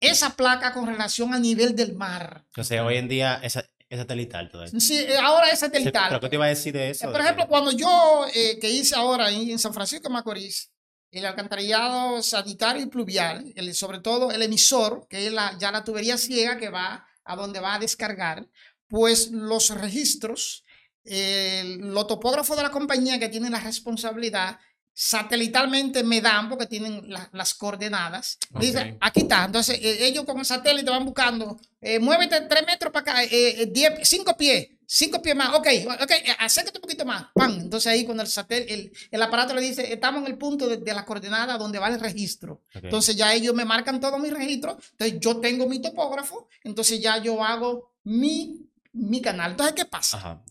esa 0.00 0.36
placa 0.36 0.72
con 0.72 0.86
relación 0.86 1.34
al 1.34 1.42
nivel 1.42 1.74
del 1.74 1.94
mar. 1.96 2.44
Entonces, 2.46 2.80
hoy 2.80 2.96
en 2.96 3.08
día 3.08 3.40
es, 3.42 3.56
es 3.56 3.98
satelital 3.98 4.50
todo 4.50 4.64
esto. 4.64 4.78
Sí, 4.78 4.96
eh, 4.98 5.16
ahora 5.20 5.50
es 5.50 5.58
satelital. 5.60 6.08
¿Pero 6.08 6.20
qué 6.20 6.28
te 6.28 6.36
iba 6.36 6.44
a 6.44 6.48
decir 6.48 6.72
de 6.72 6.90
eso? 6.90 7.10
Por 7.10 7.20
ejemplo, 7.20 7.48
cuando 7.48 7.72
yo, 7.72 8.26
eh, 8.34 8.58
que 8.60 8.70
hice 8.70 8.94
ahora 8.94 9.30
en 9.30 9.58
San 9.58 9.74
Francisco 9.74 10.08
de 10.08 10.12
Macorís, 10.14 10.70
el 11.10 11.24
alcantarillado 11.24 12.22
sanitario 12.22 12.82
y 12.82 12.86
pluvial, 12.86 13.50
el, 13.56 13.74
sobre 13.74 13.98
todo 14.00 14.30
el 14.30 14.42
emisor, 14.42 15.06
que 15.08 15.26
es 15.26 15.32
la, 15.32 15.56
ya 15.58 15.72
la 15.72 15.82
tubería 15.82 16.18
ciega 16.18 16.58
que 16.58 16.68
va 16.68 17.06
a 17.24 17.34
donde 17.34 17.60
va 17.60 17.74
a 17.74 17.78
descargar, 17.78 18.46
pues 18.88 19.30
los 19.30 19.70
registros, 19.70 20.64
eh, 21.04 21.76
los 21.80 22.06
topógrafos 22.06 22.56
de 22.56 22.62
la 22.62 22.70
compañía 22.70 23.18
que 23.18 23.28
tienen 23.30 23.52
la 23.52 23.60
responsabilidad, 23.60 24.58
satelitalmente 25.00 26.02
me 26.02 26.20
dan, 26.20 26.48
porque 26.48 26.66
tienen 26.66 27.08
la- 27.08 27.28
las 27.32 27.54
coordenadas, 27.54 28.36
Ok. 28.52 28.60
dicen, 28.60 28.98
aquí 29.00 29.20
está. 29.20 29.44
Entonces, 29.44 29.78
eh, 29.80 30.06
ellos 30.06 30.24
con 30.24 30.38
el 30.40 30.44
satélite 30.44 30.90
van 30.90 31.04
buscando, 31.04 31.60
eh, 31.80 32.00
muévete 32.00 32.40
tres 32.42 32.66
metros 32.66 32.92
para 32.92 33.12
acá, 33.12 33.22
eh, 33.24 33.62
eh, 33.62 33.66
diez, 33.70 33.92
cinco 34.02 34.36
pies, 34.36 34.66
cinco 34.84 35.22
pies 35.22 35.36
más, 35.36 35.50
ok, 35.50 35.68
ok, 36.02 36.10
eh, 36.10 36.36
acércate 36.40 36.78
un 36.78 36.82
poquito 36.82 37.04
más, 37.04 37.26
¡pam! 37.32 37.60
Entonces 37.60 37.86
ahí 37.92 38.04
cuando 38.04 38.24
el 38.24 38.28
satélite, 38.28 38.74
el, 38.74 38.92
el 39.12 39.22
aparato 39.22 39.54
le 39.54 39.60
dice, 39.60 39.92
estamos 39.92 40.22
en 40.22 40.32
el 40.32 40.36
punto 40.36 40.68
de, 40.68 40.78
de 40.78 40.94
la 40.94 41.04
coordenada 41.04 41.56
donde 41.58 41.78
va 41.78 41.86
el 41.88 42.00
registro. 42.00 42.62
Ok. 42.74 42.82
Entonces 42.84 43.14
ya 43.14 43.32
ellos 43.32 43.54
me 43.54 43.64
marcan 43.64 44.00
todos 44.00 44.18
mis 44.18 44.32
registros, 44.32 44.78
entonces 44.90 45.20
yo 45.20 45.36
tengo 45.38 45.68
mi 45.68 45.80
topógrafo, 45.80 46.48
entonces 46.64 47.00
ya 47.00 47.18
yo 47.22 47.44
hago 47.44 47.92
mi, 48.02 48.66
mi 48.94 49.22
canal. 49.22 49.52
Entonces, 49.52 49.76
¿qué 49.76 49.84
pasa? 49.84 50.16
Ajá. 50.16 50.42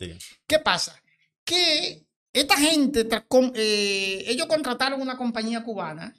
¿Qué 0.48 0.60
pasa? 0.60 0.96
Que 1.44 2.07
esta 2.40 2.58
gente, 2.58 3.08
eh, 3.56 4.24
ellos 4.28 4.48
contrataron 4.48 5.02
una 5.02 5.18
compañía 5.18 5.64
cubana 5.64 6.16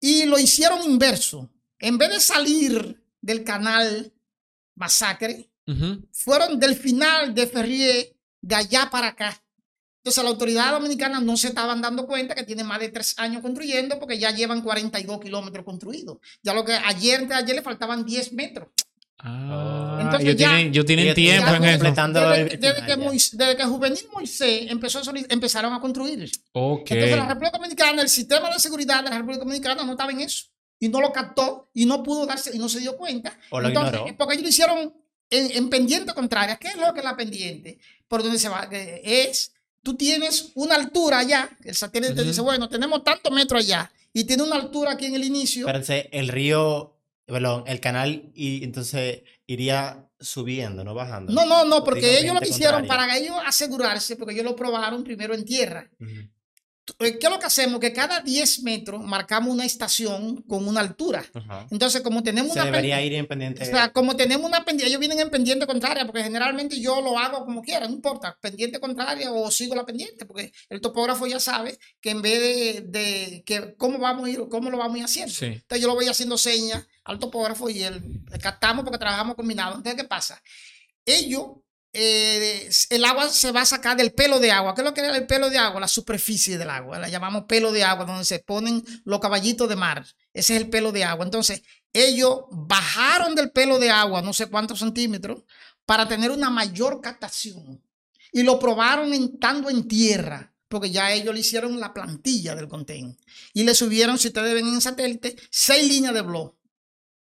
y 0.00 0.24
lo 0.24 0.38
hicieron 0.38 0.82
inverso. 0.82 1.50
En 1.78 1.98
vez 1.98 2.10
de 2.10 2.20
salir 2.20 3.02
del 3.20 3.44
canal 3.44 4.12
Masacre, 4.74 5.50
fueron 6.12 6.58
del 6.58 6.74
final 6.74 7.34
de 7.34 7.46
Ferrier 7.46 8.16
de 8.40 8.54
allá 8.54 8.88
para 8.90 9.08
acá. 9.08 9.40
Entonces, 9.98 10.24
la 10.24 10.30
autoridad 10.30 10.72
dominicana 10.72 11.20
no 11.20 11.36
se 11.36 11.48
estaban 11.48 11.82
dando 11.82 12.06
cuenta 12.06 12.34
que 12.34 12.42
tiene 12.42 12.64
más 12.64 12.80
de 12.80 12.88
tres 12.88 13.14
años 13.18 13.42
construyendo 13.42 13.98
porque 13.98 14.18
ya 14.18 14.30
llevan 14.30 14.62
42 14.62 15.20
kilómetros 15.20 15.64
construidos. 15.64 16.18
Ya 16.42 16.54
lo 16.54 16.64
que 16.64 16.72
ayer, 16.72 17.30
ayer 17.32 17.56
le 17.56 17.62
faltaban 17.62 18.04
10 18.04 18.32
metros. 18.32 18.68
Ah, 19.22 19.98
Entonces 20.00 20.28
ellos 20.28 20.36
ya- 20.40 20.48
tienen, 20.48 20.72
ellos 20.72 20.86
tienen 20.86 21.04
ellos 21.06 21.14
tiempo 21.14 21.46
ya 21.50 21.56
en 21.56 21.64
eso. 21.64 21.84
Desde, 21.84 22.56
desde 22.56 22.58
que, 22.58 22.80
final 22.82 22.86
ya. 22.88 22.96
Mois- 22.96 23.30
desde 23.36 23.56
que 23.56 23.64
Juvenil 23.64 24.06
Moisés 24.12 24.70
empezó 24.70 24.98
a 24.98 25.02
empezaron 25.28 25.72
a 25.74 25.80
construir. 25.80 26.30
Ok. 26.52 26.90
Entonces 26.90 27.16
la 27.16 27.26
República 27.28 27.58
Dominicana, 27.58 28.02
el 28.02 28.08
sistema 28.08 28.50
de 28.50 28.58
seguridad 28.58 29.04
de 29.04 29.10
la 29.10 29.18
República 29.18 29.44
Dominicana 29.44 29.84
no 29.84 29.92
estaba 29.92 30.10
en 30.12 30.20
eso. 30.20 30.44
Y 30.78 30.88
no 30.88 31.00
lo 31.02 31.12
captó 31.12 31.68
y 31.74 31.84
no 31.84 32.02
pudo 32.02 32.24
darse 32.24 32.56
y 32.56 32.58
no 32.58 32.68
se 32.68 32.80
dio 32.80 32.96
cuenta. 32.96 33.38
O 33.50 33.60
lo 33.60 33.68
Entonces, 33.68 33.94
ignoró. 34.00 34.16
porque 34.16 34.34
ellos 34.34 34.44
lo 34.44 34.48
hicieron 34.48 34.94
en, 35.28 35.50
en 35.56 35.68
pendiente 35.68 36.14
contraria. 36.14 36.56
¿Qué 36.56 36.68
es 36.68 36.76
lo 36.76 36.92
que 36.94 37.00
es 37.00 37.04
la 37.04 37.16
pendiente? 37.16 37.78
Por 38.08 38.22
donde 38.22 38.38
se 38.38 38.48
va. 38.48 38.66
Es, 38.72 39.52
tú 39.82 39.94
tienes 39.94 40.52
una 40.54 40.76
altura 40.76 41.18
allá. 41.18 41.50
El 41.62 41.74
satélite 41.74 42.14
te 42.14 42.20
Ujú. 42.22 42.30
dice, 42.30 42.40
bueno, 42.40 42.68
tenemos 42.70 43.04
tantos 43.04 43.30
metros 43.30 43.62
allá. 43.62 43.92
Y 44.14 44.24
tiene 44.24 44.42
una 44.42 44.56
altura 44.56 44.92
aquí 44.92 45.04
en 45.04 45.14
el 45.16 45.24
inicio. 45.24 45.66
Entonces, 45.68 46.06
el 46.12 46.28
río, 46.28 46.96
perdón, 47.30 47.64
el 47.66 47.80
canal, 47.80 48.30
y 48.34 48.64
entonces 48.64 49.22
iría 49.46 50.08
subiendo, 50.18 50.84
no 50.84 50.94
bajando. 50.94 51.32
no, 51.32 51.46
no, 51.46 51.64
no, 51.64 51.84
porque 51.84 52.18
ellos 52.18 52.34
lo 52.34 52.46
hicieron 52.46 52.86
para 52.86 53.16
ellos 53.16 53.36
asegurarse, 53.44 54.16
porque 54.16 54.34
ellos 54.34 54.44
lo 54.44 54.56
probaron 54.56 55.02
primero 55.04 55.34
en 55.34 55.44
tierra. 55.44 55.90
¿Qué 56.98 57.18
es 57.20 57.30
lo 57.30 57.38
que 57.38 57.46
hacemos? 57.46 57.80
Que 57.80 57.92
cada 57.92 58.20
10 58.20 58.62
metros 58.62 59.02
marcamos 59.02 59.52
una 59.52 59.64
estación 59.64 60.42
con 60.42 60.66
una 60.66 60.80
altura. 60.80 61.24
Ajá. 61.34 61.66
Entonces, 61.70 62.02
como 62.02 62.22
tenemos 62.22 62.52
Se 62.52 62.58
una 62.60 62.66
debería 62.66 63.02
ir 63.02 63.14
en 63.14 63.26
pendiente. 63.26 63.62
o 63.62 63.66
sea, 63.66 63.92
como 63.92 64.16
tenemos 64.16 64.46
una 64.46 64.64
pendiente, 64.64 64.88
ellos 64.88 65.00
vienen 65.00 65.20
en 65.20 65.30
pendiente 65.30 65.66
contraria, 65.66 66.04
porque 66.06 66.22
generalmente 66.22 66.80
yo 66.80 67.00
lo 67.00 67.18
hago 67.18 67.44
como 67.44 67.62
quiera, 67.62 67.86
no 67.86 67.94
importa, 67.94 68.36
pendiente 68.40 68.80
contraria 68.80 69.32
o 69.32 69.50
sigo 69.50 69.74
la 69.74 69.84
pendiente, 69.86 70.26
porque 70.26 70.52
el 70.68 70.80
topógrafo 70.80 71.26
ya 71.26 71.40
sabe 71.40 71.78
que 72.00 72.10
en 72.10 72.22
vez 72.22 72.40
de, 72.40 72.80
de 72.82 73.42
que 73.44 73.74
cómo 73.76 73.98
vamos 73.98 74.26
a 74.26 74.30
ir, 74.30 74.40
cómo 74.50 74.70
lo 74.70 74.78
vamos 74.78 74.96
a 74.96 74.98
ir 74.98 75.04
haciendo. 75.04 75.32
Sí. 75.34 75.46
Entonces 75.46 75.80
yo 75.80 75.88
lo 75.88 75.94
voy 75.94 76.06
haciendo 76.08 76.38
señas 76.38 76.86
al 77.04 77.18
topógrafo 77.18 77.68
y 77.70 77.82
él 77.82 78.02
captamos 78.42 78.84
porque 78.84 78.98
trabajamos 78.98 79.34
combinado. 79.36 79.76
Entonces, 79.76 80.00
¿qué 80.00 80.08
pasa? 80.08 80.40
Ellos 81.04 81.46
eh, 81.92 82.70
el 82.90 83.04
agua 83.04 83.28
se 83.28 83.50
va 83.50 83.62
a 83.62 83.66
sacar 83.66 83.96
del 83.96 84.12
pelo 84.12 84.38
de 84.38 84.52
agua. 84.52 84.74
¿Qué 84.74 84.82
es 84.82 84.84
lo 84.84 84.94
que 84.94 85.00
es 85.00 85.16
el 85.16 85.26
pelo 85.26 85.50
de 85.50 85.58
agua? 85.58 85.80
La 85.80 85.88
superficie 85.88 86.56
del 86.56 86.70
agua. 86.70 86.98
La 86.98 87.08
llamamos 87.08 87.44
pelo 87.44 87.72
de 87.72 87.82
agua, 87.82 88.04
donde 88.04 88.24
se 88.24 88.38
ponen 88.38 88.84
los 89.04 89.18
caballitos 89.18 89.68
de 89.68 89.76
mar. 89.76 90.06
Ese 90.32 90.54
es 90.54 90.62
el 90.62 90.70
pelo 90.70 90.92
de 90.92 91.04
agua. 91.04 91.24
Entonces, 91.24 91.62
ellos 91.92 92.42
bajaron 92.50 93.34
del 93.34 93.50
pelo 93.50 93.78
de 93.78 93.90
agua 93.90 94.22
no 94.22 94.32
sé 94.32 94.46
cuántos 94.46 94.78
centímetros 94.78 95.42
para 95.84 96.06
tener 96.06 96.30
una 96.30 96.50
mayor 96.50 97.00
captación. 97.00 97.82
Y 98.32 98.44
lo 98.44 98.60
probaron 98.60 99.12
estando 99.12 99.68
en 99.68 99.88
tierra, 99.88 100.54
porque 100.68 100.90
ya 100.90 101.12
ellos 101.12 101.34
le 101.34 101.40
hicieron 101.40 101.80
la 101.80 101.92
plantilla 101.92 102.54
del 102.54 102.68
container. 102.68 103.16
Y 103.52 103.64
le 103.64 103.74
subieron, 103.74 104.16
si 104.16 104.28
ustedes 104.28 104.54
ven 104.54 104.68
en 104.68 104.80
satélite, 104.80 105.34
seis 105.50 105.88
líneas 105.88 106.14
de 106.14 106.22
blog. 106.22 106.54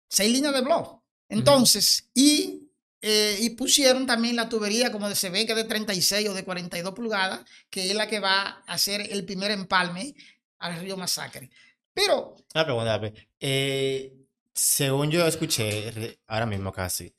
Seis 0.08 0.32
líneas 0.32 0.54
de 0.54 0.62
blog. 0.62 1.02
Entonces, 1.28 2.10
y 2.13 2.64
eh, 3.08 3.38
y 3.39 3.52
pusieron 3.52 4.08
también 4.08 4.36
la 4.36 4.50
tubería, 4.50 4.91
como 4.91 5.13
se 5.13 5.30
ve 5.30 5.46
que 5.46 5.54
de 5.54 5.65
36 5.65 6.28
o 6.28 6.34
de 6.34 6.44
42 6.44 6.96
pulgadas, 6.96 7.41
que 7.70 7.86
es 7.86 7.94
la 7.94 8.08
que 8.08 8.20
va 8.20 8.63
a 8.65 8.74
hacer 8.74 9.00
el 9.12 9.24
primer 9.26 9.52
empalme 9.52 10.15
al 10.58 10.80
río 10.80 10.98
Masacre. 10.98 11.52
Pero. 11.94 12.36
Una 12.56 12.65
pregunta, 12.65 13.00
eh, 13.39 14.12
según 14.52 15.12
yo 15.12 15.28
escuché, 15.28 16.18
ahora 16.26 16.48
mismo 16.48 16.72
casi, 16.72 17.13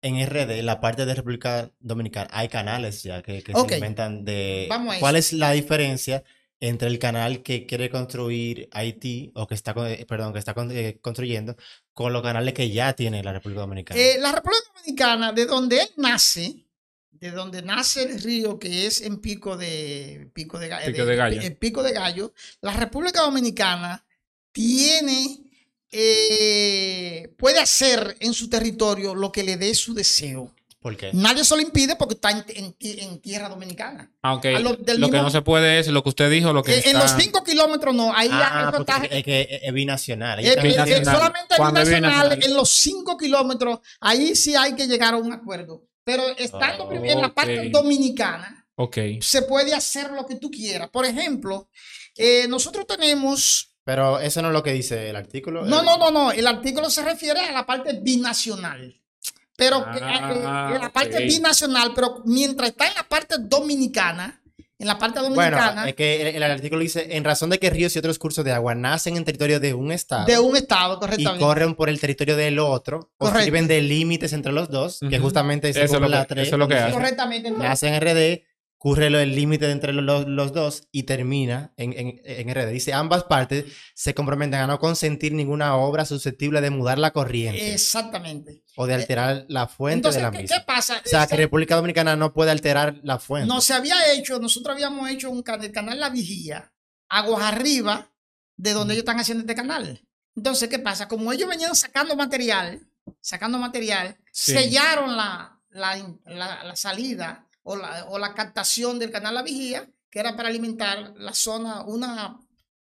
en 0.00 0.26
RD, 0.26 0.58
en 0.58 0.66
la 0.66 0.80
parte 0.80 1.06
de 1.06 1.14
República 1.14 1.70
Dominicana, 1.78 2.28
hay 2.32 2.48
canales 2.48 3.04
ya 3.04 3.22
que, 3.22 3.42
se 3.42 3.52
alimentan 3.52 4.24
de. 4.24 4.68
¿Cuál 4.98 5.14
es 5.14 5.32
la 5.32 5.52
diferencia? 5.52 6.24
Entre 6.62 6.86
el 6.86 7.00
canal 7.00 7.42
que 7.42 7.66
quiere 7.66 7.90
construir 7.90 8.68
Haití 8.70 9.32
o 9.34 9.48
que 9.48 9.54
está, 9.56 9.74
eh, 9.90 10.06
perdón, 10.06 10.32
que 10.32 10.38
está 10.38 10.54
eh, 10.70 10.96
construyendo 11.02 11.56
con 11.92 12.12
los 12.12 12.22
canales 12.22 12.54
que 12.54 12.70
ya 12.70 12.92
tiene 12.92 13.20
la 13.24 13.32
República 13.32 13.62
Dominicana. 13.62 14.00
Eh, 14.00 14.16
la 14.20 14.30
República 14.30 14.62
Dominicana, 14.76 15.32
de 15.32 15.46
donde 15.46 15.80
él 15.80 15.88
nace, 15.96 16.64
de 17.10 17.32
donde 17.32 17.62
nace 17.62 18.04
el 18.04 18.22
río 18.22 18.60
que 18.60 18.86
es 18.86 19.00
en 19.00 19.20
Pico 19.20 19.56
de 19.56 20.30
Pico 20.32 20.56
de, 20.60 20.68
Pico 20.86 21.04
de, 21.04 21.16
Gallo, 21.16 21.58
Pico 21.58 21.82
de 21.82 21.92
Gallo, 21.94 22.32
la 22.60 22.74
República 22.74 23.22
Dominicana 23.22 24.06
tiene 24.52 25.40
puede 27.36 27.58
hacer 27.58 28.16
en 28.20 28.32
su 28.32 28.48
territorio 28.48 29.16
lo 29.16 29.32
que 29.32 29.42
le 29.42 29.56
dé 29.56 29.74
su 29.74 29.94
deseo. 29.94 30.54
¿Por 30.82 30.96
qué? 30.96 31.10
Nadie 31.12 31.44
se 31.44 31.54
lo 31.54 31.62
impide 31.62 31.94
porque 31.94 32.14
está 32.14 32.30
en, 32.32 33.20
tierra 33.20 33.48
dominicana. 33.48 34.10
Aunque 34.20 34.56
ah, 34.56 34.58
lo, 34.58 34.76
que 34.76 34.98
no 34.98 35.30
se 35.30 35.40
puede 35.40 35.78
es 35.78 35.86
lo 35.86 36.02
que 36.02 36.08
usted 36.08 36.28
dijo, 36.28 36.52
lo 36.52 36.64
que 36.64 36.80
En 36.84 36.98
los 36.98 37.12
5 37.12 37.44
kilómetros 37.44 37.94
no. 37.94 38.12
Ahí 38.12 38.28
ah, 38.32 38.72
es 39.08 39.22
que 39.22 39.60
es 39.62 39.72
binacional. 39.72 40.40
es, 40.40 40.60
binacional. 40.60 41.04
solamente 41.04 41.54
binacional, 41.56 42.38
en 42.42 42.54
los 42.54 42.68
5 42.70 43.16
kilómetros, 43.16 43.78
ahí 44.00 44.34
sí 44.34 44.56
hay 44.56 44.74
que 44.74 44.88
llegar 44.88 45.14
a 45.14 45.18
un 45.18 45.32
acuerdo. 45.32 45.86
Pero 46.02 46.24
estando 46.36 46.90
en 46.90 47.20
la 47.20 47.32
parte 47.32 47.70
dominicana, 47.70 48.66
se 49.20 49.42
puede 49.42 49.74
hacer 49.74 50.10
lo 50.10 50.26
que 50.26 50.34
tú 50.34 50.50
quieras. 50.50 50.90
Por 50.90 51.06
ejemplo, 51.06 51.70
eh, 52.16 52.48
nosotros 52.48 52.88
tenemos... 52.88 53.76
Pero 53.84 54.18
eso 54.18 54.42
no 54.42 54.48
es 54.48 54.54
lo 54.54 54.64
que 54.64 54.72
dice 54.72 55.10
el 55.10 55.16
artículo. 55.16 55.64
No, 55.64 55.82
no, 55.82 55.96
no, 55.96 56.10
no. 56.10 56.32
El 56.32 56.48
artículo 56.48 56.90
se 56.90 57.02
refiere 57.02 57.40
a 57.40 57.52
la 57.52 57.66
parte 57.66 58.00
binacional 58.00 59.01
pero 59.62 59.78
eh, 59.78 60.00
ah, 60.44 60.72
en 60.74 60.80
la 60.80 60.92
parte 60.92 61.24
binacional, 61.24 61.92
pero 61.94 62.20
mientras 62.24 62.70
está 62.70 62.88
en 62.88 62.94
la 62.94 63.04
parte 63.04 63.36
dominicana, 63.38 64.42
en 64.76 64.88
la 64.88 64.98
parte 64.98 65.20
dominicana. 65.20 65.72
Bueno, 65.74 65.84
es 65.84 65.94
que 65.94 66.30
el, 66.30 66.42
artículo 66.42 66.80
dice, 66.80 67.16
en 67.16 67.22
razón 67.22 67.50
de 67.50 67.60
que 67.60 67.70
ríos 67.70 67.94
y 67.94 68.00
otros 68.00 68.18
cursos 68.18 68.44
de 68.44 68.50
agua 68.50 68.74
nacen 68.74 69.16
en 69.16 69.24
territorio 69.24 69.60
de 69.60 69.72
un 69.72 69.92
estado. 69.92 70.26
De 70.26 70.40
un 70.40 70.56
estado, 70.56 70.98
correctamente. 70.98 71.44
Y 71.44 71.46
corren 71.46 71.76
por 71.76 71.88
el 71.88 72.00
territorio 72.00 72.36
del 72.36 72.58
otro, 72.58 73.12
o 73.18 73.30
sirven 73.38 73.68
de 73.68 73.80
límites 73.82 74.32
entre 74.32 74.50
los 74.50 74.68
dos, 74.68 74.98
que 75.08 75.20
justamente 75.20 75.68
eso 75.68 75.80
es 75.80 75.92
lo 75.92 76.00
que, 76.00 76.42
Eso 76.42 76.56
es 76.56 76.58
lo 76.58 76.66
que 76.66 76.74
hace. 76.74 76.92
Correctamente. 76.92 77.52
Nacen 77.52 77.94
en 77.94 78.00
RD, 78.00 78.42
ocurre 78.82 79.06
el 79.06 79.36
límite 79.36 79.70
entre 79.70 79.92
los, 79.92 80.26
los, 80.26 80.52
dos 80.52 80.88
y 80.90 81.04
termina 81.04 81.72
en, 81.76 81.92
en, 81.92 82.20
en, 82.24 82.52
RD. 82.52 82.72
Dice, 82.72 82.92
ambas 82.92 83.22
partes 83.22 83.66
se 83.94 84.12
comprometen 84.12 84.58
a 84.58 84.66
no 84.66 84.80
consentir 84.80 85.34
ninguna 85.34 85.76
obra 85.76 86.04
susceptible 86.04 86.60
de 86.60 86.70
mudar 86.70 86.98
la 86.98 87.12
corriente. 87.12 87.74
Exactamente. 87.74 88.64
O 88.74 88.88
de 88.88 88.94
alterar 88.94 89.46
la 89.46 89.68
fuente 89.68 90.10
de 90.10 90.20
la 90.20 90.32
misma. 90.32 90.56
¿Qué 90.56 90.64
pasa? 90.66 91.00
O 91.04 91.08
sea, 91.08 91.28
que 91.28 91.36
República 91.36 91.76
Dominicana 91.76 92.16
no 92.16 92.34
puede 92.34 92.50
alterar 92.50 92.98
la 93.04 93.20
fuente. 93.20 93.46
No 93.46 93.60
se 93.60 93.72
había 93.72 94.12
hecho, 94.14 94.40
nosotros 94.40 94.74
habíamos 94.74 95.08
hecho 95.08 95.30
un 95.30 95.44
canal, 95.44 95.66
el 95.66 95.72
canal 95.72 96.00
La 96.00 96.10
Vigía, 96.10 96.72
aguas 97.08 97.44
arriba 97.44 98.10
de 98.56 98.72
donde 98.72 98.94
ellos 98.94 99.02
están 99.02 99.20
haciendo 99.20 99.42
este 99.42 99.54
canal. 99.54 100.04
Entonces, 100.34 100.68
¿qué 100.68 100.80
pasa? 100.80 101.06
Como 101.06 101.32
ellos 101.32 101.48
venían 101.48 101.76
sacando 101.76 102.16
material, 102.16 102.80
sacando 103.20 103.58
material, 103.58 104.16
sellaron 104.32 105.16
la, 105.16 105.60
la, 105.70 106.64
la 106.64 106.74
salida 106.74 107.46
o 107.62 107.76
la, 107.76 108.06
o 108.08 108.18
la 108.18 108.34
captación 108.34 108.98
del 108.98 109.10
canal 109.10 109.34
La 109.34 109.42
Vigía, 109.42 109.88
que 110.10 110.20
era 110.20 110.36
para 110.36 110.48
alimentar 110.48 111.14
la 111.16 111.34
zona, 111.34 111.82
una, 111.84 112.38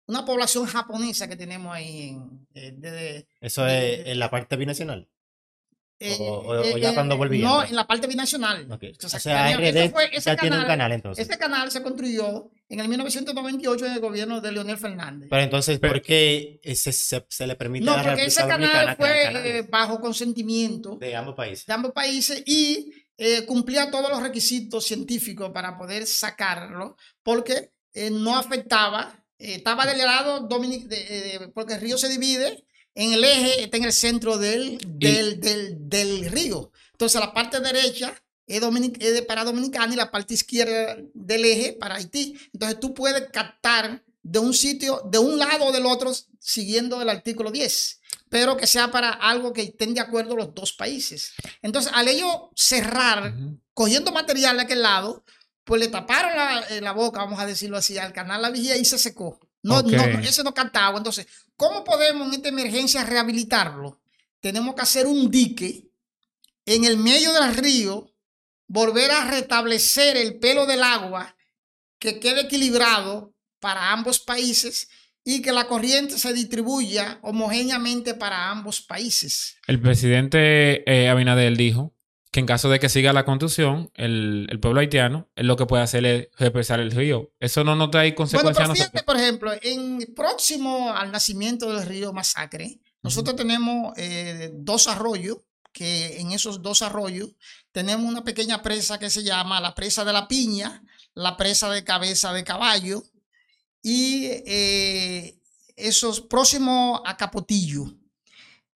una 0.06 0.24
población 0.24 0.66
japonesa 0.66 1.28
que 1.28 1.36
tenemos 1.36 1.74
ahí. 1.74 2.16
En, 2.54 2.80
eh, 2.82 3.26
¿Eso 3.40 3.66
es 3.66 4.06
en 4.06 4.18
la 4.18 4.30
parte 4.30 4.56
binacional? 4.56 5.08
Eh, 6.02 6.16
o, 6.18 6.64
eh, 6.64 6.80
ya 6.80 6.94
cuando 6.94 7.18
volvía. 7.18 7.44
No, 7.44 7.62
en 7.62 7.76
la 7.76 7.86
parte 7.86 8.06
binacional. 8.06 8.66
O 8.70 9.08
sea, 9.08 9.54
RD 9.54 9.92
ya 10.18 10.34
tiene 10.34 10.58
un 10.58 10.64
canal 10.64 10.92
entonces. 10.92 11.22
Este 11.22 11.38
canal 11.38 11.70
se 11.70 11.82
construyó 11.82 12.50
en 12.70 12.80
el 12.80 12.88
1998 12.88 13.84
en 13.84 13.92
el 13.92 14.00
gobierno 14.00 14.40
de 14.40 14.50
Leonel 14.50 14.78
Fernández. 14.78 15.28
Pero 15.28 15.42
entonces, 15.42 15.78
¿por 15.78 16.00
qué 16.00 16.58
se, 16.74 16.92
se, 16.92 17.46
le 17.46 17.54
permite 17.54 17.84
no, 17.84 17.92
a 17.92 17.96
la 17.98 18.02
porque 18.02 18.24
ese 18.24 18.46
canal 18.48 18.96
fue 18.96 19.66
bajo 19.70 20.00
consentimiento 20.00 20.96
de 20.96 21.14
ambos 21.14 21.34
países. 21.34 21.66
De 21.66 21.72
ambos 21.74 21.92
países 21.92 22.42
y 22.46 22.99
eh, 23.22 23.44
cumplía 23.44 23.90
todos 23.90 24.08
los 24.08 24.22
requisitos 24.22 24.86
científicos 24.86 25.50
para 25.52 25.76
poder 25.76 26.06
sacarlo, 26.06 26.96
porque 27.22 27.70
eh, 27.92 28.08
no 28.08 28.38
afectaba, 28.38 29.22
eh, 29.38 29.56
estaba 29.56 29.84
del 29.84 29.98
lado 29.98 30.48
porque 31.52 31.74
el 31.74 31.82
río 31.82 31.98
se 31.98 32.08
divide 32.08 32.64
en 32.94 33.12
el 33.12 33.22
eje, 33.22 33.64
está 33.64 33.76
en 33.76 33.84
el 33.84 33.92
centro 33.92 34.38
del, 34.38 34.78
del, 34.98 35.38
del, 35.38 36.30
río. 36.30 36.72
Entonces 36.92 37.20
la 37.20 37.34
parte 37.34 37.60
derecha 37.60 38.14
es, 38.46 38.62
es 39.00 39.22
para 39.26 39.44
Dominicana 39.44 39.92
y 39.92 39.96
la 39.98 40.10
parte 40.10 40.32
izquierda 40.32 40.96
del 41.12 41.44
eje 41.44 41.74
para 41.74 41.96
Haití. 41.96 42.38
Entonces 42.54 42.80
tú 42.80 42.94
puedes 42.94 43.28
captar 43.28 44.02
de 44.22 44.38
un 44.38 44.54
sitio, 44.54 45.02
de 45.10 45.18
un 45.18 45.38
lado 45.38 45.66
o 45.66 45.72
del 45.72 45.86
otro, 45.86 46.12
siguiendo 46.38 47.00
el 47.00 47.08
artículo 47.08 47.50
10 47.50 48.00
pero 48.30 48.56
que 48.56 48.66
sea 48.66 48.90
para 48.90 49.10
algo 49.10 49.52
que 49.52 49.62
estén 49.62 49.92
de 49.92 50.00
acuerdo 50.00 50.36
los 50.36 50.54
dos 50.54 50.72
países. 50.72 51.32
Entonces, 51.62 51.92
al 51.94 52.06
ellos 52.06 52.32
cerrar, 52.54 53.34
cogiendo 53.74 54.12
material 54.12 54.56
de 54.56 54.62
aquel 54.62 54.82
lado, 54.82 55.24
pues 55.64 55.80
le 55.80 55.88
taparon 55.88 56.36
la, 56.36 56.60
eh, 56.70 56.80
la, 56.80 56.92
boca, 56.92 57.20
vamos 57.20 57.40
a 57.40 57.46
decirlo 57.46 57.76
así, 57.76 57.98
al 57.98 58.12
canal 58.12 58.40
La 58.40 58.50
Vigía 58.50 58.76
y 58.76 58.84
se 58.84 58.98
secó. 58.98 59.40
No, 59.62 59.82
no, 59.82 60.02
ese 60.20 60.44
no 60.44 60.54
cantaba. 60.54 60.96
Entonces, 60.96 61.26
¿cómo 61.56 61.84
podemos 61.84 62.28
en 62.28 62.34
esta 62.34 62.48
emergencia 62.48 63.04
rehabilitarlo? 63.04 64.00
Tenemos 64.40 64.76
que 64.76 64.82
hacer 64.82 65.06
un 65.06 65.30
dique 65.30 65.90
en 66.64 66.84
el 66.84 66.96
medio 66.96 67.32
del 67.32 67.54
río, 67.54 68.14
volver 68.68 69.10
a 69.10 69.24
restablecer 69.28 70.16
el 70.16 70.38
pelo 70.38 70.66
del 70.66 70.84
agua, 70.84 71.36
que 71.98 72.20
quede 72.20 72.42
equilibrado 72.42 73.34
para 73.60 73.92
ambos 73.92 74.18
países 74.18 74.88
y 75.24 75.42
que 75.42 75.52
la 75.52 75.66
corriente 75.66 76.18
se 76.18 76.32
distribuya 76.32 77.18
homogéneamente 77.22 78.14
para 78.14 78.50
ambos 78.50 78.80
países. 78.80 79.56
El 79.66 79.80
presidente 79.80 80.82
eh, 80.90 81.08
Abinadel 81.08 81.56
dijo 81.56 81.94
que 82.32 82.40
en 82.40 82.46
caso 82.46 82.70
de 82.70 82.78
que 82.78 82.88
siga 82.88 83.12
la 83.12 83.24
construcción, 83.24 83.90
el, 83.94 84.58
pueblo 84.60 84.80
haitiano 84.80 85.28
es 85.34 85.44
lo 85.44 85.56
que 85.56 85.66
puede 85.66 85.82
hacer 85.82 86.06
es 86.06 86.28
represar 86.38 86.80
el 86.80 86.92
río. 86.92 87.32
Eso 87.40 87.64
no 87.64 87.74
nos 87.74 87.90
trae 87.90 88.14
consecuencias. 88.14 88.68
Bueno, 88.68 88.74
fíjate, 88.74 89.02
por 89.02 89.16
ejemplo, 89.16 89.52
en 89.60 90.14
próximo 90.14 90.94
al 90.94 91.10
nacimiento 91.10 91.72
del 91.74 91.86
río 91.86 92.12
Masacre, 92.12 92.80
nosotros 93.02 93.34
tenemos 93.34 93.94
eh, 93.96 94.50
dos 94.54 94.86
arroyos, 94.86 95.38
que 95.72 96.20
en 96.20 96.32
esos 96.32 96.62
dos 96.62 96.82
arroyos 96.82 97.30
tenemos 97.72 98.04
una 98.04 98.24
pequeña 98.24 98.62
presa 98.62 98.98
que 98.98 99.10
se 99.10 99.22
llama 99.22 99.60
la 99.60 99.74
presa 99.74 100.04
de 100.04 100.12
la 100.12 100.28
piña, 100.28 100.82
la 101.14 101.36
presa 101.36 101.70
de 101.70 101.84
cabeza 101.84 102.32
de 102.32 102.44
caballo, 102.44 103.02
y 103.82 104.26
eh, 104.26 105.40
esos 105.76 106.20
próximos 106.20 107.00
a 107.04 107.16
Capotillo. 107.16 107.94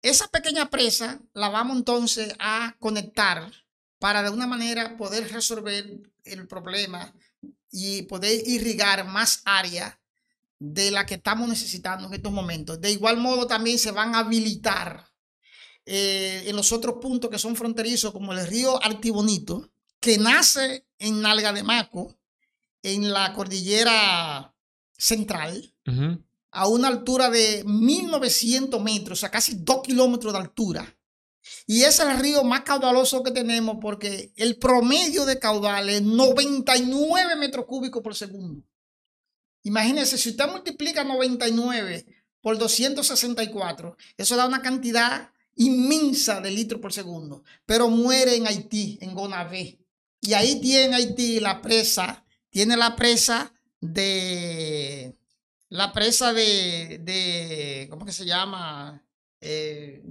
Esa 0.03 0.29
pequeña 0.29 0.71
presa 0.71 1.21
la 1.33 1.49
vamos 1.49 1.77
entonces 1.77 2.35
a 2.39 2.77
conectar 2.79 3.51
para 3.99 4.23
de 4.23 4.31
una 4.31 4.47
manera 4.47 4.97
poder 4.97 5.33
resolver 5.33 6.01
el 6.25 6.47
problema 6.47 7.15
y 7.71 8.03
poder 8.03 8.47
irrigar 8.47 9.07
más 9.07 9.41
área 9.45 9.99
de 10.59 10.91
la 10.91 11.05
que 11.07 11.15
estamos 11.15 11.49
necesitando 11.49 12.07
en 12.07 12.15
estos 12.15 12.33
momentos. 12.33 12.81
De 12.81 12.91
igual 12.91 13.17
modo 13.17 13.47
también 13.47 13.79
se 13.79 13.91
van 13.91 14.15
a 14.15 14.21
habilitar 14.21 15.11
eh, 15.87 16.45
en 16.47 16.57
los 16.57 16.73
otros 16.73 16.97
puntos 17.01 17.31
que 17.31 17.39
son 17.39 17.57
fronterizos, 17.57 18.13
como 18.13 18.33
el 18.33 18.47
río 18.47 18.83
Artibonito, 18.83 19.71
que 20.01 20.19
nace 20.19 20.87
en 20.99 21.21
Nalga 21.21 21.53
de 21.53 21.63
Maco, 21.63 22.17
en 22.83 23.13
la 23.13 23.33
cordillera 23.35 24.54
central, 24.97 25.75
a 26.51 26.69
una 26.69 26.89
altura 26.89 27.31
de 27.31 27.65
1900 27.65 28.81
metros, 28.83 29.19
o 29.19 29.21
sea, 29.21 29.31
casi 29.31 29.57
dos 29.57 29.83
kilómetros 29.83 30.33
de 30.33 30.39
altura. 30.39 30.97
Y 31.67 31.83
es 31.83 31.99
el 32.01 32.19
río 32.19 32.45
más 32.45 32.63
caudaloso 32.63 33.23
que 33.23 33.31
tenemos 33.31 33.79
porque 33.81 34.33
el 34.37 34.57
promedio 34.57 35.27
de 35.27 35.39
caudal 35.39 35.89
es 35.91 36.03
99 36.03 37.37
metros 37.37 37.67
cúbicos 37.67 38.03
por 38.03 38.15
segundo. 38.15 38.63
Imagínense, 39.63 40.19
si 40.19 40.31
usted 40.31 40.49
multiplica 40.49 41.05
99 41.05 42.07
por 42.41 42.59
264, 42.59 43.97
eso 44.17 44.37
da 44.37 44.47
una 44.47 44.63
cantidad 44.63 45.31
inmensa 45.57 46.41
de 46.41 46.51
litros 46.51 46.81
por 46.81 46.93
segundo. 46.93 47.43
Pero 47.65 47.89
muere 47.89 48.37
en 48.37 48.47
Haití, 48.47 48.99
en 49.01 49.15
Gonavé. 49.15 49.79
Y 50.21 50.35
ahí 50.35 50.61
tiene 50.61 50.97
Haití 50.97 51.41
la 51.41 51.63
presa, 51.63 52.25
tiene 52.51 52.77
la 52.77 52.95
presa 52.97 53.54
de, 53.93 55.15
la 55.69 55.93
presa 55.93 56.33
de, 56.33 56.99
de 57.03 57.87
¿cómo 57.91 58.05
que 58.07 58.13
se 58.13 58.25
llama? 58.25 59.03
Eh, 59.41 60.03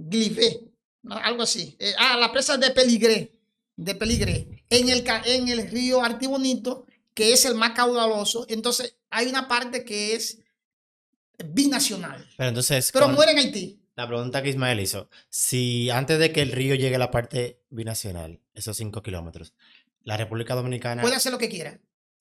algo 1.10 1.42
así. 1.42 1.76
Eh, 1.78 1.92
ah, 1.98 2.16
la 2.18 2.30
presa 2.32 2.56
de 2.56 2.70
Peligré, 2.70 3.32
de 3.76 3.94
Peligré, 3.94 4.64
en 4.70 4.88
el, 4.88 5.02
ca- 5.02 5.22
en 5.24 5.48
el 5.48 5.68
río 5.70 6.02
Artibonito, 6.02 6.86
que 7.14 7.32
es 7.32 7.44
el 7.44 7.54
más 7.54 7.72
caudaloso. 7.72 8.46
Entonces, 8.48 8.96
hay 9.10 9.26
una 9.26 9.48
parte 9.48 9.84
que 9.84 10.14
es 10.14 10.38
binacional, 11.52 12.26
Pero 12.36 12.48
entonces, 12.48 12.90
pero 12.92 13.06
con 13.06 13.14
muere 13.16 13.32
en 13.32 13.38
Haití. 13.38 13.80
la 13.96 14.06
pregunta 14.06 14.40
que 14.42 14.50
Ismael 14.50 14.78
hizo, 14.80 15.10
si 15.28 15.90
antes 15.90 16.18
de 16.20 16.32
que 16.32 16.42
el 16.42 16.52
río 16.52 16.76
llegue 16.76 16.94
a 16.94 16.98
la 17.00 17.10
parte 17.10 17.60
binacional, 17.70 18.40
esos 18.54 18.76
5 18.76 19.02
kilómetros, 19.02 19.52
la 20.04 20.16
República 20.16 20.54
Dominicana, 20.54 21.02
Puede 21.02 21.16
hacer 21.16 21.32
lo 21.32 21.38
que 21.38 21.48
quiera. 21.48 21.80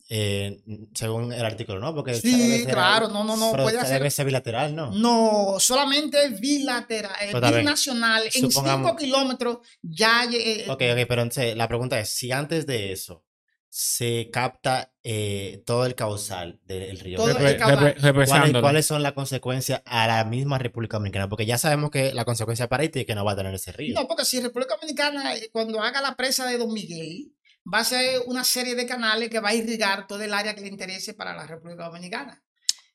Eh, 0.10 0.62
según 0.94 1.32
el 1.34 1.44
artículo, 1.46 1.80
¿no? 1.80 1.96
Porque 1.96 2.14
Sí, 2.16 2.66
claro, 2.70 3.08
no, 3.08 3.24
no, 3.24 3.38
no, 3.38 3.52
pero 3.52 3.64
puede 3.64 3.80
hacer- 3.80 3.94
debe 4.00 4.12
ser 4.12 4.26
bilateral, 4.26 4.76
¿no? 4.76 4.92
No, 4.92 5.56
solamente 5.60 6.30
bilateral, 6.30 7.12
eh, 7.22 7.30
Pues, 7.32 7.56
binacional. 7.58 8.24
En 8.26 8.32
Supongamos- 8.52 8.88
5 8.92 8.98
kilómetros 8.98 9.58
ya. 9.82 10.26
eh, 10.32 10.66
Ok, 10.70 10.82
ok, 10.92 11.08
pero 11.08 11.22
entonces 11.22 11.56
la 11.56 11.68
pregunta 11.68 12.00
es, 12.00 12.10
si 12.10 12.32
antes 12.32 12.66
de 12.66 12.92
eso 12.92 13.24
se 13.70 14.30
capta 14.32 14.92
eh, 15.06 15.64
todo 15.66 15.86
el 15.88 15.96
causal 15.96 16.60
del 16.66 17.00
río, 17.00 17.18
Todo 17.18 17.30
el 17.32 17.38
Repre- 17.38 17.58
caudal. 17.58 17.96
repre- 17.96 18.28
¿cuáles, 18.28 18.62
cuáles 18.62 18.86
son 18.86 19.02
las 19.04 19.14
consecuencias 19.14 19.82
a 19.86 20.06
la 20.08 20.24
misma 20.26 20.60
República 20.60 20.98
Dominicana? 20.98 21.28
Porque 21.28 21.46
ya 21.48 21.58
sabemos 21.58 21.90
que 21.90 22.14
la 22.14 22.24
consecuencia 22.24 22.70
para 22.70 22.84
Haití 22.84 23.00
es 23.00 23.06
que 23.08 23.16
no 23.16 23.26
va 23.26 23.32
a 23.32 23.36
tener 23.36 23.54
ese 23.56 23.72
río. 23.72 23.96
No, 24.00 24.08
porque 24.08 24.26
si 24.26 24.40
República 24.42 24.76
Dominicana, 24.76 25.36
eh, 25.36 25.50
cuando 25.52 25.82
haga 25.82 26.02
la 26.02 26.16
presa 26.16 26.46
de 26.48 26.58
Don 26.60 26.72
Miguel, 26.72 27.34
va 27.72 27.80
a 27.80 27.84
ser 27.86 28.22
una 28.28 28.44
serie 28.44 28.76
de 28.76 28.86
canales 28.86 29.30
que 29.30 29.40
va 29.40 29.50
a 29.50 29.56
irrigar 29.56 30.08
todo 30.08 30.22
el 30.22 30.34
área 30.34 30.54
que 30.56 30.62
le 30.62 30.68
interese 30.68 31.14
para 31.14 31.36
la 31.36 31.46
República 31.48 31.86
Dominicana. 31.86 32.42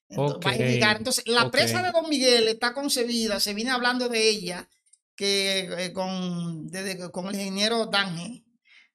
Entonces, 0.08 0.38
Va 0.46 0.50
a 0.50 0.54
irrigar. 0.56 0.96
Entonces, 0.98 1.24
la 1.26 1.50
presa 1.50 1.82
de 1.82 1.90
Don 1.92 2.08
Miguel 2.08 2.48
está 2.48 2.72
concebida, 2.74 3.40
se 3.40 3.54
viene 3.54 3.70
hablando 3.70 4.08
de 4.08 4.28
ella 4.28 4.68
que 5.14 5.60
eh, 5.86 5.92
con, 5.92 6.66
desde- 6.68 7.10
con 7.10 7.28
el 7.28 7.34
ingeniero 7.34 7.86
Dange 7.86 8.44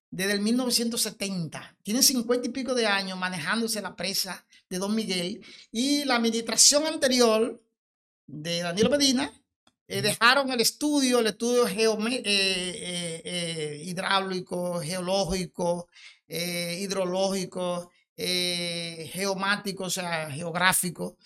desde 0.10 0.34
el 0.34 0.42
1970. 0.42 1.76
Tiene 1.84 2.04
50 2.04 2.48
y 2.48 2.52
pico 2.52 2.74
de 2.76 2.86
años 2.88 3.18
manejándose 3.18 3.82
la 3.82 3.96
presa 3.96 4.46
de 4.70 4.78
Don 4.78 4.94
Miguel 4.96 5.44
y 5.72 6.04
la 6.06 6.16
administración 6.16 6.86
anterior 6.86 7.62
de 8.28 8.60
Danilo 8.62 8.90
Medina 8.90 9.32
eh, 9.94 10.02
dejaron 10.02 10.52
el 10.52 10.62
estudio, 10.62 11.20
el 11.20 11.28
estudio 11.28 11.68
eh, 11.68 12.24
eh, 12.26 13.82
hidráulico, 13.86 14.80
geológico, 14.82 15.88
hidrológico, 16.28 17.92
geomático, 18.16 19.84
o 19.84 19.90
sea, 19.90 20.32
geográfico, 20.32 21.18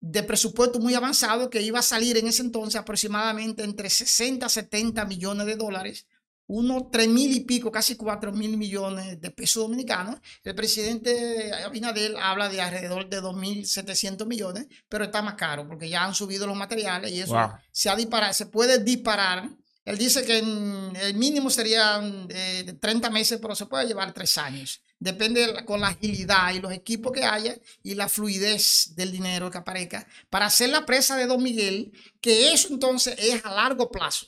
de 0.00 0.24
presupuesto 0.24 0.80
muy 0.80 0.94
avanzado 0.94 1.48
que 1.48 1.62
iba 1.62 1.78
a 1.78 1.82
salir 1.82 2.16
en 2.16 2.26
ese 2.26 2.42
entonces 2.42 2.80
aproximadamente 2.80 3.62
entre 3.62 3.88
60 3.88 4.46
a 4.46 4.48
70 4.48 5.04
millones 5.04 5.46
de 5.46 5.54
dólares, 5.54 6.06
unos 6.54 6.90
3 6.90 7.08
mil 7.08 7.32
y 7.34 7.40
pico, 7.40 7.72
casi 7.72 7.96
4 7.96 8.30
mil 8.32 8.58
millones 8.58 9.18
de 9.20 9.30
pesos 9.30 9.62
dominicanos. 9.62 10.16
El 10.44 10.54
presidente 10.54 11.50
Abinadel 11.64 12.14
habla 12.20 12.50
de 12.50 12.60
alrededor 12.60 13.08
de 13.08 13.20
2.700 13.22 14.26
millones, 14.26 14.66
pero 14.88 15.04
está 15.04 15.22
más 15.22 15.34
caro 15.34 15.66
porque 15.66 15.88
ya 15.88 16.04
han 16.04 16.14
subido 16.14 16.46
los 16.46 16.56
materiales 16.56 17.10
y 17.12 17.20
eso 17.20 17.32
Wow. 17.34 17.52
se, 17.70 17.88
ha 17.88 17.96
disparado, 17.96 18.32
se 18.34 18.46
puede 18.46 18.78
disparar. 18.84 19.48
Él 19.84 19.96
dice 19.98 20.24
que 20.24 20.38
en- 20.38 20.94
el 20.96 21.14
mínimo 21.14 21.48
serían 21.50 22.26
eh, 22.30 22.74
30 22.80 23.08
meses, 23.10 23.38
pero 23.40 23.54
se 23.54 23.66
puede 23.66 23.86
llevar 23.86 24.12
3 24.12 24.36
años. 24.38 24.82
Depende 24.98 25.40
de 25.46 25.52
la- 25.54 25.64
con 25.64 25.80
la 25.80 25.88
agilidad 25.88 26.52
y 26.52 26.60
los 26.60 26.72
equipos 26.72 27.12
que 27.12 27.24
haya 27.24 27.56
y 27.82 27.94
la 27.94 28.08
fluidez 28.08 28.94
del 28.94 29.10
dinero 29.10 29.50
que 29.50 29.58
aparezca 29.58 30.06
para 30.30 30.46
hacer 30.46 30.68
la 30.68 30.84
presa 30.84 31.16
de 31.16 31.26
Don 31.26 31.42
Miguel, 31.42 31.92
que 32.20 32.52
eso 32.52 32.68
entonces 32.70 33.14
es 33.18 33.44
a 33.44 33.50
largo 33.52 33.90
plazo. 33.90 34.26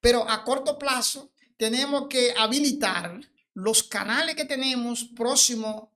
Pero 0.00 0.28
a 0.28 0.44
corto 0.44 0.76
plazo 0.78 1.30
tenemos 1.60 2.08
que 2.08 2.32
habilitar 2.38 3.20
los 3.52 3.82
canales 3.82 4.34
que 4.34 4.46
tenemos 4.46 5.04
próximos 5.14 5.90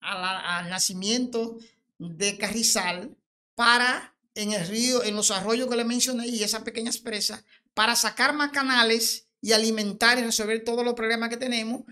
al 0.00 0.68
nacimiento 0.68 1.56
de 1.98 2.36
Carrizal 2.36 3.16
para 3.54 4.16
en 4.34 4.52
el 4.52 4.66
río, 4.66 5.04
en 5.04 5.14
los 5.14 5.30
arroyos 5.30 5.68
que 5.68 5.76
le 5.76 5.84
mencioné 5.84 6.26
y 6.26 6.42
esas 6.42 6.62
pequeñas 6.62 6.98
presas, 6.98 7.44
para 7.74 7.94
sacar 7.94 8.34
más 8.34 8.50
canales 8.50 9.28
y 9.40 9.52
alimentar 9.52 10.18
y 10.18 10.22
resolver 10.22 10.64
todos 10.64 10.84
los 10.84 10.94
problemas 10.94 11.28
que 11.28 11.36
tenemos. 11.36 11.82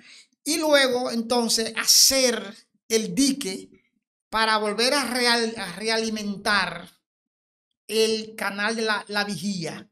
Y 0.43 0.59
luego, 0.59 1.13
entonces, 1.13 1.73
hacer 1.77 2.57
el 2.89 3.15
dique 3.15 3.71
para 4.31 4.57
volver 4.57 4.95
a, 4.95 5.05
real- 5.05 5.55
a 5.57 5.77
realimentar 5.77 6.91
el 7.87 8.35
canal 8.35 8.75
de 8.75 8.83
la, 8.83 9.05
la 9.07 9.23
vigía 9.23 9.89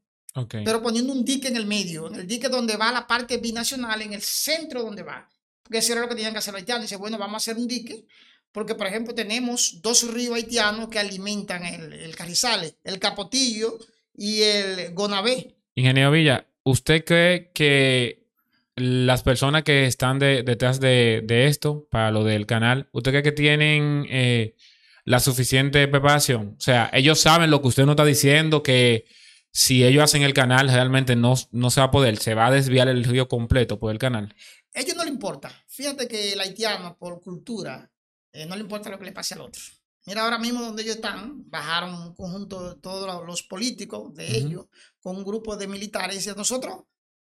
Pero 0.64 0.82
poniendo 0.82 1.12
un 1.12 1.24
dique 1.24 1.48
en 1.48 1.56
el 1.56 1.66
medio, 1.66 2.06
en 2.08 2.14
el 2.20 2.26
dique 2.26 2.48
donde 2.48 2.76
va 2.76 2.92
la 2.92 3.06
parte 3.06 3.38
binacional, 3.38 4.00
en 4.02 4.12
el 4.12 4.22
centro 4.22 4.82
donde 4.82 5.02
va. 5.02 5.28
Porque 5.62 5.78
eso 5.78 5.92
era 5.92 6.02
lo 6.02 6.08
que 6.08 6.14
tenían 6.14 6.32
que 6.32 6.38
hacer 6.38 6.52
los 6.52 6.60
haitianos. 6.60 6.82
Dice, 6.84 6.96
bueno, 6.96 7.18
vamos 7.18 7.34
a 7.34 7.38
hacer 7.38 7.56
un 7.60 7.66
dique, 7.68 8.04
porque 8.52 8.74
por 8.74 8.86
ejemplo 8.86 9.14
tenemos 9.14 9.80
dos 9.82 10.12
ríos 10.12 10.34
haitianos 10.34 10.88
que 10.88 10.98
alimentan 10.98 11.64
el, 11.64 11.92
el 11.92 12.14
Carrizales, 12.16 12.74
el 12.84 12.98
Capotillo 12.98 13.78
y 14.14 14.42
el 14.42 14.94
Gonabé. 14.94 15.56
Ingeniero 15.74 16.10
Villa, 16.10 16.46
¿usted 16.64 17.04
cree 17.04 17.50
que 17.52 18.24
las 18.76 19.22
personas 19.22 19.62
que 19.62 19.86
están 19.86 20.18
de- 20.18 20.42
detrás 20.42 20.80
de, 20.80 21.22
de 21.24 21.46
esto, 21.46 21.86
para 21.90 22.10
lo 22.10 22.24
del 22.24 22.46
canal, 22.46 22.88
¿usted 22.92 23.10
cree 23.12 23.22
que 23.22 23.32
tienen 23.32 24.06
eh, 24.08 24.54
la 25.04 25.20
suficiente 25.20 25.86
preparación? 25.88 26.56
O 26.58 26.60
sea, 26.60 26.90
ellos 26.92 27.20
saben 27.20 27.50
lo 27.50 27.60
que 27.62 27.68
usted 27.68 27.84
no 27.84 27.92
está 27.92 28.04
diciendo, 28.04 28.62
que 28.62 29.06
si 29.52 29.84
ellos 29.84 30.04
hacen 30.04 30.22
el 30.22 30.34
canal 30.34 30.68
realmente 30.68 31.16
no, 31.16 31.34
no 31.50 31.70
se 31.70 31.80
va 31.80 31.86
a 31.86 31.90
poder, 31.90 32.16
se 32.18 32.34
va 32.34 32.46
a 32.46 32.50
desviar 32.50 32.88
el 32.88 33.04
río 33.04 33.28
completo 33.28 33.78
por 33.78 33.90
el 33.92 33.98
canal. 33.98 34.34
A 34.74 34.80
ellos 34.80 34.94
no 34.96 35.04
le 35.04 35.10
importa. 35.10 35.50
Fíjate 35.66 36.06
que 36.06 36.32
el 36.32 36.40
haitiano, 36.40 36.96
por 36.96 37.20
cultura, 37.20 37.90
eh, 38.32 38.46
no 38.46 38.54
le 38.54 38.62
importa 38.62 38.90
lo 38.90 38.98
que 38.98 39.04
le 39.06 39.12
pase 39.12 39.34
al 39.34 39.40
otro. 39.40 39.60
Mira, 40.06 40.22
ahora 40.22 40.38
mismo 40.38 40.62
donde 40.62 40.82
ellos 40.82 40.96
están, 40.96 41.48
bajaron 41.50 41.94
un 41.94 42.14
conjunto 42.14 42.70
de 42.74 42.80
todos 42.80 43.26
los- 43.26 43.42
políticos 43.42 44.14
de 44.14 44.38
ellos 44.38 44.66
con 45.00 45.16
un 45.16 45.24
grupo 45.24 45.56
de 45.56 45.66
militares 45.66 46.26
y 46.26 46.30
nosotros 46.30 46.84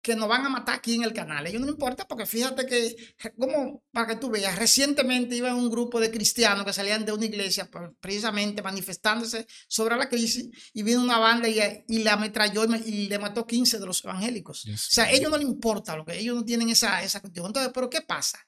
que 0.04 0.18
nos 0.18 0.28
van 0.28 0.46
a 0.46 0.50
matar 0.50 0.76
aquí 0.76 0.96
en 0.96 1.04
el 1.04 1.14
canal. 1.14 1.48
Ellos 1.48 1.62
no 1.62 1.70
importa 1.70 2.06
porque 2.06 2.26
fíjate 2.26 2.66
que, 2.66 2.94
como 3.40 3.84
para 3.90 4.08
que 4.08 4.16
tú 4.18 4.30
veas, 4.30 4.60
recientemente 4.60 5.38
iba 5.38 5.56
un 5.56 5.70
grupo 5.70 6.02
de 6.02 6.12
cristianos 6.12 6.66
que 6.66 6.74
salían 6.74 7.06
de 7.06 7.14
una 7.14 7.24
iglesia 7.24 7.70
pues, 7.72 7.90
precisamente 8.02 8.62
manifestándose 8.62 9.48
sobre 9.70 9.96
la 9.96 10.10
crisis 10.10 10.50
y 10.74 10.84
vino 10.84 11.02
una 11.02 11.20
banda 11.20 11.48
y, 11.48 11.58
y 11.88 12.04
la 12.04 12.14
ametralló 12.14 12.66
y, 12.86 13.08
le 13.08 13.18
mató 13.18 13.48
15 13.48 13.80
de 13.80 13.86
los 13.86 14.04
evangélicos. 14.04 14.66
O 14.66 14.78
sea, 14.78 15.06
a 15.06 15.12
ellos 15.12 15.32
no 15.32 15.38
les 15.38 15.48
importa 15.48 15.96
lo 15.96 16.04
que 16.04 16.20
ellos 16.20 16.36
no 16.36 16.44
tienen 16.44 16.70
esa, 16.70 17.02
esa 17.02 17.22
cuestión. 17.22 17.46
Entonces, 17.48 17.72
¿pero 17.74 17.90
qué 17.90 18.02
pasa? 18.02 18.46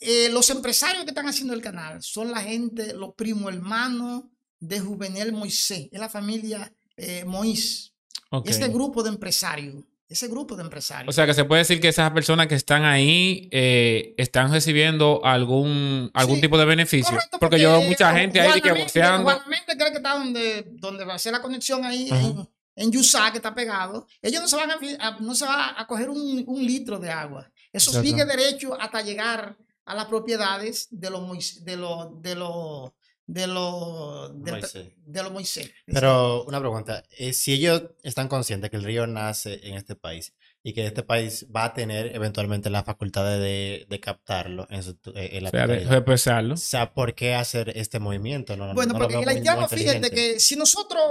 Eh, 0.00 0.28
los 0.30 0.50
empresarios 0.50 1.04
que 1.04 1.10
están 1.10 1.28
haciendo 1.28 1.54
el 1.54 1.62
canal 1.62 2.02
son 2.02 2.32
la 2.32 2.40
gente, 2.40 2.94
los 2.94 3.14
primos 3.14 3.54
hermanos 3.54 4.24
de 4.58 4.80
Juvenel 4.80 5.32
Moisés, 5.32 5.88
es 5.92 6.00
la 6.00 6.08
familia 6.08 6.74
eh, 6.96 7.24
Mois. 7.24 7.94
Ok. 8.30 8.48
Este 8.48 8.68
grupo 8.68 9.04
de 9.04 9.10
empresarios, 9.10 9.84
ese 10.10 10.26
grupo 10.26 10.56
de 10.56 10.64
empresarios. 10.64 11.08
O 11.08 11.12
sea, 11.12 11.24
que 11.24 11.34
se 11.34 11.44
puede 11.44 11.60
decir 11.60 11.80
que 11.80 11.88
esas 11.88 12.10
personas 12.10 12.48
que 12.48 12.56
están 12.56 12.84
ahí 12.84 13.48
eh, 13.52 14.12
están 14.18 14.50
recibiendo 14.50 15.20
algún, 15.24 16.10
algún 16.12 16.36
Sí, 16.36 16.42
tipo 16.42 16.58
de 16.58 16.64
beneficio. 16.64 17.14
Correcto, 17.14 17.38
porque, 17.38 17.60
yo 17.60 17.78
veo 17.78 17.88
mucha 17.88 18.12
gente 18.12 18.40
ahí 18.40 18.60
que. 18.60 18.70
Juanamente 18.70 19.76
creo 19.76 19.90
que 19.90 19.98
está 19.98 20.18
donde, 20.18 20.66
donde 20.72 21.04
va 21.04 21.14
a 21.14 21.18
ser 21.18 21.32
la 21.32 21.40
conexión 21.40 21.84
ahí 21.84 22.08
en, 22.10 22.48
en 22.74 22.90
Yusá, 22.90 23.30
que 23.30 23.38
está 23.38 23.54
pegado. 23.54 24.08
Ellos 24.20 24.42
no 24.42 24.48
se 24.48 24.56
van 24.56 24.72
a, 24.72 25.18
no 25.20 25.34
se 25.34 25.46
va 25.46 25.80
a 25.80 25.86
coger 25.86 26.10
un, 26.10 26.42
un 26.44 26.66
litro 26.66 26.98
de 26.98 27.10
agua. 27.10 27.48
Eso 27.72 27.90
Exacto. 27.90 28.08
sigue 28.08 28.24
derecho 28.24 28.76
hasta 28.80 29.02
llegar 29.02 29.56
a 29.84 29.94
las 29.94 30.06
propiedades 30.06 30.88
de 30.90 31.08
los 31.08 31.64
de 31.64 31.76
los 31.76 32.20
de 32.20 32.34
los 32.34 32.90
de 33.32 33.46
los 33.46 34.42
del- 34.42 34.54
Moisés. 34.54 34.88
de 35.06 35.22
los 35.22 35.32
Moisés. 35.32 35.70
Pero 35.86 36.44
una 36.44 36.58
pregunta, 36.58 37.02
eh, 37.16 37.32
si 37.32 37.52
ellos 37.52 37.82
están 38.02 38.28
conscientes 38.28 38.70
que 38.70 38.76
el 38.76 38.84
río 38.84 39.06
nace 39.06 39.60
en 39.68 39.74
este 39.74 39.94
país 39.94 40.34
y 40.62 40.72
que 40.74 40.84
este 40.86 41.02
país 41.02 41.46
va 41.54 41.64
a 41.64 41.74
tener 41.74 42.14
eventualmente 42.14 42.68
la 42.70 42.82
facultad 42.82 43.24
de, 43.38 43.86
de 43.88 44.00
captarlo 44.00 44.66
en, 44.70 44.82
su, 44.82 44.90
eh, 45.14 45.30
en 45.32 45.44
la 45.44 45.48
O 45.48 45.52
sea, 45.52 45.60
de 45.62 45.66
totalidad, 45.74 45.90
represarlo. 45.90 46.54
o 46.54 46.56
sea, 46.58 46.92
¿por 46.92 47.14
qué 47.14 47.34
hacer 47.34 47.72
este 47.76 47.98
movimiento? 47.98 48.56
No, 48.56 48.74
Bueno, 48.74 48.92
no 48.94 48.98
lo 48.98 49.04
porque 49.08 49.22
el 49.22 49.28
haitiano, 49.28 49.68
fíjate 49.68 50.10
que 50.10 50.40
si 50.40 50.56
nosotros, 50.56 51.02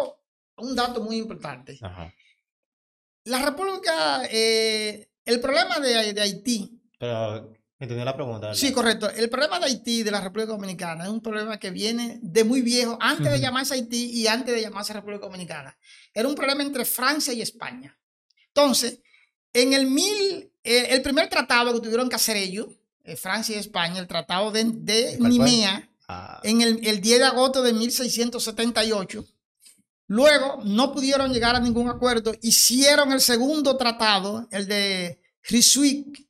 un 0.57 0.75
dato 0.75 1.01
muy 1.01 1.17
importante, 1.17 1.77
Ajá. 1.81 2.13
La 3.25 3.43
República, 3.45 4.23
eh, 4.31 5.09
el 5.25 5.39
problema 5.39 5.79
de, 5.79 6.13
de 6.13 6.21
Haití 6.21 6.81
Pero, 6.99 7.53
¿entendió 7.79 8.05
la 8.05 8.15
pregunta? 8.15 8.47
verdad? 8.47 8.53
Sí, 8.59 8.71
correcto. 8.71 9.09
El 9.09 9.29
problema 9.29 9.59
de 9.59 9.65
Haití, 9.65 10.03
de 10.03 10.11
la 10.11 10.21
República 10.21 10.51
Dominicana, 10.51 11.05
es 11.05 11.09
un 11.09 11.21
problema 11.21 11.57
que 11.57 11.71
viene 11.71 12.19
de 12.21 12.43
muy 12.43 12.61
viejo, 12.61 12.97
antes 13.01 13.31
de 13.31 13.39
llamarse 13.39 13.73
Haití 13.73 14.11
y 14.11 14.27
antes 14.27 14.53
de 14.53 14.61
llamarse 14.61 14.93
República 14.93 15.25
Dominicana. 15.25 15.77
Era 16.13 16.27
un 16.27 16.35
problema 16.35 16.63
entre 16.63 16.85
Francia 16.85 17.33
y 17.33 17.41
España. 17.41 17.97
Entonces, 18.47 18.99
en 19.53 19.73
el 19.73 19.87
mil, 19.87 20.51
eh, 20.63 20.87
el 20.89 21.01
primer 21.01 21.29
tratado 21.29 21.73
que 21.73 21.79
tuvieron 21.79 22.09
que 22.09 22.15
hacer 22.15 22.37
ellos, 22.37 22.67
eh, 23.03 23.15
Francia 23.15 23.55
y 23.55 23.59
España, 23.59 23.99
el 23.99 24.07
tratado 24.07 24.51
de, 24.51 24.65
de. 24.65 25.17
Nimea, 25.19 25.89
Ah, 26.11 26.39
en 26.43 26.61
el, 26.61 26.79
el 26.87 27.01
10 27.01 27.19
de 27.19 27.25
agosto 27.25 27.61
de 27.61 27.71
1678. 27.71 29.25
Luego 30.07 30.59
no 30.65 30.91
pudieron 30.91 31.31
llegar 31.31 31.55
a 31.55 31.59
ningún 31.59 31.87
acuerdo. 31.87 32.33
Hicieron 32.41 33.11
el 33.11 33.21
segundo 33.21 33.77
tratado, 33.77 34.47
el 34.49 34.65
de 34.65 35.21
Ryswick, 35.43 36.27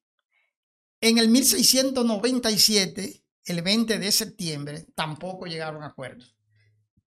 en 1.02 1.18
el 1.18 1.30
1697, 1.30 3.24
el 3.46 3.62
20 3.62 4.00
de 4.00 4.12
septiembre. 4.12 4.86
Tampoco 4.96 5.46
llegaron 5.46 5.84
a 5.84 5.88
acuerdo. 5.88 6.26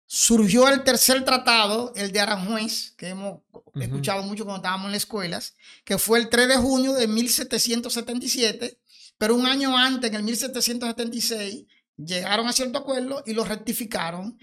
Surgió 0.07 0.69
el 0.69 0.85
tercer 0.85 1.25
tratado, 1.25 1.93
el 1.97 2.13
de 2.13 2.21
Aranjuez, 2.21 2.93
que 2.99 3.09
hemos 3.09 3.41
escuchado 3.75 4.23
mucho 4.25 4.45
cuando 4.45 4.59
estábamos 4.59 4.87
en 4.87 4.93
las 4.93 5.03
escuelas, 5.05 5.57
que 5.85 5.97
fue 5.97 6.19
el 6.19 6.29
3 6.29 6.49
de 6.49 6.57
junio 6.57 6.93
de 6.93 7.07
1777, 7.07 8.79
pero 9.17 9.35
un 9.35 9.47
año 9.47 9.77
antes, 9.77 10.11
en 10.11 10.17
el 10.17 10.23
1776, 10.23 11.65
llegaron 11.97 12.47
a 12.47 12.53
cierto 12.53 12.79
acuerdo 12.79 13.23
y 13.25 13.33
lo 13.33 13.45
rectificaron 13.45 14.39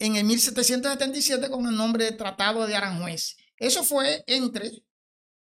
en 0.00 0.16
el 0.16 0.24
1777 0.24 1.50
con 1.50 1.66
el 1.66 1.76
nombre 1.76 2.04
de 2.04 2.12
Tratado 2.12 2.66
de 2.66 2.74
Aranjuez. 2.74 3.36
Eso 3.56 3.84
fue 3.84 4.24
entre 4.26 4.72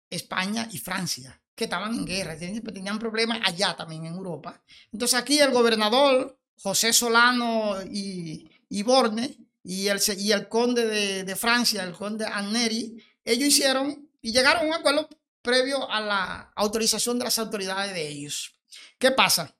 España 0.09 0.67
y 0.71 0.79
Francia, 0.79 1.39
que 1.57 1.63
estaban 1.63 1.91
en 1.95 2.05
guerra, 2.05 2.37
tenían, 2.37 2.99
problemas 2.99 3.39
allá 3.43 3.75
también 3.75 4.05
en 4.05 4.13
Europa. 4.13 4.61
Entonces 4.93 5.19
aquí 5.19 5.39
el 5.39 5.49
gobernador 5.49 6.37
José 6.61 6.93
Solano 6.93 7.81
y, 7.81 8.47
y 8.69 8.83
Borne 8.83 9.35
y 9.63 9.87
el, 9.87 9.99
y 10.19 10.31
el 10.31 10.47
conde 10.47 10.85
de, 10.85 11.23
de 11.23 11.35
Francia, 11.35 11.83
el 11.83 11.93
conde 11.93 12.27
Anneri, 12.27 13.03
ellos 13.25 13.47
hicieron 13.47 14.07
y 14.21 14.31
llegaron 14.31 14.65
a 14.65 14.67
un 14.67 14.73
acuerdo 14.75 15.09
previo 15.41 15.89
a 15.89 15.99
la 15.99 16.51
autorización 16.55 17.17
de 17.17 17.25
las 17.25 17.39
autoridades 17.39 17.91
de 17.91 18.07
ellos. 18.07 18.53
¿Qué 18.99 19.09
pasa? 19.09 19.55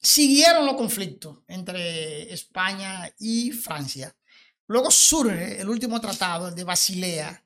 Siguieron 0.00 0.64
los 0.64 0.76
conflictos 0.76 1.38
entre 1.48 2.32
España 2.32 3.12
y 3.18 3.50
Francia. 3.50 4.14
Luego 4.68 4.92
surge 4.92 5.60
el 5.60 5.68
último 5.68 6.00
tratado, 6.00 6.46
el 6.46 6.54
de 6.54 6.62
Basilea, 6.62 7.42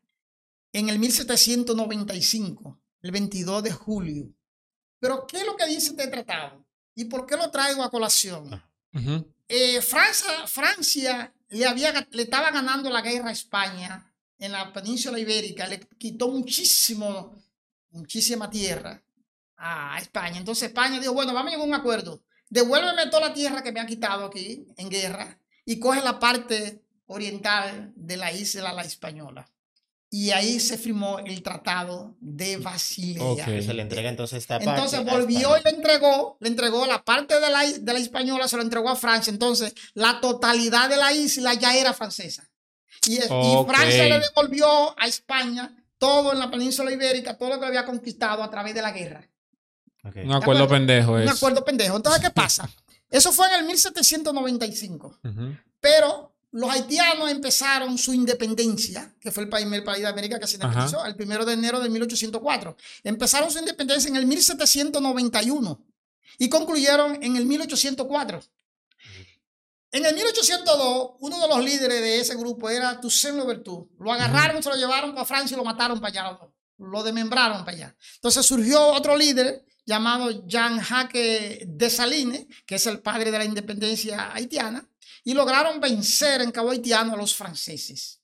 en 0.71 0.91
el 0.91 0.99
1795, 0.99 2.79
el 3.05 3.11
22 3.11 3.63
de 3.63 3.71
julio. 3.71 4.35
Pero, 4.99 5.27
¿qué 5.27 5.39
es 5.39 5.47
lo 5.47 5.57
que 5.57 5.67
dice 5.67 5.91
este 5.91 6.07
tratado? 6.09 6.65
¿Y 6.95 7.05
por 7.05 7.27
qué 7.27 7.37
lo 7.37 7.51
traigo 7.51 7.83
a 7.83 7.91
colación? 7.91 8.63
Eh, 9.49 9.83
Francia, 9.83 10.47
Francia 10.47 11.35
le, 11.49 11.67
había, 11.67 11.93
ga- 11.93 12.09
le 12.11 12.23
estaba 12.23 12.51
ganando 12.51 12.89
la 12.89 13.03
guerra 13.03 13.29
a 13.29 13.33
España 13.33 14.11
en 14.39 14.53
la 14.53 14.73
península 14.73 15.19
ibérica, 15.19 15.67
le 15.69 15.81
quitó 15.99 16.29
muchísimo, 16.29 17.37
muchísima 17.91 18.49
tierra 18.49 19.03
a 19.57 19.99
España. 20.01 20.39
Entonces 20.39 20.69
España 20.69 20.99
dijo, 20.99 21.13
bueno, 21.13 21.35
vamos 21.35 21.49
a 21.49 21.57
llegar 21.57 21.67
a 21.67 21.69
un 21.69 21.75
acuerdo. 21.75 22.23
Devuélveme 22.49 23.09
toda 23.11 23.29
la 23.29 23.35
tierra 23.35 23.63
que 23.63 23.73
me 23.73 23.81
ha 23.81 23.87
quitado 23.87 24.25
aquí 24.27 24.67
en 24.77 24.89
guerra 24.89 25.39
y 25.67 25.79
coge 25.79 26.01
la 26.03 26.19
parte 26.19 26.83
oriental 27.07 27.93
de 27.97 28.17
la 28.17 28.33
isla 28.33 28.73
la 28.73 28.83
española. 28.83 29.47
Y 30.17 30.31
ahí 30.31 30.61
se 30.61 30.79
firmó 30.79 31.19
el 31.19 31.43
tratado 31.43 32.15
de 32.21 32.57
Basilea. 32.59 33.25
Ok. 33.25 33.45
que 33.47 33.63
se 33.63 33.75
le 33.75 33.83
entrega 33.83 34.09
entonces 34.09 34.39
esta 34.39 34.61
parte. 34.61 34.71
Entonces 34.71 35.05
volvió 35.05 35.59
y 35.59 35.63
le 35.65 35.71
entregó, 35.71 36.37
le 36.39 36.49
entregó 36.51 36.87
la 36.87 37.03
parte 37.05 37.41
de 37.41 37.51
la, 37.51 37.65
de 37.67 37.93
la 37.93 37.99
española, 37.99 38.47
se 38.47 38.55
lo 38.57 38.63
entregó 38.63 38.91
a 38.91 38.95
Francia. 38.95 39.33
Entonces, 39.33 39.75
la 39.95 40.21
totalidad 40.21 40.89
de 40.89 40.99
la 40.99 41.13
isla 41.13 41.55
ya 41.55 41.75
era 41.77 41.93
francesa. 41.95 42.49
Y, 43.09 43.17
es- 43.17 43.25
y. 43.27 43.65
Francia 43.67 44.05
le 44.05 44.21
devolvió 44.21 44.95
a 45.01 45.07
España 45.09 45.75
todo 45.99 46.33
en 46.33 46.39
la 46.39 46.49
península 46.49 46.93
ibérica, 46.93 47.37
todo 47.37 47.49
lo 47.49 47.59
que 47.59 47.67
había 47.67 47.85
conquistado 47.85 48.45
a 48.45 48.51
través 48.51 48.73
de 48.73 48.83
la 48.83 48.93
guerra. 48.93 49.29
Ok. 50.05 50.15
Un 50.17 50.33
acuerdo 50.33 50.37
acuerdo? 50.37 50.69
pendejo 50.69 51.13
Un 51.15 51.23
es. 51.23 51.31
acuerdo 51.31 51.65
pendejo. 51.65 51.97
Entonces, 51.97 52.23
¿qué 52.23 52.31
pasa? 52.31 52.71
Eso 53.11 53.33
fue 53.33 53.49
en 53.49 53.55
el 53.55 53.65
1795. 53.67 55.19
Ujú. 55.25 55.57
Pero 55.81 56.34
los 56.55 56.71
haitianos 56.71 57.33
empezaron 57.33 57.99
su 57.99 58.15
independencia, 58.15 59.13
que 59.21 59.33
fue 59.33 59.43
el 59.43 59.49
primer 59.49 59.83
país 59.83 60.03
de 60.03 60.07
América 60.07 60.39
que 60.39 60.47
se 60.47 60.57
Ajá. 60.57 60.67
independizó, 60.67 61.05
el 61.05 61.17
primero 61.17 61.45
de 61.45 61.53
enero 61.53 61.81
de 61.81 61.89
1804. 61.89 62.77
Empezaron 63.03 63.51
su 63.51 63.59
independencia 63.59 64.09
en 64.09 64.15
el 64.15 64.25
1791 64.25 65.85
y 66.39 66.49
concluyeron 66.49 67.21
en 67.25 67.35
el 67.35 67.45
1804. 67.45 68.41
En 69.91 70.07
el 70.07 70.15
1802, 70.15 71.11
uno 71.19 71.41
de 71.41 71.49
los 71.49 71.65
líderes 71.65 72.01
de 72.01 72.21
ese 72.21 72.37
grupo 72.37 72.71
era 72.71 73.01
Toussaint 73.01 73.37
Louverture. 73.37 73.89
Lo 73.99 74.13
agarraron, 74.13 74.63
se 74.63 74.69
lo 74.69 74.77
llevaron 74.77 75.13
para 75.13 75.27
Francia 75.27 75.57
y 75.57 75.59
lo 75.59 75.65
mataron 75.65 76.01
para 76.01 76.23
allá. 76.23 76.39
Lo 76.79 77.03
desmembraron 77.03 77.65
para 77.65 77.77
allá. 77.77 77.97
Entonces 78.15 78.47
surgió 78.47 78.81
otro 78.93 79.17
líder 79.17 79.65
llamado 79.85 80.47
Jean-Jacques 80.47 81.65
Dessalines, 81.67 82.47
que 82.65 82.77
es 82.77 82.87
el 82.87 83.01
padre 83.01 83.33
de 83.33 83.39
la 83.39 83.45
independencia 83.45 84.33
haitiana, 84.33 84.89
y 85.25 85.35
lograron 85.35 85.81
vencer 85.81 86.41
en 86.43 86.51
Cabo 86.53 86.71
Haitiano 86.71 87.15
a 87.15 87.17
los 87.17 87.35
franceses. 87.35 88.21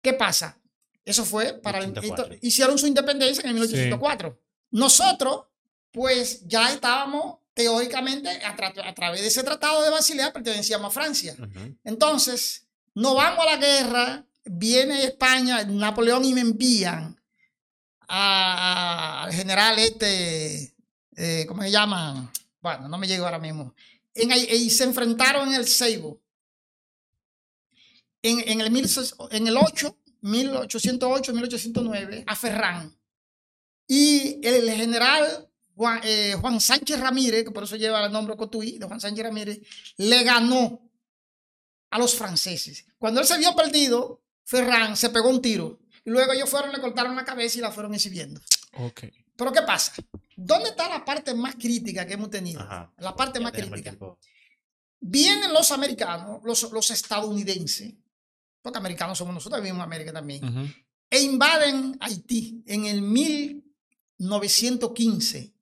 ¿Qué 0.00 0.12
pasa? 0.14 0.58
Eso 1.04 1.24
fue 1.24 1.54
para 1.54 1.78
el, 1.78 1.88
1804. 1.88 2.34
esto- 2.34 2.46
hicieron 2.46 2.78
su 2.78 2.86
independencia 2.86 3.42
en 3.42 3.48
el 3.48 3.54
1804. 3.54 4.40
Nosotros, 4.70 5.46
pues 5.90 6.46
ya 6.46 6.72
estábamos 6.72 7.38
teóricamente 7.54 8.28
a, 8.44 8.56
tra- 8.56 8.86
a 8.86 8.94
través 8.94 9.20
de 9.22 9.26
ese 9.26 9.42
tratado 9.42 9.82
de 9.82 9.90
Basilea 9.90 10.32
pertenecíamos 10.32 10.88
a 10.88 10.94
Francia. 10.94 11.34
Entonces, 11.84 12.66
nos 12.94 13.14
vamos 13.16 13.40
a 13.46 13.50
la 13.50 13.56
guerra, 13.56 14.24
viene 14.44 15.04
España, 15.04 15.64
Napoleón 15.64 16.24
y 16.24 16.34
me 16.34 16.42
envían 16.42 17.20
al 18.06 19.32
general 19.32 19.78
este, 19.78 20.74
eh, 21.16 21.44
¿cómo 21.48 21.62
se 21.62 21.70
llama? 21.70 22.32
Bueno, 22.60 22.88
no 22.88 22.98
me 22.98 23.06
llego 23.06 23.24
ahora 23.24 23.38
mismo. 23.38 23.74
En, 24.18 24.30
y 24.32 24.70
se 24.70 24.84
enfrentaron 24.84 25.48
en 25.48 25.54
el 25.54 25.66
Seibo. 25.66 26.20
En, 28.22 28.40
en 28.48 28.60
el, 28.60 28.70
mil 28.70 28.84
ses- 28.86 29.14
en 29.30 29.46
el 29.46 29.56
8, 29.56 29.96
1808, 30.22 31.32
1809, 31.32 32.24
a 32.26 32.36
Ferrán. 32.36 32.98
Y 33.86 34.44
el 34.46 34.70
general 34.70 35.48
Juan, 35.74 36.00
eh, 36.02 36.34
Juan 36.40 36.60
Sánchez 36.60 36.98
Ramírez, 37.00 37.44
que 37.44 37.50
por 37.52 37.64
eso 37.64 37.76
lleva 37.76 38.04
el 38.04 38.12
nombre 38.12 38.36
Cotuí, 38.36 38.78
de 38.78 38.86
Juan 38.86 39.00
Sánchez 39.00 39.24
Ramírez, 39.24 39.60
le 39.96 40.24
ganó 40.24 40.90
a 41.90 41.98
los 41.98 42.14
franceses. 42.16 42.84
Cuando 42.98 43.20
él 43.20 43.26
se 43.26 43.38
vio 43.38 43.54
perdido, 43.54 44.22
Ferran 44.44 44.96
se 44.96 45.10
pegó 45.10 45.28
un 45.30 45.40
tiro. 45.40 45.78
Y 46.04 46.10
luego 46.10 46.32
ellos 46.32 46.50
fueron, 46.50 46.72
le 46.72 46.80
cortaron 46.80 47.14
la 47.14 47.24
cabeza 47.24 47.58
y 47.58 47.60
la 47.60 47.70
fueron 47.70 47.94
exhibiendo. 47.94 48.40
Ok. 48.78 49.04
Pero 49.36 49.52
¿qué 49.52 49.62
pasa? 49.62 49.92
¿Dónde 50.40 50.70
está 50.70 50.88
la 50.88 51.04
parte 51.04 51.34
más 51.34 51.56
crítica 51.56 52.06
que 52.06 52.14
hemos 52.14 52.30
tenido? 52.30 52.60
Ajá. 52.60 52.92
La 52.98 53.16
parte 53.16 53.40
Ya 53.40 53.42
más 53.42 53.50
crítica. 53.50 53.96
Vienen 55.00 55.52
los 55.52 55.72
americanos, 55.72 56.40
los, 56.44 56.70
los 56.70 56.92
estadounidenses, 56.92 57.94
porque 58.62 58.78
americanos 58.78 59.18
somos 59.18 59.34
nosotros, 59.34 59.60
vivimos 59.60 59.80
en 59.80 59.84
América 59.84 60.12
también, 60.12 60.72
e 61.10 61.22
invaden 61.22 61.96
Haití 62.00 62.62
en 62.66 62.86
el 62.86 63.02
1915 63.02 65.52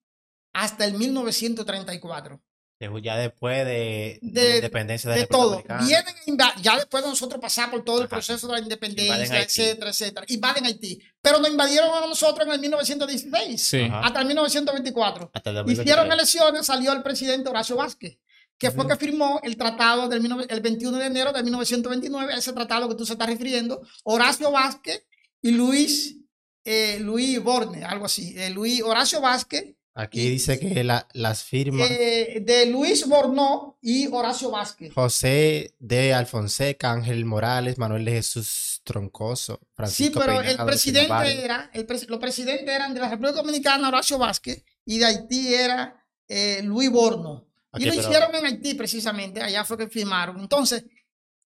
hasta 0.52 0.84
el 0.84 0.98
1934. 0.98 2.38
De- 2.78 3.02
Ya 3.02 3.16
después 3.16 3.64
de, 3.64 4.18
de 4.20 4.56
independencia 4.56 5.10
de, 5.10 5.26
todo. 5.26 5.64
Vienen 5.86 6.14
ya 6.60 6.76
después 6.76 7.02
de 7.02 7.08
nosotros 7.08 7.40
pasar 7.40 7.70
por 7.70 7.82
todo 7.84 7.98
el 8.00 8.04
Ajá. 8.04 8.16
proceso 8.16 8.46
de 8.48 8.52
la 8.52 8.58
Invaden 8.58 8.64
independencia, 8.90 9.34
Haití. 9.36 9.62
etcétera, 9.62 9.90
etcétera. 9.90 10.26
Invaden 10.28 10.66
Haití. 10.66 11.00
Pero 11.22 11.38
nos 11.38 11.48
invadieron 11.50 11.88
a 11.94 12.06
nosotros 12.06 12.46
en 12.46 12.52
el 12.52 12.60
1916, 12.60 13.62
Sí. 13.66 13.80
Ajá. 13.80 14.00
hasta 14.00 14.20
el 14.20 14.26
1924. 14.26 15.30
Hasta 15.32 15.50
el 15.50 15.56
Hicieron 15.56 16.08
2023. 16.08 16.14
elecciones, 16.14 16.66
salió 16.66 16.92
el 16.92 17.02
presidente 17.02 17.48
Horacio 17.48 17.76
Vázquez, 17.76 18.18
que 18.58 18.70
fue 18.70 18.86
que 18.86 18.96
firmó 18.96 19.40
el 19.42 19.56
tratado 19.56 20.08
del 20.08 20.20
19 20.20 20.46
el 20.50 20.60
21 20.60 20.98
de 20.98 21.06
enero 21.06 21.32
de 21.32 21.42
1929, 21.42 22.34
a 22.34 22.36
ese 22.36 22.52
tratado 22.52 22.88
que 22.90 22.94
tú 22.94 23.06
se 23.06 23.14
estás 23.14 23.26
refiriendo, 23.28 23.80
Horacio 24.04 24.50
Vázquez 24.50 25.02
y 25.40 25.52
Luis, 25.52 26.16
eh, 26.64 26.98
Luis 27.00 27.42
Borne, 27.42 27.84
algo 27.84 28.04
así. 28.04 28.34
Eh, 28.36 28.50
Luis 28.50 28.82
Horacio 28.82 29.20
Vázquez 29.22 29.75
Aquí 29.98 30.28
dice 30.28 30.58
que 30.60 30.84
la- 30.84 31.08
las 31.14 31.42
firmas 31.42 31.90
eh, 31.90 32.42
de 32.44 32.66
Luis 32.66 33.06
Bornó 33.08 33.78
y 33.80 34.06
Horacio 34.08 34.50
Vázquez. 34.50 34.92
José 34.92 35.74
de 35.78 36.12
Alfonseca, 36.12 36.92
Ángel 36.92 37.24
Morales, 37.24 37.78
Manuel 37.78 38.04
de 38.04 38.12
Jesús 38.12 38.82
Troncoso, 38.84 39.58
Sí, 39.62 39.66
Francisco 39.74 40.20
pero 40.20 40.42
el 40.42 40.56
presidente 40.58 41.42
era, 41.44 41.70
el 41.72 41.86
pres- 41.86 42.06
los 42.08 42.18
presidentes 42.20 42.68
eran 42.68 42.92
de 42.92 43.00
la 43.00 43.08
República 43.08 43.36
Dominicana 43.40 43.88
Horacio 43.88 44.18
Vázquez 44.18 44.62
y 44.84 44.98
de 44.98 45.06
Haití 45.06 45.54
era 45.54 46.04
eh, 46.28 46.60
Luis 46.62 46.90
Borno. 46.90 47.46
Y 47.78 47.84
lo 47.86 47.92
pero- 47.92 48.02
hicieron 48.02 48.34
en 48.34 48.44
Haití 48.44 48.74
precisamente, 48.74 49.40
allá 49.42 49.64
fue 49.64 49.78
que 49.78 49.88
firmaron. 49.88 50.38
Entonces, 50.40 50.84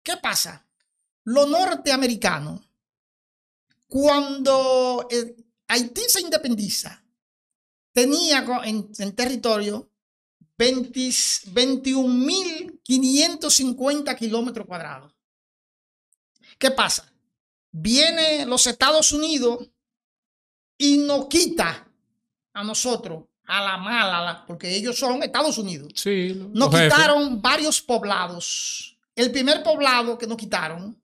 ¿qué 0.01 0.17
pasa? 0.17 0.65
Los 1.23 1.47
norteamericanos 1.47 2.61
Cuando 3.87 5.07
eh, 5.11 5.35
Haití 5.67 6.01
se 6.07 6.21
independiza, 6.21 6.98
tenía 7.93 8.45
en, 8.65 8.89
en 8.97 9.15
territorio 9.15 9.89
20 10.57 10.89
21.550 12.87 14.17
kilómetros 14.17 14.65
cuadrados. 14.67 15.13
¿Qué 16.57 16.71
pasa? 16.71 17.11
Viene 17.71 18.45
los 18.45 18.65
Estados 18.67 19.11
Unidos 19.11 19.69
y 20.77 20.97
nos 20.97 21.27
quita 21.27 21.87
a 22.53 22.63
nosotros, 22.63 23.25
a 23.45 23.61
la 23.63 23.77
mala, 23.77 24.17
a 24.19 24.25
la- 24.25 24.45
porque 24.45 24.75
ellos 24.75 24.97
son 24.97 25.21
Estados 25.23 25.57
Unidos. 25.57 25.93
Sí. 25.95 26.33
Nos 26.53 26.71
jefes. 26.71 26.93
quitaron 26.93 27.41
varios 27.41 27.81
poblados. 27.81 28.97
El 29.15 29.31
primer 29.31 29.63
poblado 29.63 30.17
que 30.17 30.27
nos 30.27 30.37
quitaron 30.37 30.99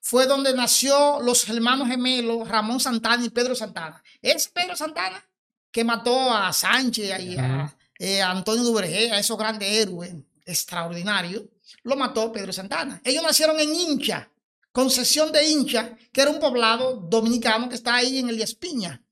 fue 0.00 0.26
donde 0.26 0.54
nació 0.54 1.20
los 1.20 1.48
hermanos 1.48 1.88
gemelos 1.88 2.48
Ramón 2.48 2.80
Santana 2.80 3.24
y 3.24 3.30
Pedro 3.30 3.54
Santana. 3.54 4.02
Es 4.22 4.48
Pedro 4.48 4.76
Santana 4.76 5.24
que 5.70 5.84
mató 5.84 6.32
a 6.32 6.52
Sánchez 6.52 7.20
y 7.20 7.36
a, 7.36 7.76
eh, 7.98 8.22
a 8.22 8.30
Antonio 8.30 8.64
Duvergé, 8.64 9.10
a 9.10 9.18
esos 9.18 9.38
grandes 9.38 9.68
héroes 9.68 10.14
extraordinarios. 10.44 11.44
Lo 11.82 11.96
mató 11.96 12.32
Pedro 12.32 12.52
Santana. 12.52 13.00
Ellos 13.04 13.22
nacieron 13.22 13.60
en 13.60 13.74
Hincha, 13.74 14.30
concesión 14.72 15.30
de 15.32 15.48
Hincha, 15.48 15.96
que 16.12 16.22
era 16.22 16.30
un 16.30 16.40
poblado 16.40 16.94
dominicano 16.94 17.68
que 17.68 17.74
está 17.74 17.96
ahí 17.96 18.18
en 18.18 18.28
el 18.28 18.40
Espiña, 18.40 19.02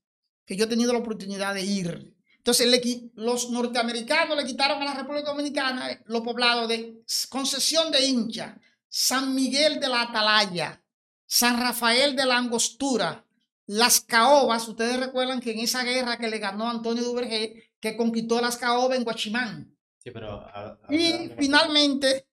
que 0.45 0.55
yo 0.55 0.65
he 0.65 0.67
tenido 0.67 0.93
la 0.93 0.99
oportunidad 0.99 1.53
de 1.53 1.63
ir. 1.63 2.15
Entonces, 2.37 2.67
le 2.67 3.11
los 3.15 3.49
norteamericanos 3.49 4.37
le 4.37 4.45
quitaron 4.45 4.81
a 4.81 4.85
la 4.85 4.93
República 4.93 5.31
Dominicana 5.31 5.91
eh, 5.91 6.01
los 6.05 6.21
poblados 6.21 6.69
de 6.69 7.03
Concesión 7.29 7.91
de 7.91 8.05
Hincha, 8.05 8.57
San 8.87 9.35
Miguel 9.35 9.79
de 9.81 9.89
la 9.89 10.03
Atalaya, 10.03 10.81
San 11.25 11.59
Rafael 11.59 12.15
de 12.15 12.25
la 12.25 12.37
Angostura, 12.37 13.25
Las 13.67 14.01
Caobas. 14.01 14.67
Ustedes 14.67 14.99
recuerdan 14.99 15.39
que 15.41 15.51
en 15.51 15.59
esa 15.59 15.83
guerra 15.83 16.17
que 16.17 16.27
le 16.29 16.39
ganó 16.39 16.69
Antonio 16.69 17.03
Duvergé, 17.03 17.71
que 17.79 17.95
conquistó 17.97 18.41
Las 18.41 18.57
Caobas 18.57 18.97
en 18.97 19.03
Guachimán. 19.03 19.77
Sí, 20.03 20.11
pero. 20.11 20.31
a- 20.31 20.77
a- 20.87 20.93
Y 20.93 21.31
finalmente, 21.37 22.27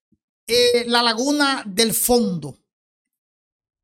eh, 0.46 0.84
la 0.86 1.02
laguna 1.02 1.62
del 1.66 1.92
fondo. 1.92 2.56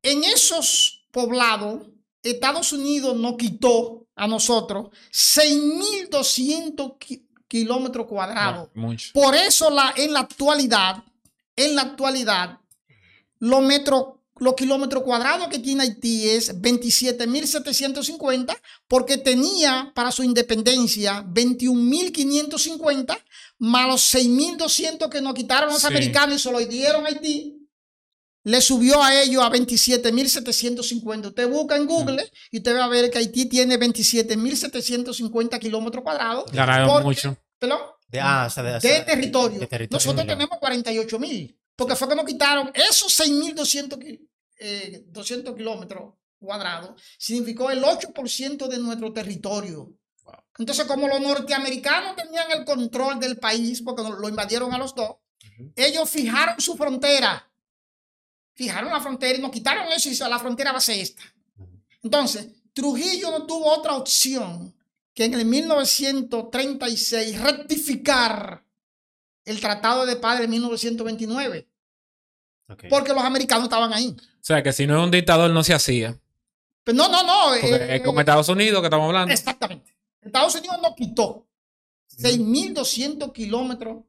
En 0.01 0.23
esos 0.23 1.05
poblados, 1.11 1.83
Estados 2.23 2.71
Unidos 2.73 3.15
nos 3.17 3.35
quitó 3.35 4.07
a 4.15 4.27
nosotros 4.27 4.89
6.200 5.11 6.97
ki- 6.97 7.27
kilómetros 7.47 8.07
cuadrados. 8.07 8.69
No. 8.73 8.95
Por 9.13 9.35
eso 9.35 9.69
la, 9.69 9.93
en 9.97 10.13
la 10.13 10.21
actualidad, 10.21 11.03
en 11.55 11.75
la 11.75 11.81
actualidad, 11.83 12.59
los 13.39 13.61
metros, 13.61 14.15
los 14.41 14.55
kilómetros 14.55 15.03
cuadrados 15.03 15.47
que 15.49 15.59
tiene 15.59 15.83
Haití 15.83 16.27
es 16.27 16.59
27.750 16.59 18.57
porque 18.87 19.17
tenía 19.17 19.91
para 19.93 20.11
su 20.11 20.23
independencia 20.23 21.23
21.550 21.25 23.17
más 23.59 23.87
los 23.87 24.01
6.200 24.15 25.09
que 25.09 25.21
nos 25.21 25.33
quitaron 25.35 25.69
los 25.69 25.81
Sí. 25.81 25.87
americanos 25.87 26.35
y 26.35 26.39
se 26.39 26.51
lo 26.51 26.59
dieron 26.59 27.05
a 27.05 27.09
Haití. 27.09 27.57
Le 28.43 28.59
subió 28.61 29.03
a 29.03 29.21
ellos 29.21 29.43
a 29.43 29.49
27.750. 29.51 31.27
Usted 31.27 31.47
busca 31.47 31.75
en 31.75 31.85
Google 31.85 32.27
y 32.49 32.57
usted 32.57 32.75
va 32.75 32.85
a 32.85 32.87
ver 32.87 33.11
que 33.11 33.19
Haití 33.19 33.45
tiene 33.45 33.77
27.750 33.77 35.59
kilómetros 35.59 36.03
cuadrados. 36.03 36.51
Ganaron 36.51 37.03
mucho. 37.03 37.37
¿Perdón? 37.59 37.79
De, 38.07 38.19
ah, 38.19 38.45
o 38.47 38.49
sea, 38.49 38.63
de, 38.63 38.71
o 38.71 38.73
de 38.73 38.81
sea, 38.81 39.05
territorio. 39.05 39.59
de 39.59 39.67
territorio 39.67 39.95
Nosotros 39.95 40.25
tenemos 40.25 40.57
48 40.59 41.19
mil, 41.19 41.55
porque 41.75 41.95
fue 41.95 42.09
que 42.09 42.15
nos 42.15 42.25
quitaron 42.25 42.71
esos 42.73 43.13
6.200 43.19 43.99
ki- 43.99 44.27
eh, 44.63 45.05
200 45.07 45.55
kilómetros 45.55 46.13
cuadrados, 46.39 47.01
significó 47.17 47.71
el 47.71 47.83
8% 47.83 48.67
de 48.67 48.77
nuestro 48.77 49.11
territorio. 49.11 49.91
Entonces, 50.59 50.85
como 50.85 51.07
los 51.07 51.19
norteamericanos 51.19 52.15
tenían 52.15 52.51
el 52.51 52.63
control 52.63 53.19
del 53.19 53.37
país, 53.37 53.81
porque 53.81 54.03
lo 54.03 54.29
invadieron 54.29 54.71
a 54.71 54.77
los 54.77 54.93
dos, 54.93 55.15
ellos 55.75 56.07
fijaron 56.07 56.61
su 56.61 56.77
frontera, 56.77 57.51
fijaron 58.53 58.91
la 58.91 59.01
frontera 59.01 59.39
y 59.39 59.41
nos 59.41 59.49
quitaron 59.49 59.91
eso 59.91 60.09
y 60.09 60.29
la 60.29 60.37
frontera 60.37 60.71
va 60.71 60.77
a 60.77 60.81
ser 60.81 60.99
esta. 60.99 61.23
Entonces, 62.03 62.47
Trujillo 62.73 63.31
no 63.31 63.47
tuvo 63.47 63.65
otra 63.71 63.95
opción 63.95 64.75
que 65.13 65.25
en 65.25 65.33
el 65.33 65.45
1936 65.45 67.41
rectificar 67.41 68.63
el 69.43 69.59
Tratado 69.59 70.05
de 70.05 70.17
Paz 70.17 70.39
de 70.39 70.47
1929, 70.47 71.70
Porque 72.89 73.13
los 73.13 73.23
americanos 73.23 73.65
estaban 73.65 73.93
ahí. 73.93 74.15
O 74.17 74.43
sea, 74.43 74.63
que 74.63 74.71
si 74.73 74.87
no 74.87 74.97
es 74.97 75.03
un 75.03 75.11
dictador 75.11 75.51
no 75.51 75.63
se 75.63 75.73
hacía. 75.73 76.17
Pero 76.83 76.97
no, 76.97 77.09
no, 77.09 77.23
no. 77.23 77.55
Eh, 77.55 77.97
es 77.97 78.01
como 78.01 78.19
Estados 78.19 78.49
Unidos 78.49 78.81
que 78.81 78.87
estamos 78.87 79.07
hablando. 79.07 79.33
Exactamente. 79.33 79.95
Estados 80.21 80.55
Unidos 80.55 80.77
nos 80.81 80.95
quitó 80.95 81.47
6.200 82.17 83.31
kilómetros 83.33 84.03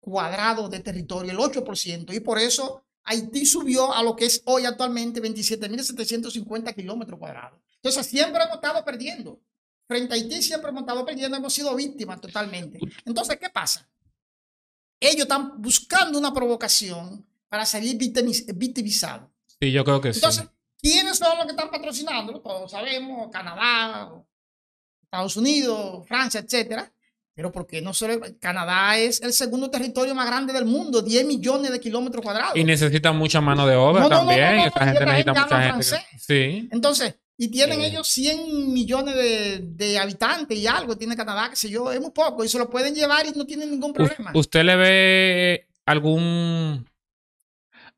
cuadrados 0.00 0.70
de 0.70 0.80
territorio, 0.80 1.32
el 1.32 1.38
8%, 1.38 2.14
y 2.14 2.20
por 2.20 2.38
eso 2.38 2.84
Haití 3.04 3.46
subió 3.46 3.92
a 3.92 4.02
lo 4.02 4.16
que 4.16 4.26
es 4.26 4.42
hoy 4.44 4.64
actualmente 4.64 5.22
27.750 5.22 6.74
kilómetros 6.74 7.18
cuadrados. 7.18 7.58
Entonces 7.76 8.06
siempre 8.06 8.42
hemos 8.42 8.56
estado 8.56 8.84
perdiendo. 8.84 9.40
Frente 9.86 10.14
a 10.14 10.16
Haití 10.16 10.42
siempre 10.42 10.70
hemos 10.70 10.82
estado 10.82 11.04
perdiendo, 11.04 11.36
hemos 11.36 11.52
sido 11.52 11.74
víctimas 11.74 12.20
totalmente. 12.20 12.78
Entonces, 13.04 13.38
¿qué 13.38 13.50
pasa? 13.50 13.88
Ellos 15.00 15.22
están 15.22 15.60
buscando 15.60 16.18
una 16.18 16.32
provocación 16.32 17.26
para 17.48 17.64
salir 17.66 17.96
victimiz- 17.98 18.46
victimizados. 18.54 19.28
Sí, 19.60 19.70
yo 19.72 19.84
creo 19.84 20.00
que 20.00 20.12
sí. 20.12 20.18
Entonces, 20.18 20.46
¿quiénes 20.80 21.18
son 21.18 21.36
los 21.38 21.46
que 21.46 21.52
están 21.52 21.70
patrocinándolo? 21.70 22.40
Todos 22.40 22.70
sabemos, 22.70 23.30
Canadá, 23.32 24.12
Estados 25.02 25.36
Unidos, 25.36 26.06
Francia, 26.06 26.40
etcétera. 26.40 26.90
Pero 27.36 27.50
porque 27.50 27.82
no 27.82 27.92
solo 27.92 28.20
Canadá 28.40 28.96
es 28.96 29.20
el 29.20 29.32
segundo 29.32 29.68
territorio 29.68 30.14
más 30.14 30.26
grande 30.26 30.52
del 30.52 30.66
mundo, 30.66 31.02
10 31.02 31.26
millones 31.26 31.72
de 31.72 31.80
kilómetros 31.80 32.22
cuadrados. 32.22 32.56
Y 32.56 32.62
necesitan 32.62 33.16
mucha 33.16 33.40
mano 33.40 33.66
de 33.66 33.74
obra 33.74 34.02
No, 34.04 34.08
también. 34.08 34.40
no, 34.40 34.56
no, 34.58 34.66
Esta 34.66 34.84
gente 34.86 35.04
necesita 35.04 35.32
mucha 35.34 35.62
gente. 35.62 35.86
que-. 36.12 36.18
Sí. 36.18 36.68
Entonces, 36.70 37.14
y 37.36 37.48
tienen 37.48 37.80
Eh. 37.80 37.86
ellos 37.88 38.06
100 38.06 38.72
millones 38.72 39.16
de, 39.16 39.58
de 39.64 39.98
habitantes 39.98 40.56
y 40.56 40.68
algo, 40.68 40.96
tiene 40.96 41.16
Canadá, 41.16 41.50
qué 41.50 41.56
sé 41.56 41.68
yo, 41.68 41.90
es 41.90 42.00
muy 42.00 42.12
poco, 42.12 42.44
y 42.44 42.48
se 42.48 42.56
lo 42.58 42.70
pueden 42.70 42.94
llevar 42.94 43.26
y 43.26 43.32
no 43.36 43.44
tienen 43.44 43.68
ningún 43.72 43.92
problema. 43.92 44.30
¿Usted 44.32 44.62
le 44.62 44.76
ve 44.76 45.66
algún 45.86 46.88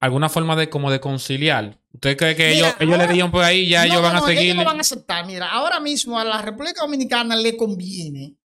alguna 0.01 0.29
forma 0.29 0.57
de 0.57 0.69
como 0.69 0.91
de 0.91 1.01
conciliar? 1.01 1.81
¿Usted 1.93 2.17
cree 2.17 2.37
que 2.37 2.49
Mira, 2.51 2.69
ellos, 2.69 2.75
ellos 2.81 2.99
le 2.99 3.07
digan 3.09 3.31
por 3.31 3.43
ahí 3.43 3.69
ya 3.69 3.81
No, 3.81 3.85
ellos 3.87 3.97
no, 3.97 4.03
van 4.03 4.17
a 4.17 4.21
no, 4.21 4.27
seguir? 4.27 4.43
Ellos 4.43 4.57
no 4.57 4.65
van 4.65 4.79
a 4.79 4.81
aceptar. 4.81 5.27
Mira, 5.27 5.51
ahora 5.51 5.81
mismo 5.81 6.19
a 6.19 6.25
la 6.25 6.43
República 6.43 6.83
Dominicana 6.83 7.37
le 7.37 7.57
conviene 7.57 8.37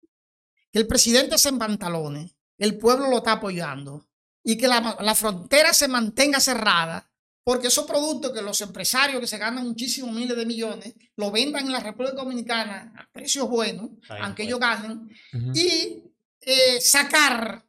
que 0.72 0.80
el 0.80 0.88
presidente 0.88 1.38
se 1.38 1.50
empantalone, 1.50 2.34
el 2.58 2.78
pueblo 2.78 3.10
lo 3.10 3.18
está 3.18 3.34
apoyando 3.34 4.08
y 4.44 4.58
que 4.58 4.68
la, 4.68 4.98
la 5.02 5.16
frontera 5.16 5.74
se 5.74 5.88
mantenga 5.88 6.40
cerrada, 6.40 7.12
porque 7.44 7.68
esos 7.68 7.86
productos 7.86 8.32
que 8.32 8.42
los 8.42 8.62
empresarios 8.62 9.20
que 9.20 9.28
se 9.28 9.38
ganan 9.38 9.68
muchísimos 9.68 10.16
miles 10.16 10.38
de 10.38 10.46
millones 10.46 10.94
lo 11.18 11.32
vendan 11.32 11.66
en 11.66 11.74
la 11.74 11.80
República 11.80 12.16
Dominicana 12.16 12.94
a 12.96 13.10
precios 13.12 13.50
buenos, 13.50 13.90
aunque 14.22 14.44
ellos 14.44 14.60
ganen, 14.60 15.10
y 15.54 16.04
eh, 16.42 16.80
sacar 16.80 17.66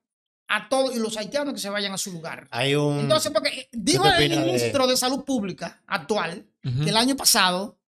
a 0.54 0.68
todos 0.68 0.94
y 0.94 0.98
los 0.98 1.16
haitianos 1.16 1.54
que 1.54 1.60
se 1.60 1.70
vayan 1.70 1.92
a 1.92 1.98
su 1.98 2.12
lugar. 2.12 2.46
Hay 2.50 2.74
un. 2.74 3.00
Entonces, 3.00 3.32
porque 3.32 3.48
eh, 3.48 3.68
dijo 3.72 4.04
el 4.06 4.28
de- 4.28 4.36
ministro 4.36 4.86
de 4.86 4.96
Salud 4.96 5.24
Pública 5.24 5.82
actual, 5.86 6.46
Ujú. 6.64 6.84
que 6.84 6.90
el 6.90 6.96
año 6.96 7.16
pasado, 7.16 7.78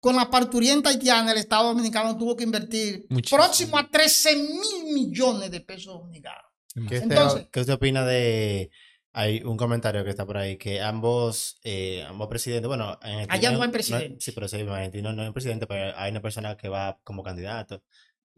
con 0.00 0.16
la 0.16 0.28
parturienta 0.30 0.90
haitiana, 0.90 1.32
el 1.32 1.38
Estado 1.38 1.68
Dominicano 1.68 2.16
tuvo 2.18 2.36
que 2.36 2.44
invertir 2.44 3.06
Muchísimo. 3.08 3.40
próximo 3.42 3.78
a 3.78 3.88
13 3.88 4.36
mil 4.36 4.92
millones 4.94 5.50
de 5.50 5.60
pesos 5.60 5.94
dominicanos. 5.98 6.44
¿Qué 6.74 6.80
usted, 6.80 7.02
Entonces- 7.02 7.46
qué 7.52 7.60
usted 7.60 7.72
opina 7.74 8.04
de.? 8.04 8.70
Hay 9.14 9.42
un 9.42 9.56
comentario 9.56 10.04
que 10.04 10.10
está 10.10 10.26
por 10.26 10.36
ahí 10.36 10.58
que 10.58 10.80
ambos, 10.80 11.58
eh, 11.64 12.04
ambos 12.08 12.28
presidentes, 12.28 12.68
bueno, 12.68 12.98
en 13.02 13.28
Allá 13.32 13.50
no 13.50 13.60
hay 13.62 13.66
no- 13.68 13.72
presidente. 13.72 14.16
sí, 14.20 14.30
pero 14.32 14.46
sí, 14.46 14.58
en 14.58 15.02
no, 15.02 15.12
no 15.12 15.22
hay 15.22 15.32
presidente, 15.32 15.66
pero 15.66 15.96
hay 15.96 16.10
una 16.12 16.20
persona 16.20 16.56
que 16.56 16.68
va 16.68 17.00
como 17.02 17.22
candidato 17.24 17.82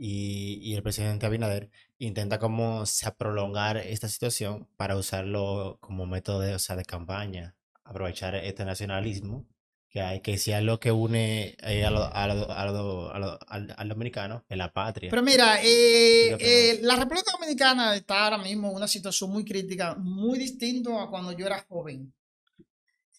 y, 0.03 0.59
y 0.63 0.75
el 0.75 0.83
presidente 0.83 1.27
Abinader 1.27 1.71
intenta 1.99 2.39
como 2.39 2.87
sea, 2.87 3.15
prolongar 3.15 3.77
esta 3.77 4.09
situación 4.09 4.67
para 4.79 4.97
usarlo 4.97 5.77
como 5.81 6.07
método 6.07 6.41
de, 6.41 6.55
o 6.55 6.59
sea, 6.59 6.75
de 6.77 6.85
campaña, 6.87 7.55
aprovechar 7.85 8.35
este 8.35 8.65
nacionalismo 8.65 9.47
que 9.91 10.01
hay, 10.01 10.21
que 10.21 10.39
sea 10.39 10.61
lo 10.63 10.79
que 10.81 10.91
une 10.93 11.57
eh, 11.63 11.85
a 11.85 11.91
lo- 11.91 12.05
a 12.15 12.27
lo- 12.29 12.51
a 12.53 13.19
lo- 13.19 13.39
al, 13.49 13.75
al 13.77 13.89
dominicano, 13.89 14.45
en 14.49 14.59
la 14.59 14.73
patria. 14.73 15.11
Pero 15.11 15.23
mira, 15.23 15.61
eh, 15.63 16.37
eh, 16.41 16.79
la 16.83 16.97
República 16.97 17.33
Dominicana 17.33 17.95
está 17.97 18.25
ahora 18.25 18.39
mismo 18.39 18.71
en 18.71 18.77
una 18.77 18.89
situación 18.89 19.31
muy 19.31 19.45
crítica, 19.45 19.97
muy 19.97 20.39
distinto 20.39 20.99
a 20.99 21.11
cuando 21.11 21.33
yo 21.33 21.45
era 21.45 21.67
joven. 21.69 22.13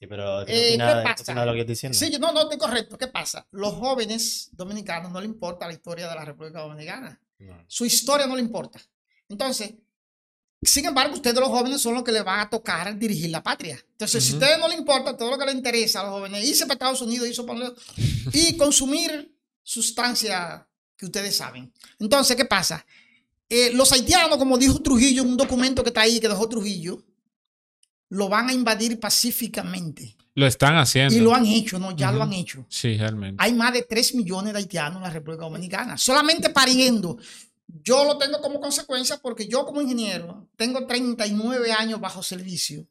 Sí, 0.02 0.08
pero 0.08 0.44
¿qué 0.48 0.74
Eh, 0.74 0.78
¿qué 0.80 1.04
pasa? 1.04 1.34
de 1.34 1.46
lo 1.46 1.54
que 1.54 1.60
estoy 1.60 1.74
diciendo? 1.76 1.96
Sí, 1.98 2.10
no, 2.20 2.32
no, 2.34 2.42
estoy 2.42 2.58
correcto. 2.58 2.98
¿Qué 2.98 3.06
pasa? 3.08 3.46
Los 3.52 3.76
jóvenes 3.76 4.50
dominicanos 4.54 5.12
no 5.12 5.20
le 5.20 5.28
importa 5.28 5.68
la 5.68 5.74
historia 5.74 6.10
de 6.10 6.16
la 6.16 6.26
República 6.26 6.60
Dominicana. 6.62 7.22
No. 7.38 7.64
Su 7.68 7.86
historia 7.86 8.26
no 8.26 8.36
le 8.36 8.42
importa. 8.42 8.80
Entonces, 9.30 9.74
Sin 10.64 10.86
embargo, 10.86 11.16
ustedes 11.16 11.40
los 11.40 11.50
jóvenes 11.50 11.82
son 11.82 11.96
los 11.96 12.04
que 12.04 12.12
les 12.12 12.24
van 12.24 12.40
a 12.40 12.48
tocar 12.50 12.96
dirigir 12.96 13.32
la 13.32 13.42
patria. 13.42 13.84
Entonces, 13.94 14.24
si 14.24 14.34
a 14.34 14.36
ustedes 14.36 14.60
no 14.60 14.68
les 14.68 14.78
importa 14.78 15.18
todo 15.18 15.32
lo 15.32 15.38
que 15.40 15.46
les 15.46 15.56
interesa 15.56 16.02
a 16.02 16.04
los 16.04 16.12
jóvenes, 16.14 16.48
irse 16.48 16.66
para 16.66 16.74
Estados 16.74 17.02
Unidos 17.02 17.28
irse 17.28 17.42
para- 17.44 17.74
y 18.32 18.56
consumir 18.58 19.36
sustancia 19.64 20.68
que 20.96 21.06
ustedes 21.08 21.36
saben. 21.36 21.74
Entonces, 22.00 22.36
¿qué 22.36 22.46
pasa? 22.46 22.86
Eh, 23.50 23.72
los 23.74 23.92
haitianos, 23.92 24.38
como 24.38 24.56
dijo 24.58 24.80
Trujillo 24.84 25.24
en 25.24 25.30
un 25.30 25.38
documento 25.38 25.82
que 25.84 25.90
está 25.90 26.02
ahí, 26.02 26.20
que 26.20 26.28
dejó 26.28 26.48
Trujillo, 26.48 27.04
lo 28.12 28.28
van 28.28 28.50
a 28.50 28.54
invadir 28.54 29.00
pacíficamente. 29.00 30.18
Lo 30.36 30.46
están 30.46 30.78
haciendo. 30.78 31.16
Y 31.16 31.20
lo 31.20 31.34
han 31.34 31.46
hecho, 31.46 31.80
¿no? 31.80 31.96
Ya 31.96 32.12
lo 32.12 32.24
han 32.24 32.34
hecho. 32.34 32.66
Sí, 32.70 32.98
realmente. 32.98 33.42
Hay 33.42 33.54
más 33.54 33.74
de 33.74 33.84
3 33.84 34.16
millones 34.16 34.54
de 34.54 34.60
haitianos 34.60 34.98
en 34.98 35.04
la 35.04 35.10
República 35.10 35.46
Dominicana, 35.46 35.98
solamente 35.98 36.50
pariendo. 36.50 37.18
Yo 37.68 38.04
lo 38.04 38.18
tengo 38.18 38.42
como 38.42 38.60
consecuencia 38.60 39.18
porque 39.22 39.48
yo 39.48 39.66
como 39.66 39.82
ingeniero 39.82 40.50
tengo 40.58 40.86
39 40.86 41.72
años 41.72 42.02
bajo 42.02 42.22
servicio 42.22 42.86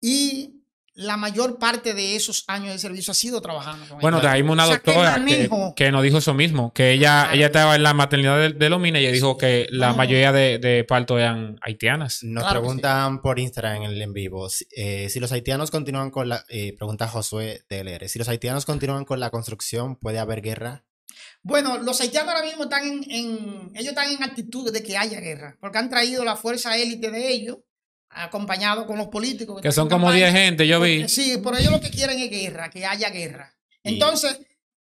y 0.00 0.59
la 1.00 1.16
mayor 1.16 1.58
parte 1.58 1.94
de 1.94 2.14
esos 2.16 2.44
años 2.46 2.72
de 2.72 2.78
servicio 2.78 3.10
ha 3.12 3.14
sido 3.14 3.40
trabajando 3.40 3.86
con 3.88 3.98
Bueno, 4.00 4.20
trajimos 4.20 4.52
una 4.52 4.64
O 4.64 4.68
sea, 4.68 4.78
que 4.78 4.90
doctora 4.92 5.14
que, 5.14 5.20
manejo- 5.20 5.74
que 5.74 5.90
nos 5.90 6.02
dijo 6.02 6.18
eso 6.18 6.34
mismo, 6.34 6.72
que 6.72 6.92
ella, 6.92 7.22
Claro. 7.22 7.36
ella 7.36 7.46
estaba 7.46 7.76
en 7.76 7.82
la 7.82 7.94
maternidad 7.94 8.38
de, 8.38 8.50
de 8.52 8.68
Lomina 8.68 9.00
y 9.00 9.04
ella 9.04 9.12
dijo 9.12 9.36
que 9.38 9.66
la 9.70 9.90
No. 9.90 9.96
mayoría 9.96 10.32
de, 10.32 10.58
de 10.58 10.84
partos 10.84 11.18
eran 11.18 11.58
haitianas. 11.62 12.22
Nos 12.22 12.44
Claro 12.44 12.60
preguntan 12.60 13.22
por 13.22 13.38
Instagram 13.38 13.76
en 13.76 13.82
el 13.84 14.02
en 14.02 14.12
vivo 14.12 14.48
si, 14.50 14.66
eh, 14.76 15.08
si 15.08 15.20
los 15.20 15.32
haitianos 15.32 15.70
continúan 15.70 16.10
con 16.10 16.28
la. 16.28 16.44
eh, 16.48 16.74
pregunta 16.76 17.08
Josué 17.08 17.62
DLR. 17.68 18.08
Si 18.08 18.18
los 18.18 18.28
haitianos 18.28 18.66
continúan 18.66 19.04
con 19.04 19.20
la 19.20 19.30
construcción, 19.30 19.96
¿puede 19.96 20.18
haber 20.18 20.42
guerra? 20.42 20.84
Bueno, 21.42 21.78
los 21.78 22.00
haitianos 22.00 22.32
ahora 22.34 22.44
mismo 22.46 22.64
están 22.64 22.84
en, 22.86 23.04
en- 23.10 23.70
ellos 23.74 23.88
están 23.90 24.10
en 24.10 24.22
actitud 24.22 24.70
de 24.72 24.82
que 24.82 24.96
haya 24.98 25.20
guerra, 25.20 25.56
porque 25.60 25.78
han 25.78 25.88
traído 25.88 26.24
la 26.24 26.36
fuerza 26.36 26.76
élite 26.76 27.10
de 27.10 27.28
ellos, 27.32 27.56
acompañado 28.10 28.86
con 28.86 28.98
los 28.98 29.08
políticos. 29.08 29.60
Que 29.62 29.72
son 29.72 29.88
como 29.88 30.10
10 30.12 30.26
campaña. 30.26 30.44
gente, 30.44 30.66
yo 30.66 30.80
vi. 30.80 30.98
Porque- 31.00 31.08
Sí, 31.08 31.38
pero 31.42 31.56
ellos 31.56 31.72
lo 31.72 31.80
que 31.80 31.90
quieren 31.90 32.18
es 32.18 32.30
guerra, 32.30 32.68
que 32.70 32.84
haya 32.84 33.08
guerra. 33.10 33.54
Entonces, 33.82 34.38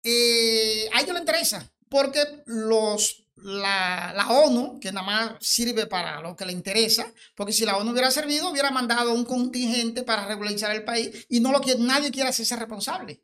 eh, 0.03 0.87
a 0.93 1.01
ellos 1.01 1.13
les 1.13 1.21
interesa, 1.21 1.69
porque 1.89 2.19
los, 2.45 3.23
la, 3.37 4.13
la 4.15 4.29
ONU, 4.29 4.79
que 4.79 4.91
nada 4.91 5.05
más 5.05 5.31
sirve 5.41 5.87
para 5.87 6.21
lo 6.21 6.35
que 6.35 6.45
le 6.45 6.53
interesa, 6.53 7.11
porque 7.35 7.53
si 7.53 7.65
la 7.65 7.77
ONU 7.77 7.91
hubiera 7.91 8.11
servido, 8.11 8.49
hubiera 8.51 8.71
mandado 8.71 9.13
un 9.13 9.25
contingente 9.25 10.03
para 10.03 10.25
regularizar 10.27 10.73
el 10.75 10.83
país 10.83 11.25
y 11.29 11.39
no 11.39 11.51
lo 11.51 11.59
quiere, 11.61 11.79
nadie 11.81 12.11
quiere 12.11 12.29
hacerse 12.29 12.55
responsable. 12.55 13.21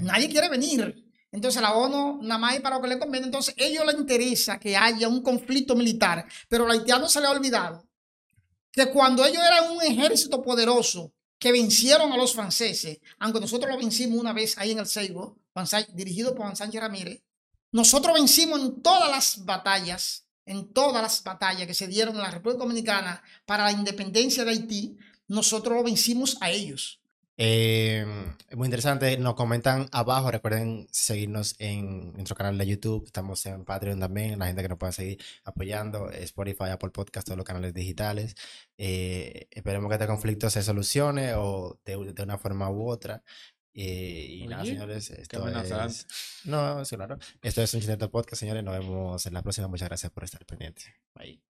Nadie 0.00 0.28
quiere 0.28 0.48
venir. 0.48 1.04
Entonces 1.32 1.60
la 1.60 1.74
ONU 1.74 2.20
nada 2.22 2.38
más 2.38 2.54
es 2.54 2.60
para 2.60 2.76
lo 2.76 2.82
que 2.82 2.88
le 2.88 2.98
conviene. 2.98 3.26
Entonces 3.26 3.54
a 3.58 3.62
ellos 3.62 3.84
les 3.86 3.96
interesa 3.96 4.58
que 4.58 4.76
haya 4.76 5.08
un 5.08 5.20
conflicto 5.22 5.74
militar, 5.74 6.24
pero 6.48 6.64
a 6.64 6.68
los 6.68 6.78
haitianos 6.78 7.12
se 7.12 7.20
les 7.20 7.28
ha 7.28 7.32
olvidado 7.32 7.84
que 8.74 8.90
cuando 8.90 9.24
ellos 9.24 9.42
eran 9.42 9.70
un 9.70 9.82
ejército 9.82 10.42
poderoso 10.42 11.12
que 11.38 11.52
vencieron 11.52 12.12
a 12.12 12.16
los 12.16 12.34
franceses, 12.34 12.98
aunque 13.18 13.40
nosotros 13.40 13.70
lo 13.70 13.78
vencimos 13.78 14.18
una 14.18 14.32
vez 14.32 14.58
ahí 14.58 14.72
en 14.72 14.80
el 14.80 14.86
Seibo, 14.86 15.38
dirigido 15.92 16.30
por 16.30 16.42
Juan 16.42 16.56
Sánchez 16.56 16.80
Ramírez, 16.80 17.22
nosotros 17.70 18.14
vencimos 18.14 18.60
en 18.60 18.82
todas 18.82 19.10
las 19.10 19.44
batallas, 19.44 20.26
en 20.44 20.72
todas 20.72 21.02
las 21.02 21.22
batallas 21.22 21.66
que 21.66 21.74
se 21.74 21.86
dieron 21.86 22.16
en 22.16 22.22
la 22.22 22.30
República 22.30 22.64
Dominicana 22.64 23.22
para 23.46 23.64
la 23.64 23.72
independencia 23.72 24.44
de 24.44 24.50
Haití, 24.50 24.96
nosotros 25.28 25.76
lo 25.76 25.84
vencimos 25.84 26.36
a 26.40 26.50
ellos. 26.50 27.00
Eh, 27.36 28.06
muy 28.52 28.66
interesante. 28.66 29.16
Nos 29.18 29.34
comentan 29.34 29.88
abajo. 29.92 30.30
Recuerden 30.30 30.86
seguirnos 30.90 31.56
en 31.58 32.12
nuestro 32.12 32.36
canal 32.36 32.56
de 32.58 32.66
YouTube. 32.66 33.04
Estamos 33.06 33.44
en 33.46 33.64
Patreon 33.64 33.98
también. 34.00 34.38
La 34.38 34.46
gente 34.46 34.62
que 34.62 34.68
nos 34.68 34.78
pueda 34.78 34.92
seguir 34.92 35.18
apoyando. 35.44 36.10
Spotify, 36.10 36.70
Apple 36.70 36.90
Podcast, 36.90 37.26
todos 37.26 37.36
los 37.36 37.46
canales 37.46 37.74
digitales. 37.74 38.34
Eh, 38.78 39.48
esperemos 39.50 39.88
que 39.88 39.94
este 39.94 40.06
conflicto 40.06 40.48
se 40.50 40.62
solucione 40.62 41.34
o 41.34 41.80
de, 41.84 42.12
de 42.12 42.22
una 42.22 42.38
forma 42.38 42.70
u 42.70 42.88
otra. 42.88 43.22
Eh, 43.74 44.26
y 44.30 44.46
nada, 44.46 44.62
Oye, 44.62 44.72
señores. 44.72 45.10
Esto 45.10 45.48
es... 45.48 46.06
No, 46.44 46.84
sí, 46.84 46.94
claro. 46.96 47.18
Esto 47.42 47.62
es 47.62 47.74
un 47.74 47.80
Chinete 47.80 48.08
Podcast, 48.08 48.40
señores. 48.40 48.62
Nos 48.62 48.78
vemos 48.78 49.26
en 49.26 49.34
la 49.34 49.42
próxima. 49.42 49.66
Muchas 49.66 49.88
gracias 49.88 50.12
por 50.12 50.22
estar 50.24 50.44
pendientes. 50.46 50.86
Bye. 51.14 51.42